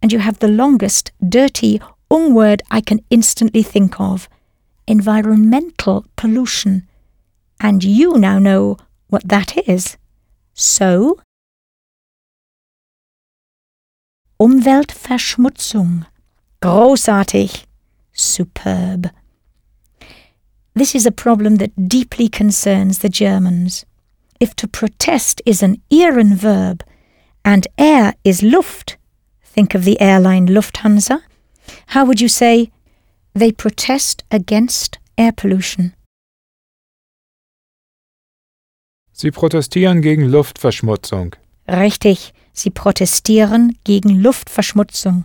[0.00, 1.80] and you have the longest, dirty
[2.10, 4.28] ung word I can instantly think of
[4.86, 6.86] environmental pollution.
[7.60, 8.76] And you now know
[9.08, 9.96] what that is.
[10.54, 11.18] So,
[14.38, 16.06] Umweltverschmutzung.
[16.60, 17.64] Großartig.
[18.12, 19.10] Superb.
[20.76, 23.86] This is a problem that deeply concerns the Germans.
[24.38, 26.84] If to protest is an ieren verb
[27.46, 28.98] and air is Luft,
[29.42, 31.22] think of the airline Lufthansa,
[31.86, 32.70] how would you say
[33.32, 35.94] they protest against air pollution?
[39.14, 41.36] Sie protestieren gegen Luftverschmutzung.
[41.66, 45.24] Richtig, sie protestieren gegen Luftverschmutzung.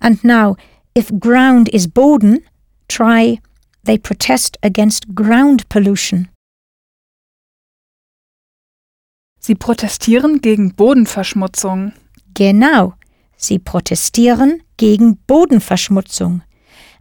[0.00, 0.56] And now,
[0.92, 2.40] if ground is Boden,
[2.88, 3.38] try
[3.84, 6.28] they protest against ground pollution.
[9.38, 11.92] Sie protestieren gegen Bodenverschmutzung.
[12.34, 12.94] Genau,
[13.36, 16.42] sie protestieren gegen Bodenverschmutzung.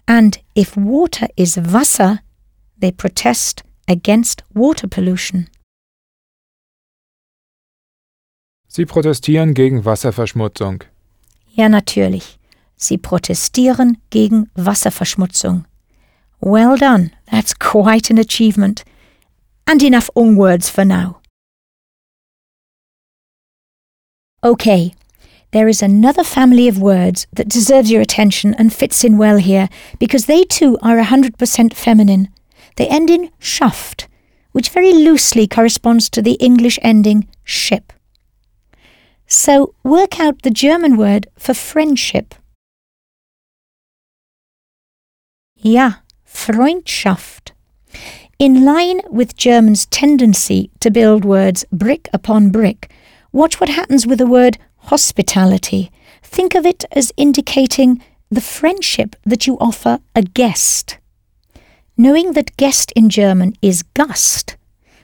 [0.08, 2.20] And if water is Wasser,
[2.80, 5.48] they protest against water pollution.
[8.68, 10.84] Sie protestieren gegen Wasserverschmutzung.
[11.54, 12.40] Ja, natürlich.
[12.76, 15.66] Sie protestieren gegen Wasserverschmutzung.
[16.42, 17.12] Well done.
[17.32, 18.84] That's quite an achievement.
[19.68, 21.22] And enough ung words for now.
[24.44, 24.96] Okay,
[25.52, 29.70] there is another family of words that deserves your attention and fits in well here
[30.00, 32.30] because they too are 100% feminine.
[32.76, 34.08] They end in schaft,
[34.52, 37.94] which very loosely corresponds to the English ending ship.
[39.28, 42.34] So work out the German word for friendship.
[45.56, 46.02] Ja,
[46.32, 47.52] Freundschaft.
[48.40, 52.92] In line with German's tendency to build words brick upon brick,
[53.32, 55.92] watch what happens with the word hospitality.
[56.24, 58.02] Think of it as indicating
[58.32, 60.98] the friendship that you offer a guest.
[61.98, 64.58] Knowing that guest in German is Gast,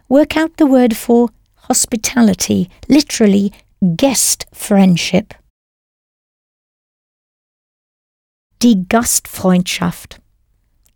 [0.09, 1.29] work out the word for
[1.67, 3.51] hospitality, literally
[3.95, 5.33] guest friendship.
[8.59, 10.17] Die Gastfreundschaft.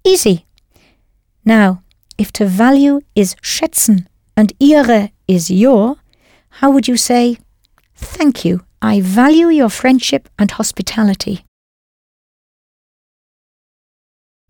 [0.03, 0.45] Easy.
[1.45, 1.81] Now,
[2.17, 5.97] if to value is schätzen and ihre is your,
[6.59, 7.37] how would you say,
[7.95, 11.45] Thank you, I value your friendship and hospitality?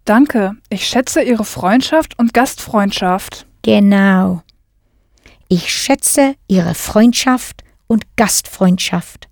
[0.05, 3.45] Danke, ich schätze Ihre Freundschaft und Gastfreundschaft.
[3.61, 4.41] Genau.
[5.47, 9.27] Ich schätze Ihre Freundschaft und Gastfreundschaft.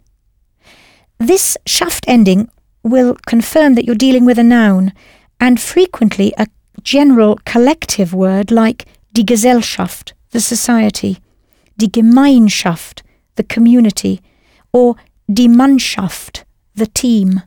[1.17, 2.49] This schaft ending
[2.83, 4.91] will confirm that you're dealing with a noun
[5.39, 6.47] and frequently a
[6.83, 11.19] general collective word like die Gesellschaft, the society,
[11.77, 13.01] die Gemeinschaft,
[13.35, 14.21] the community,
[14.73, 14.95] or
[15.31, 16.43] die Mannschaft,
[16.75, 17.41] the team.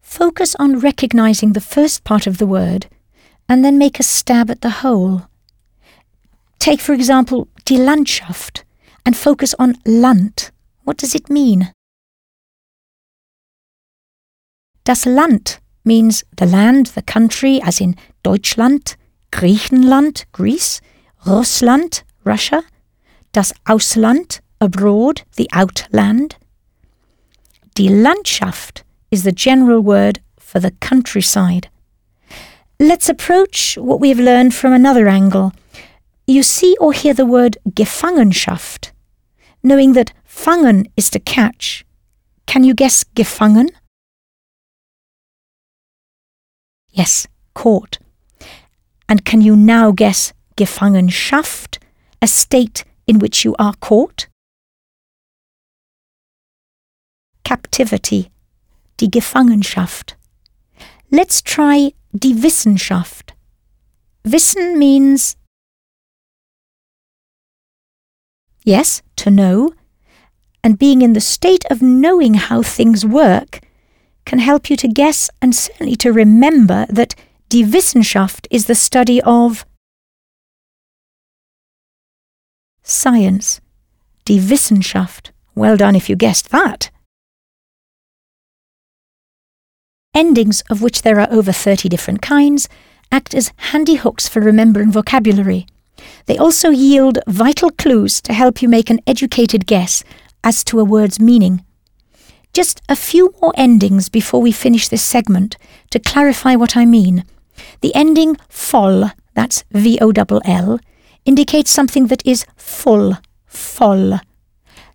[0.00, 2.86] Focus on recognizing the first part of the word
[3.48, 5.22] and then make a stab at the whole.
[6.58, 8.64] Take, for example, die Landschaft
[9.04, 10.50] and focus on Land.
[10.84, 11.72] What does it mean?
[14.84, 18.96] Das Land means the land, the country, as in Deutschland,
[19.30, 20.80] Griechenland, Greece,
[21.26, 22.62] Russland, Russia,
[23.32, 26.36] das Ausland, abroad, the outland.
[27.74, 31.68] Die Landschaft is the general word for the countryside.
[32.78, 35.52] Let's approach what we have learned from another angle.
[36.26, 38.92] You see or hear the word Gefangenschaft,
[39.62, 41.84] knowing that fangen is to catch.
[42.46, 43.70] Can you guess gefangen?
[46.92, 47.98] Yes, caught.
[49.08, 51.78] And can you now guess Gefangenschaft,
[52.20, 54.28] a state in which you are caught.
[57.44, 58.30] Captivity,
[58.96, 60.14] die Gefangenschaft.
[61.10, 63.32] Let's try die Wissenschaft.
[64.24, 65.36] Wissen means
[68.64, 69.72] yes, to know,
[70.62, 73.60] and being in the state of knowing how things work
[74.24, 77.14] can help you to guess and certainly to remember that
[77.48, 79.64] die Wissenschaft is the study of
[82.82, 83.60] science.
[84.24, 85.30] Die Wissenschaft.
[85.54, 86.90] Well done if you guessed that.
[90.14, 92.68] Endings, of which there are over 30 different kinds,
[93.10, 95.66] act as handy hooks for remembering vocabulary.
[96.26, 100.04] They also yield vital clues to help you make an educated guess
[100.44, 101.64] as to a word's meaning.
[102.52, 105.56] Just a few more endings before we finish this segment
[105.90, 107.24] to clarify what I mean.
[107.80, 110.78] The ending voll, that's V O L L,
[111.24, 113.16] indicates something that is full,
[113.46, 114.20] voll.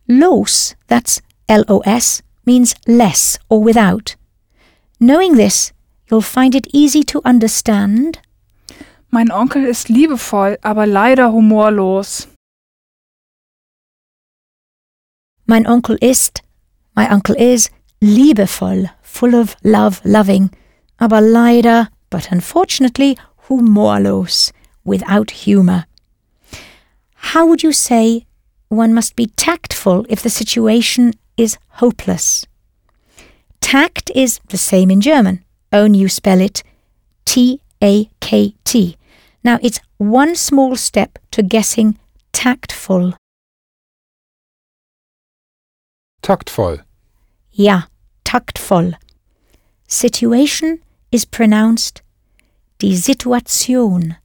[0.07, 4.15] Los, that's L O S, means less or without.
[4.99, 5.73] Knowing this,
[6.09, 8.19] you'll find it easy to understand.
[9.09, 12.27] Mein Onkel ist liebevoll, aber leider humorlos.
[15.45, 16.41] Mein Onkel ist,
[16.97, 17.69] my uncle is,
[18.01, 20.51] liebevoll, full of love, loving,
[20.99, 23.15] aber leider, but unfortunately,
[23.47, 24.51] humorlos,
[24.83, 25.85] without humour.
[27.31, 28.25] How would you say
[28.69, 32.45] one must be tactful if the situation is hopeless?
[33.61, 36.63] Tact is the same in German, only you spell it
[37.25, 38.97] T A K T.
[39.43, 41.99] Now it's one small step to guessing
[42.31, 43.13] tactful.
[46.23, 46.86] Taktvoll.
[47.59, 47.81] Ja,
[48.23, 48.93] taktvoll.
[49.87, 50.79] Situation
[51.11, 52.03] is pronounced
[52.77, 54.15] die Situation.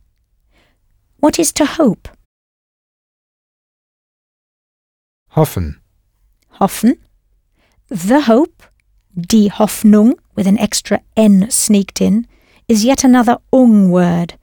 [1.18, 2.10] What is to hope?
[5.30, 5.80] Hoffen.
[6.60, 6.98] Hoffen.
[7.88, 8.64] The hope,
[9.16, 12.26] die Hoffnung, with an extra N sneaked in,
[12.68, 14.34] is yet another ung word.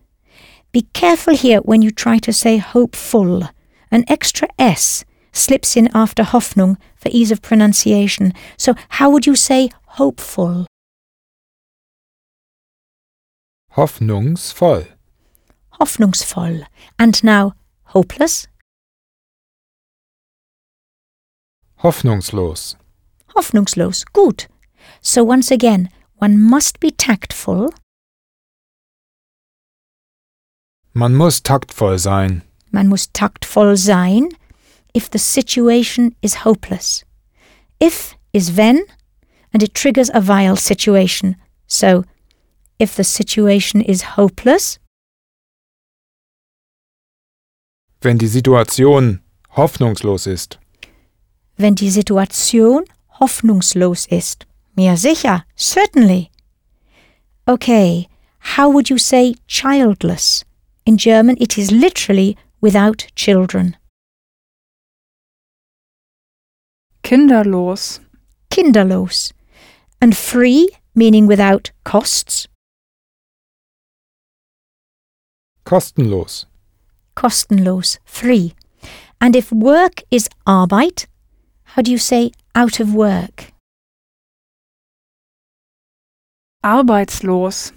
[0.72, 3.44] Be careful here when you try to say hopeful.
[3.92, 8.34] An extra S slips in after Hoffnung for ease of pronunciation.
[8.58, 10.66] So how would you say hopeful?
[13.76, 14.88] Hoffnungsvoll.
[15.80, 16.66] Hoffnungsvoll.
[16.98, 17.54] And now
[17.86, 18.48] hopeless?
[21.84, 22.76] Hoffnungslos.
[23.36, 24.04] Hoffnungslos.
[24.12, 24.48] Gut.
[25.02, 27.70] So once again, one must be tactful.
[30.94, 32.42] Man muss taktvoll sein.
[32.72, 34.30] Man muss taktvoll sein
[34.94, 37.04] if the situation is hopeless.
[37.80, 38.84] If is wenn,
[39.54, 41.36] and it triggers a vile situation.
[41.68, 42.04] So,
[42.78, 44.80] if the situation is hopeless,
[48.02, 49.20] Wenn die Situation
[49.58, 50.58] hoffnungslos ist.
[51.58, 52.86] wenn die Situation
[53.20, 54.46] hoffnungslos ist.
[54.76, 56.30] Mir sicher, certainly.
[57.46, 58.08] Okay,
[58.56, 60.46] how would you say childless?
[60.86, 63.76] In German, it is literally without children.
[67.04, 68.00] Kinderlos.
[68.50, 69.34] Kinderlos.
[70.02, 72.48] And free, meaning without costs.
[75.66, 76.46] Kostenlos.
[77.16, 78.56] Kostenlos, free.
[79.22, 81.06] And if work is Arbeit,
[81.64, 83.54] how do you say out of work?
[86.64, 87.72] Arbeitslos.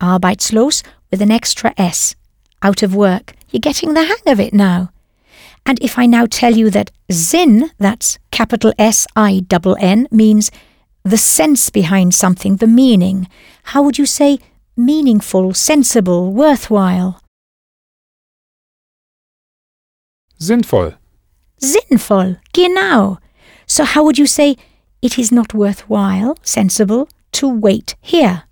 [0.00, 2.14] Arbeitslos with an extra S.
[2.62, 3.34] Out of work.
[3.50, 4.90] You're getting the hang of it now.
[5.68, 10.50] And if I now tell you that Sinn, that's capital S I double N, means
[11.04, 13.28] the sense behind something, the meaning,
[13.64, 14.38] how would you say
[14.78, 17.20] meaningful, sensible, worthwhile?
[20.40, 20.96] Sinnvoll.
[21.60, 23.18] Sinnvoll, genau.
[23.66, 24.56] So how would you say
[25.02, 28.44] it is not worthwhile, sensible, to wait here?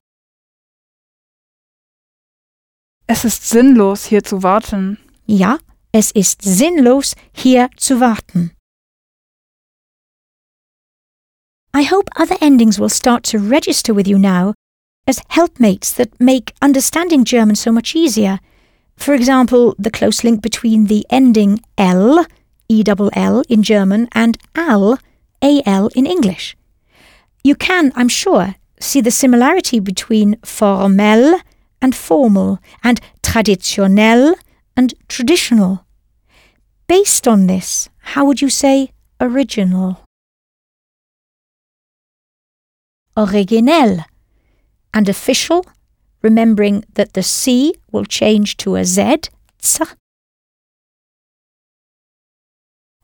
[3.08, 4.98] Es ist sinnlos, hier zu warten.
[5.26, 5.58] Ja,
[5.96, 8.50] es ist sinnlos, hier zu warten.
[11.72, 14.52] I hope other endings will start to register with you now
[15.06, 18.40] as helpmates that make understanding German so much easier.
[18.98, 22.26] For example, the close link between the ending L,
[22.68, 24.98] E-double-L in German, and AL,
[25.42, 26.56] A-L in English.
[27.42, 31.40] You can, I'm sure, see the similarity between formell
[31.80, 34.34] and formal, and traditionell
[34.76, 35.85] and traditional.
[36.88, 40.04] Based on this, how would you say original?
[43.16, 44.04] Originell.
[44.94, 45.64] And official,
[46.22, 49.30] remembering that the C will change to a Z,
[49.66, 49.96] Spitzer.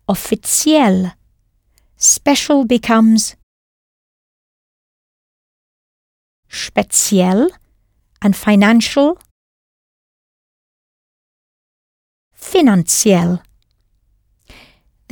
[0.09, 1.14] Offiziell.
[1.96, 3.36] Special becomes
[6.48, 7.48] speziell
[8.20, 9.18] and financial.
[12.34, 13.42] Finanziell.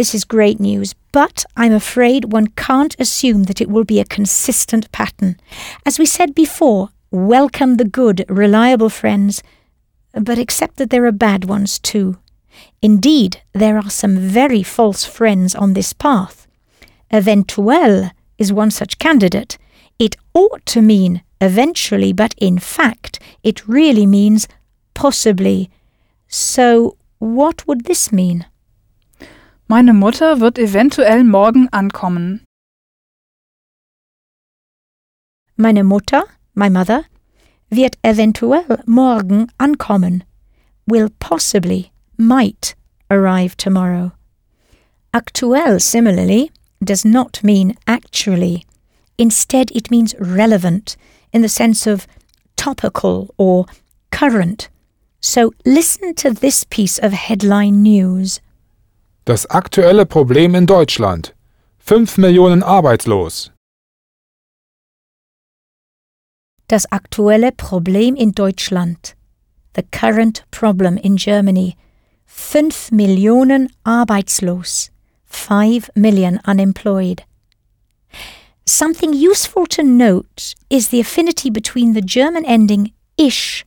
[0.01, 4.07] This is great news, but I'm afraid one can't assume that it will be a
[4.07, 5.39] consistent pattern.
[5.85, 9.43] As we said before, welcome the good, reliable friends,
[10.15, 12.17] but accept that there are bad ones too.
[12.81, 16.47] Indeed, there are some very false friends on this path.
[17.13, 19.59] Eventuell is one such candidate.
[19.99, 24.49] It ought to mean eventually, but in fact, it really means
[24.95, 25.69] possibly.
[26.27, 28.47] So, what would this mean?
[29.71, 32.43] Meine Mutter wird eventuell morgen ankommen.
[35.55, 36.25] Meine Mutter,
[36.55, 37.05] my mother,
[37.69, 40.25] wird eventuell morgen ankommen,
[40.87, 42.75] will possibly, might
[43.13, 44.11] arrive tomorrow.
[45.15, 46.51] Aktuell, similarly,
[46.83, 48.65] does not mean actually.
[49.19, 50.97] Instead, it means relevant
[51.33, 52.09] in the sense of
[52.57, 53.67] topical or
[54.11, 54.69] current.
[55.21, 58.41] So listen to this piece of headline news.
[59.31, 61.37] Das aktuelle Problem in Deutschland.
[61.79, 63.53] 5 Millionen arbeitslos.
[66.67, 69.15] Das aktuelle Problem in Deutschland.
[69.77, 71.77] The current problem in Germany.
[72.27, 74.91] 5 Millionen arbeitslos.
[75.27, 77.23] 5 million unemployed.
[78.67, 83.65] Something useful to note is the affinity between the German ending ish,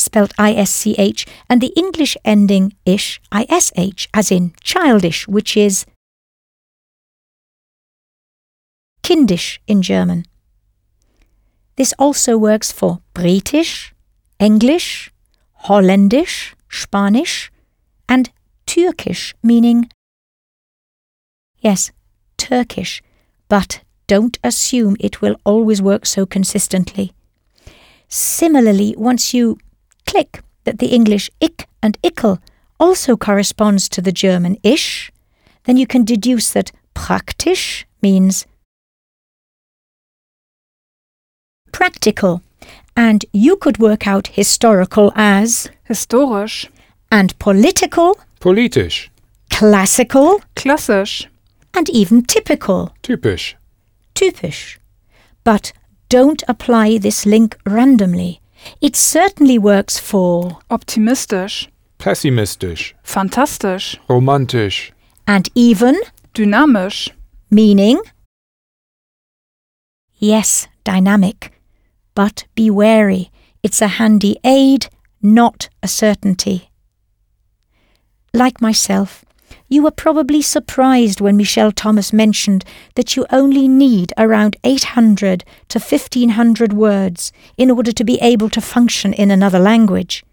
[0.00, 5.86] spelt isch, and the English ending ish, ish, as in childish, which is
[9.02, 10.24] kindisch in German.
[11.76, 13.94] This also works for British,
[14.38, 15.10] English,
[15.64, 17.50] Holländisch, Spanish,
[18.08, 18.30] and
[18.66, 19.90] Türkisch, meaning
[21.60, 21.90] yes,
[22.36, 23.02] Turkish,
[23.48, 27.12] but don't assume it will always work so consistently.
[28.08, 29.58] Similarly, once you
[30.10, 32.38] click that the English ick and ickle
[32.78, 35.10] also corresponds to the German ish,
[35.64, 38.46] then you can deduce that praktisch means
[41.72, 42.42] practical,
[42.96, 46.68] and you could work out historical as Historisch,
[47.10, 49.08] and political, Politisch.
[49.50, 51.26] classical, klassisch,
[51.74, 53.56] and even typical, Typisch.
[54.14, 54.78] typisch.
[55.44, 55.72] But
[56.08, 58.39] don't apply this link randomly.
[58.80, 61.68] It certainly works for optimistisch,
[61.98, 62.92] Pessimistisch.
[63.02, 64.92] fantastisch, Romantisch.
[65.26, 66.00] and even
[66.34, 67.10] dynamisch,
[67.50, 68.00] meaning
[70.18, 71.52] yes, dynamic.
[72.14, 73.30] But be wary,
[73.62, 74.88] it's a handy aid,
[75.22, 76.70] not a certainty.
[78.34, 79.24] Like myself,
[79.68, 82.64] you were probably surprised when Michel Thomas mentioned
[82.94, 88.60] that you only need around 800 to 1500 words in order to be able to
[88.60, 90.24] function in another language.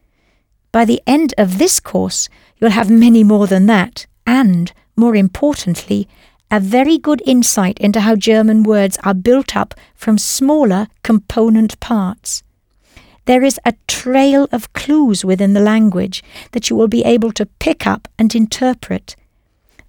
[0.71, 6.07] By the end of this course, you'll have many more than that, and, more importantly,
[6.49, 12.43] a very good insight into how German words are built up from smaller component parts.
[13.27, 16.23] There is a trail of clues within the language
[16.53, 19.17] that you will be able to pick up and interpret.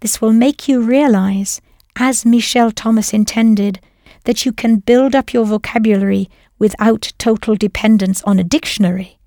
[0.00, 1.60] This will make you realize,
[1.94, 3.78] as Michel Thomas intended,
[4.24, 6.28] that you can build up your vocabulary
[6.58, 9.18] without total dependence on a dictionary.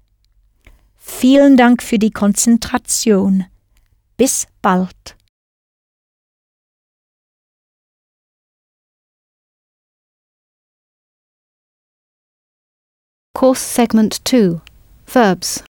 [0.98, 3.46] Vielen Dank für die Konzentration.
[4.18, 5.16] Bis bald.
[13.42, 14.62] Course Segment 2
[15.08, 15.64] Verbs.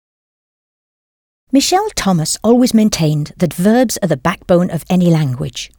[1.52, 5.72] Michel Thomas always maintained that verbs are the backbone of any language.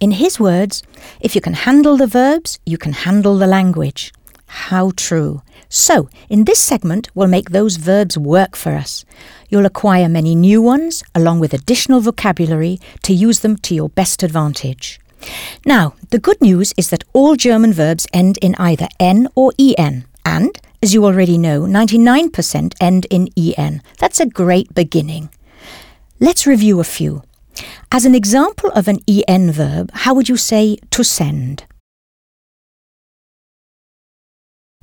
[0.00, 0.82] In his words,
[1.20, 4.10] if you can handle the verbs, you can handle the language.
[4.46, 5.42] How true.
[5.68, 9.04] So, in this segment, we'll make those verbs work for us.
[9.50, 14.22] You'll acquire many new ones, along with additional vocabulary, to use them to your best
[14.22, 14.98] advantage.
[15.66, 20.06] Now, the good news is that all German verbs end in either n or en,
[20.24, 23.80] and, as you already know, 99% end in en.
[23.96, 25.30] That's a great beginning.
[26.20, 27.22] Let's review a few.
[27.90, 31.64] As an example of an en verb, how would you say to send?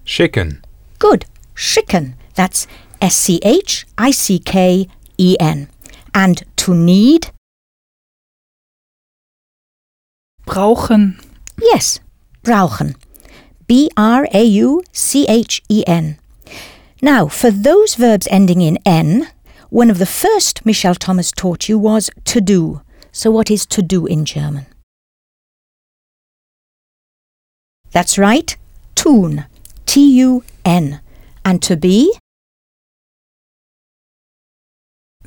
[0.04, 0.64] Schicken.
[0.98, 1.28] Good.
[1.54, 2.16] Schicken.
[2.34, 2.66] That's
[3.00, 4.88] S C H I C K
[5.20, 5.70] E N.
[6.16, 7.30] And to need?
[10.48, 11.20] brauchen,
[11.62, 12.00] Yes.
[12.44, 12.96] Brauchen.
[13.72, 16.18] B R A U C H E N.
[17.02, 19.30] Now, for those verbs ending in N,
[19.70, 22.82] one of the first Michel Thomas taught you was to do.
[23.14, 24.66] So, what is to do in German?
[27.92, 28.58] That's right,
[28.94, 29.46] tun.
[29.86, 31.00] T U N.
[31.46, 32.14] And to be?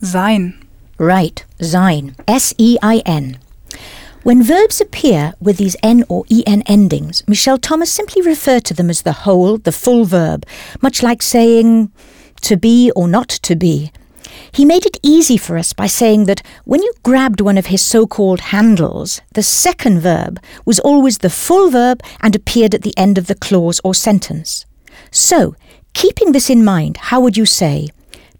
[0.03, 0.67] Sein.
[0.99, 2.15] Right, sein.
[2.29, 3.39] S E I N.
[4.25, 8.89] When verbs appear with these N or EN endings, Michel Thomas simply referred to them
[8.89, 10.47] as the whole, the full verb,
[10.81, 11.93] much like saying
[12.41, 13.93] to be or not to be.
[14.51, 17.83] He made it easy for us by saying that when you grabbed one of his
[17.83, 22.97] so called handles, the second verb was always the full verb and appeared at the
[22.97, 24.65] end of the clause or sentence.
[25.11, 25.55] So,
[25.93, 27.89] keeping this in mind, how would you say,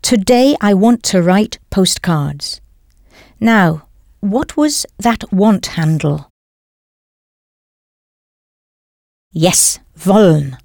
[0.01, 2.63] Today I want to write postcards?
[3.39, 3.84] Now,
[4.25, 6.31] what was that want handle?
[9.33, 10.57] Yes, wollen.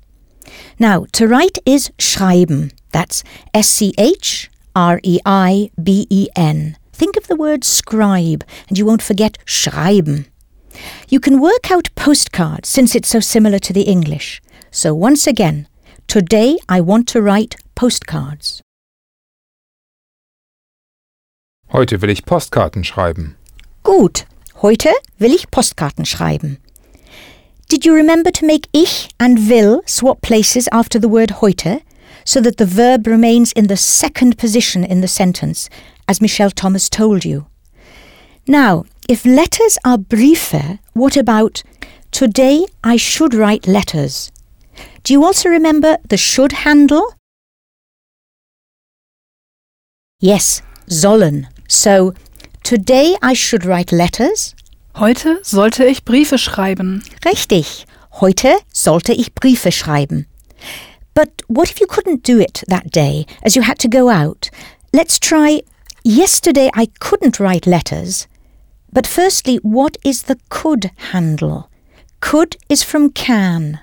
[0.79, 2.71] Now, to write is schreiben.
[2.93, 3.23] That's
[3.53, 6.77] S C H R E I B E N.
[6.93, 10.27] Think of the word scribe and you won't forget schreiben.
[11.09, 14.41] You can work out postcards since it's so similar to the English.
[14.71, 15.67] So once again,
[16.07, 18.61] today I want to write postcards.
[21.73, 23.35] Heute will ich Postkarten schreiben.
[23.83, 24.25] Gut,
[24.61, 26.57] heute will ich Postkarten schreiben.
[27.69, 31.81] Did you remember to make ich and will swap places after the word heute
[32.25, 35.69] so that the verb remains in the second position in the sentence,
[36.07, 37.45] as Michel Thomas told you?
[38.47, 41.63] Now, if letters are briefe, what about
[42.11, 44.31] today I should write letters?
[45.03, 47.13] Do you also remember the should handle?
[50.19, 51.47] Yes, sollen.
[51.67, 52.13] So,
[52.69, 54.53] today I should write letters.
[54.95, 57.03] Heute sollte ich Briefe schreiben.
[57.25, 57.87] Richtig.
[58.21, 60.27] Heute sollte ich Briefe schreiben.
[61.15, 64.51] But what if you couldn't do it that day, as you had to go out?
[64.93, 65.63] Let's try
[66.03, 68.27] Yesterday I couldn't write letters.
[68.93, 71.71] But firstly, what is the could handle?
[72.19, 73.79] Could is from can.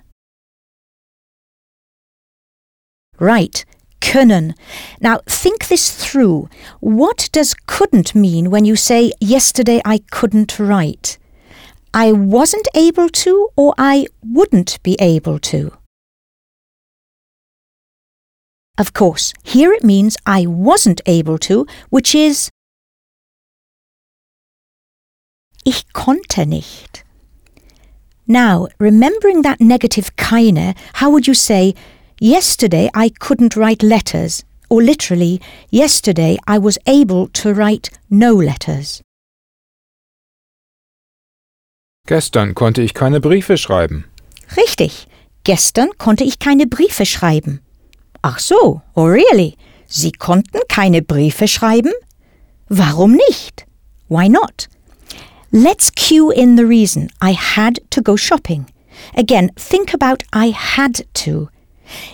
[3.18, 3.64] Right,
[4.06, 4.54] können.
[5.00, 6.48] Now think this through.
[6.80, 11.18] What does couldn't mean when you say, Yesterday I couldn't write?
[11.92, 15.72] I wasn't able to or I wouldn't be able to?
[18.78, 22.50] Of course, here it means I wasn't able to, which is
[25.64, 27.02] Ich konnte nicht.
[28.28, 31.74] Now, remembering that negative keine, how would you say,
[32.20, 35.38] Yesterday I couldn't write letters, or literally,
[35.70, 39.02] yesterday I was able to write no letters.
[42.06, 44.04] Gestern konnte ich keine Briefe schreiben.
[44.56, 45.08] Richtig,
[45.44, 47.60] gestern konnte ich keine Briefe schreiben.
[48.22, 49.58] Ach so, oh really?
[49.86, 51.92] Sie konnten keine Briefe schreiben?
[52.68, 53.66] Warum nicht?
[54.08, 54.68] Why not?
[55.52, 57.10] Let's cue in the reason.
[57.20, 58.66] I had to go shopping.
[59.14, 61.50] Again, think about I had to.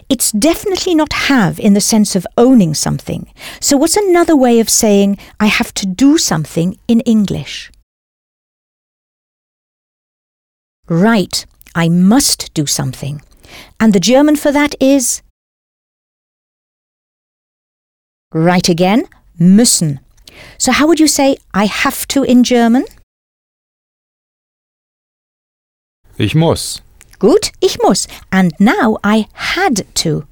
[0.09, 3.33] It's definitely not have in the sense of owning something.
[3.61, 7.71] So, what's another way of saying I have to do something in English?
[10.89, 13.23] Right, I must do something.
[13.79, 15.23] And the German for that is
[18.35, 19.05] Right again,
[19.39, 20.01] müssen.
[20.57, 22.85] So, how would you say I have to in German?
[26.17, 26.81] Ich muss.
[27.23, 28.09] Gut, ich muss.
[28.31, 30.25] And now I had to.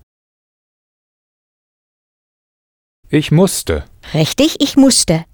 [3.11, 3.85] Ich musste.
[4.13, 5.25] Richtig, ich musste.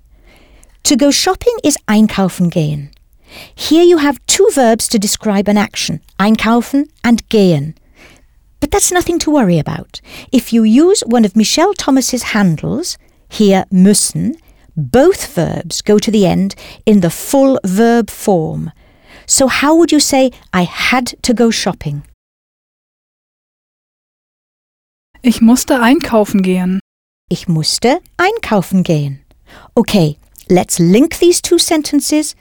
[0.82, 2.90] To go shopping is einkaufen gehen.
[3.54, 7.74] Here you have two verbs to describe an action, einkaufen and gehen.
[8.60, 10.02] But that's nothing to worry about.
[10.30, 12.98] If you use one of Michel Thomas's handles,
[13.30, 14.36] here müssen,
[14.76, 16.54] both verbs go to the end
[16.84, 18.72] in the full verb form.
[19.26, 22.02] So how would you say I had to go shopping?
[25.22, 26.78] Ich musste einkaufen gehen.
[27.28, 29.24] Ich musste einkaufen gehen.
[29.76, 32.36] Okay, let's link these two sentences.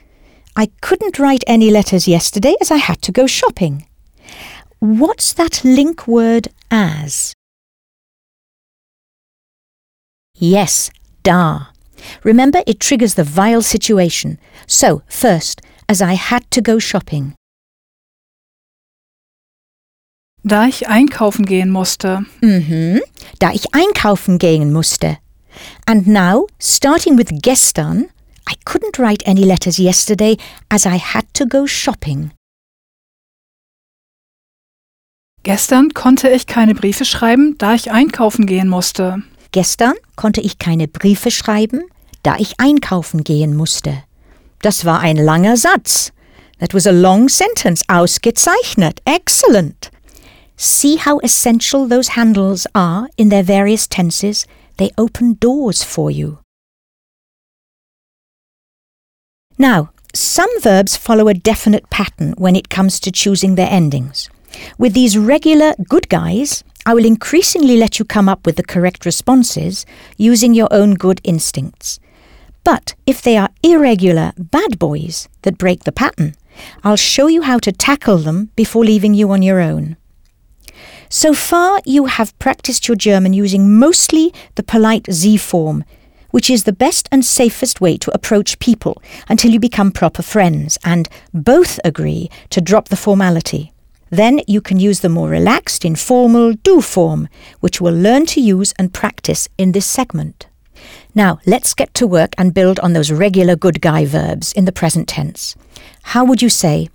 [0.56, 3.86] I couldn't write any letters yesterday as I had to go shopping.
[4.78, 7.32] What's that link word as?
[10.38, 10.90] Yes,
[11.22, 11.68] da.
[12.22, 14.38] Remember, it triggers the vile situation.
[14.66, 17.34] So, first, as I had to go shopping.
[20.42, 22.24] Da ich einkaufen gehen musste.
[22.40, 23.00] Mhm,
[23.40, 25.18] da ich einkaufen gehen musste.
[25.86, 28.08] And now, starting with gestern,
[28.48, 30.36] I couldn't write any letters yesterday
[30.68, 32.30] as I had to go shopping.
[35.42, 39.22] Gestern konnte ich keine Briefe schreiben, da ich einkaufen gehen musste.
[39.52, 41.82] Gestern konnte ich keine Briefe schreiben,
[42.22, 44.02] da ich einkaufen gehen musste.
[44.62, 46.12] Das war ein langer Satz.
[46.58, 47.82] That was a long sentence.
[47.88, 49.00] Ausgezeichnet.
[49.04, 49.90] Excellent.
[50.56, 54.46] See how essential those handles are in their various tenses.
[54.78, 56.38] They open doors for you.
[59.58, 64.30] Now, some verbs follow a definite pattern when it comes to choosing their endings.
[64.78, 69.04] With these regular good guys, I will increasingly let you come up with the correct
[69.04, 69.84] responses
[70.16, 72.00] using your own good instincts.
[72.66, 76.34] But if they are irregular bad boys that break the pattern,
[76.82, 79.96] I'll show you how to tackle them before leaving you on your own.
[81.08, 85.84] So far, you have practiced your German using mostly the polite Sie form,
[86.32, 90.76] which is the best and safest way to approach people until you become proper friends
[90.84, 93.72] and both agree to drop the formality.
[94.10, 97.28] Then you can use the more relaxed, informal du form,
[97.60, 100.48] which we'll learn to use and practice in this segment.
[101.16, 104.70] Now, let's get to work and build on those regular good guy verbs in the
[104.70, 105.56] present tense.
[106.12, 106.90] How would you say,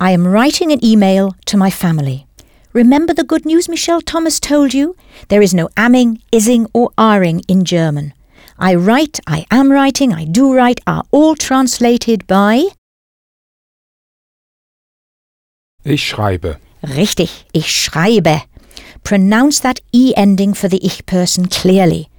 [0.00, 2.26] I am writing an email to my family?
[2.72, 4.96] Remember the good news Michel Thomas told you?
[5.28, 8.12] There is no amming, ising, or aring in German.
[8.58, 12.64] I write, I am writing, I do write are all translated by
[15.84, 16.58] Ich schreibe.
[16.82, 18.42] Richtig, ich schreibe.
[19.04, 22.09] Pronounce that E ending for the ich person clearly.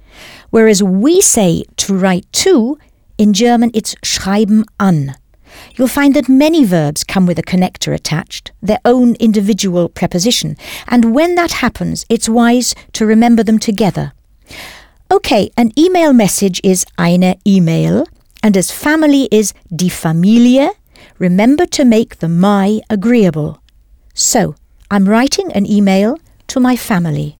[0.52, 2.78] Whereas we say to write to,
[3.16, 5.14] in German it's schreiben an.
[5.74, 11.14] You'll find that many verbs come with a connector attached, their own individual preposition, and
[11.14, 14.12] when that happens, it's wise to remember them together.
[15.10, 18.06] Okay, an email message is eine E-Mail,
[18.42, 20.68] and as family is die Familie,
[21.18, 23.62] remember to make the my agreeable.
[24.12, 24.54] So,
[24.90, 27.38] I'm writing an email to my family.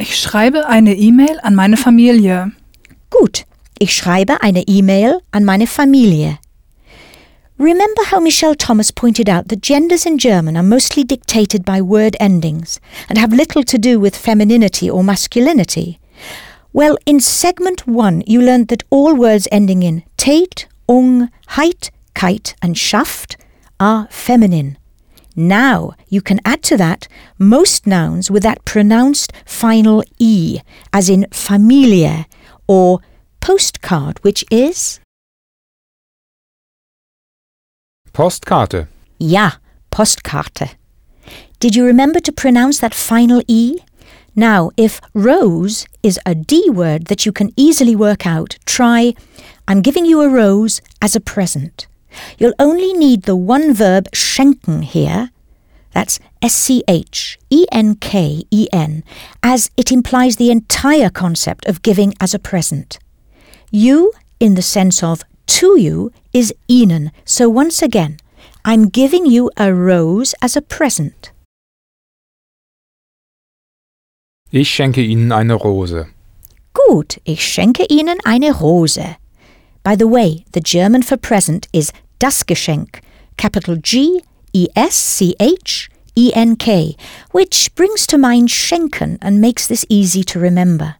[0.00, 2.52] Ich schreibe eine E-Mail an meine Familie.
[3.10, 3.44] Gut,
[3.78, 6.38] ich schreibe eine E-Mail an meine Familie.
[7.58, 12.16] Remember how Michel Thomas pointed out that genders in German are mostly dictated by word
[12.18, 12.80] endings
[13.10, 16.00] and have little to do with femininity or masculinity?
[16.72, 22.54] Well, in segment one, you learned that all words ending in tät, ung, heit, keit,
[22.62, 23.36] and schaft
[23.78, 24.78] are feminine.
[25.36, 30.60] Now you can add to that most nouns with that pronounced final E,
[30.92, 32.26] as in Familie
[32.66, 33.00] or
[33.40, 35.00] postcard, which is
[38.12, 38.88] Postkarte.
[39.18, 39.52] Ja,
[39.90, 40.74] Postkarte.
[41.60, 43.78] Did you remember to pronounce that final E?
[44.34, 49.14] Now, if rose is a D word that you can easily work out, try
[49.68, 51.86] I'm giving you a rose as a present.
[52.38, 55.30] You'll only need the one verb schenken here.
[55.92, 59.02] That's S C H E N K E N,
[59.42, 62.98] as it implies the entire concept of giving as a present.
[63.70, 67.10] You, in the sense of to you, is Ihnen.
[67.24, 68.18] So once again,
[68.64, 71.32] I'm giving you a rose as a present.
[74.52, 76.08] Ich schenke Ihnen eine Rose.
[76.72, 79.16] Gut, ich schenke Ihnen eine Rose.
[79.82, 83.00] By the way, the German for present is das Geschenk,
[83.36, 84.20] capital G
[84.52, 86.96] E S C H E N K,
[87.30, 90.96] which brings to mind schenken and makes this easy to remember.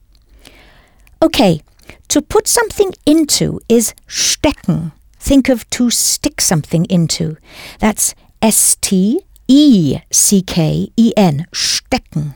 [1.22, 1.60] Okay,
[2.08, 4.92] to put something into is stecken.
[5.18, 7.36] Think of to stick something into.
[7.78, 12.34] That's S T E C K E N, stecken.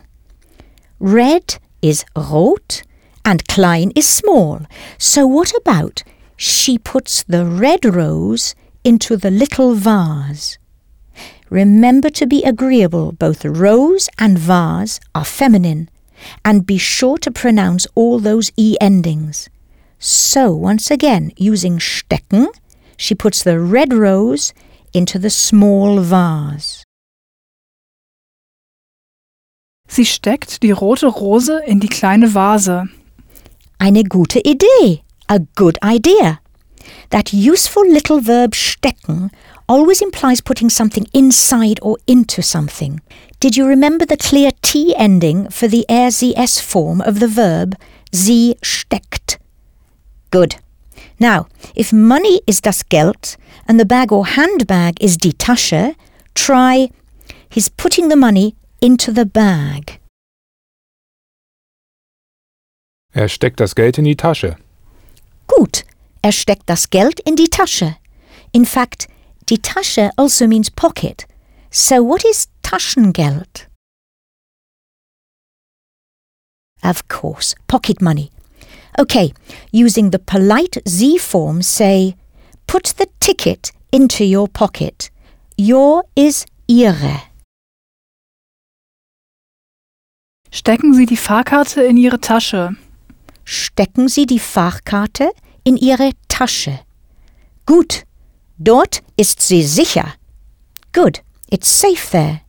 [1.01, 2.83] Red is rot
[3.25, 4.61] and klein is small.
[4.99, 6.03] So what about
[6.45, 10.59] she puts the red rose into the little vase?
[11.51, 15.89] Remember to be agreeable, both rose and vase are feminine,
[16.45, 19.49] and be sure to pronounce all those E endings.
[19.99, 22.49] So, once again, using stecken,
[22.97, 24.53] she puts the red rose
[24.93, 26.85] into the small vase.
[29.87, 32.89] Sie steckt die rote Rose in die kleine Vase.
[33.79, 36.41] Eine gute Idee, a good idea.
[37.11, 39.31] That useful little verb stecken
[39.69, 43.01] always implies putting something inside or into something.
[43.41, 47.77] Did you remember the clear T ending for the es form of the verb
[48.12, 49.39] sie steckt?
[50.31, 50.57] Good.
[51.19, 53.36] Now, if money is das Geld
[53.69, 55.94] and the bag or handbag is die Tasche,
[56.35, 56.91] try
[57.49, 60.01] he's putting the money into the bag.
[63.15, 64.57] Er steckt das Geld in die Tasche.
[65.47, 65.85] Gut,
[66.23, 67.97] er steckt das Geld in die Tasche.
[68.53, 69.09] In fact,
[69.51, 71.27] die Tasche also means pocket.
[71.71, 73.69] So what is Taschengeld?
[76.83, 78.31] Of course, pocket money.
[78.99, 79.33] Okay,
[79.73, 82.15] using the polite Z form, say,
[82.67, 85.11] put the ticket into your pocket.
[85.57, 87.23] Your is Ihre.
[90.51, 92.77] Stecken Sie die Fahrkarte in Ihre Tasche.
[93.45, 95.31] Stecken Sie die Fahrkarte
[95.65, 96.81] in Ihre Tasche.
[97.67, 98.05] Gut,
[98.59, 100.15] dort ist sie sicher.
[100.93, 102.41] Good, it's safe there.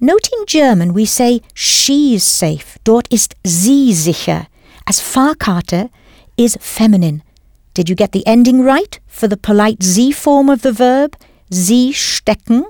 [0.00, 2.78] Note in German we say she's safe.
[2.82, 4.48] Dort ist sie sicher.
[4.84, 5.90] As Fahrkarte
[6.36, 7.22] is feminine.
[7.74, 11.16] Did you get the ending right for the polite Sie form of the verb?
[11.50, 12.64] Sie stecken?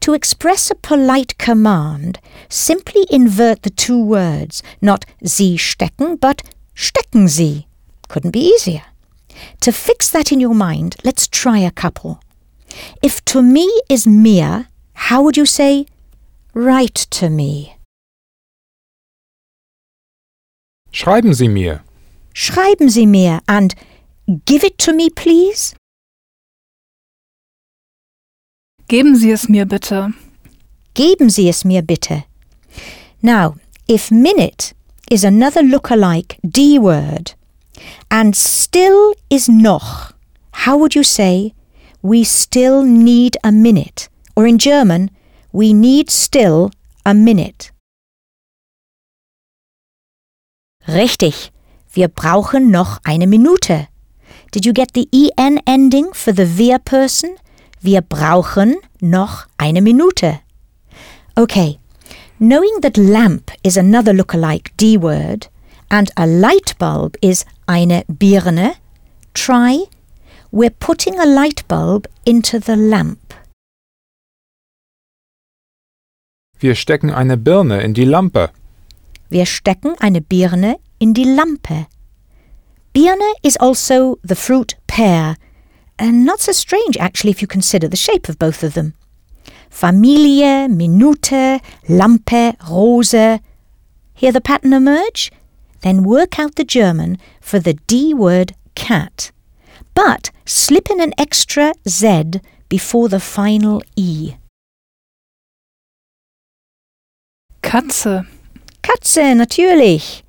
[0.00, 6.42] To express a polite command, simply invert the two words, not Sie stecken, but
[6.74, 7.66] stecken Sie.
[8.08, 8.82] Couldn't be easier.
[9.60, 12.20] To fix that in your mind, let's try a couple.
[13.02, 15.86] If to me is mir, how would you say
[16.54, 17.76] write to me?
[20.92, 21.82] Schreiben Sie mir.
[22.34, 23.74] Schreiben Sie mir and
[24.44, 25.74] give it to me, please?
[28.90, 30.12] Geben Sie es mir bitte.
[30.94, 32.24] Geben Sie es mir bitte.
[33.22, 33.54] Now,
[33.86, 34.74] if minute
[35.08, 37.36] is another look-alike D word
[38.10, 40.12] and still is noch,
[40.66, 41.54] how would you say
[42.02, 44.08] we still need a minute?
[44.34, 45.12] Or in German,
[45.52, 46.72] we need still
[47.06, 47.70] a minute.
[50.88, 51.52] Richtig,
[51.92, 53.86] wir brauchen noch eine Minute.
[54.50, 57.36] Did you get the en ending for the wir person?
[57.80, 60.40] Wir brauchen noch eine Minute.
[61.34, 61.78] Okay,
[62.38, 65.48] knowing that lamp is another look-alike D word
[65.88, 68.74] and a light bulb is eine Birne,
[69.34, 69.86] try
[70.52, 73.34] we're putting a light bulb into the lamp.
[76.58, 78.50] Wir stecken eine Birne in die Lampe.
[79.30, 81.86] Wir stecken eine Birne in die Lampe.
[82.92, 85.36] Birne is also the fruit pear,
[86.00, 88.94] and not so strange actually if you consider the shape of both of them.
[89.70, 93.40] Familie, Minute, Lampe, Rose.
[94.14, 95.30] Hear the pattern emerge?
[95.82, 99.30] Then work out the German for the D word cat.
[99.94, 104.34] But slip in an extra Z before the final E.
[107.62, 108.26] Katze.
[108.82, 110.22] Katze, natürlich.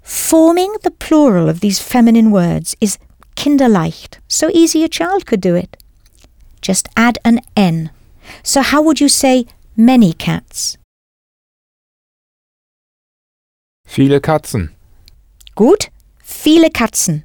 [0.00, 2.98] Forming the plural of these feminine words is
[3.36, 5.76] kinderleicht, so easy a child could do it.
[6.60, 7.90] Just add an N.
[8.42, 10.78] So how would you say many cats?
[13.86, 14.70] Viele Katzen.
[15.54, 15.90] Gut,
[16.22, 17.22] viele Katzen.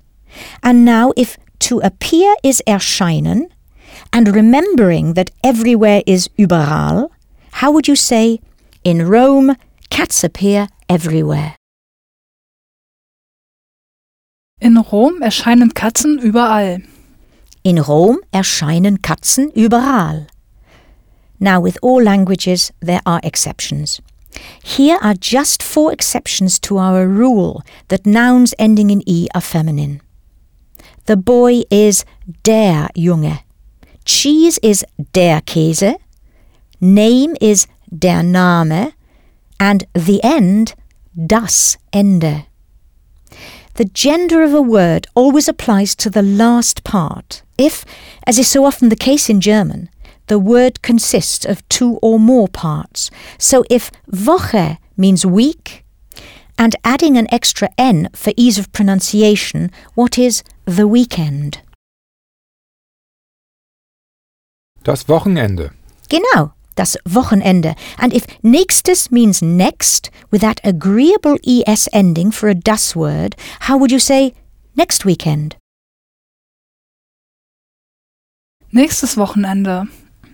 [0.61, 3.47] And now if to appear is erscheinen,
[4.13, 7.09] and remembering that everywhere is überall,
[7.53, 8.39] how would you say
[8.83, 9.55] in Rome
[9.89, 11.55] cats appear everywhere?
[14.61, 16.83] In Rom erscheinen Katzen überall.
[17.63, 20.27] In Rom erscheinen Katzen überall.
[21.39, 24.03] Now, with all languages, there are exceptions.
[24.63, 29.99] Here are just four exceptions to our rule that nouns ending in E are feminine.
[31.07, 32.05] The boy is
[32.43, 33.39] der Junge.
[34.05, 35.95] Cheese is der Käse.
[36.79, 38.93] Name is der Name.
[39.59, 40.75] And the end,
[41.15, 42.45] das Ende.
[43.81, 47.41] The gender of a word always applies to the last part.
[47.57, 47.83] If,
[48.27, 49.89] as is so often the case in German,
[50.27, 53.09] the word consists of two or more parts.
[53.39, 55.83] So if Woche means week,
[56.59, 61.61] and adding an extra N for ease of pronunciation, what is the weekend?
[64.83, 65.71] Das Wochenende.
[66.07, 67.75] Genau, das Wochenende.
[67.97, 73.77] And if nächstes means next, with that agreeable ES ending for a das word, how
[73.77, 74.33] would you say
[74.75, 75.57] next weekend?
[78.71, 79.87] Nächstes Wochenende.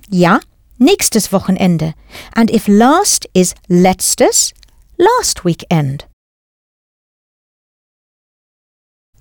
[0.09, 0.39] Ja,
[0.77, 1.93] nächstes Wochenende.
[2.35, 4.53] And if last is letztes,
[4.97, 6.07] last weekend.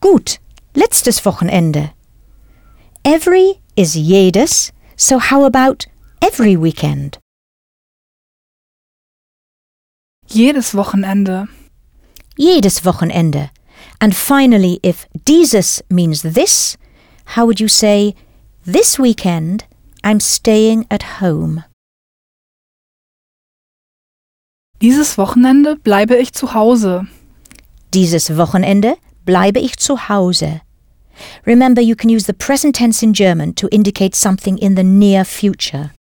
[0.01, 0.39] Gut,
[0.75, 1.93] letztes Wochenende.
[3.05, 5.87] Every is jedes, so how about
[6.21, 7.19] every weekend?
[10.29, 11.49] Jedes Wochenende.
[12.37, 13.51] Jedes Wochenende.
[14.01, 16.77] And finally, if dieses means this,
[17.37, 18.15] how would you say,
[18.65, 19.65] this weekend
[20.03, 21.65] I'm staying at home?
[24.83, 27.07] Dieses Wochenende bleibe ich zu Hause.
[27.95, 30.61] Dieses Wochenende bleibe ich zu Hause.
[31.47, 35.25] Remember, you can use the present tense in German to indicate something in the near
[35.25, 35.93] future.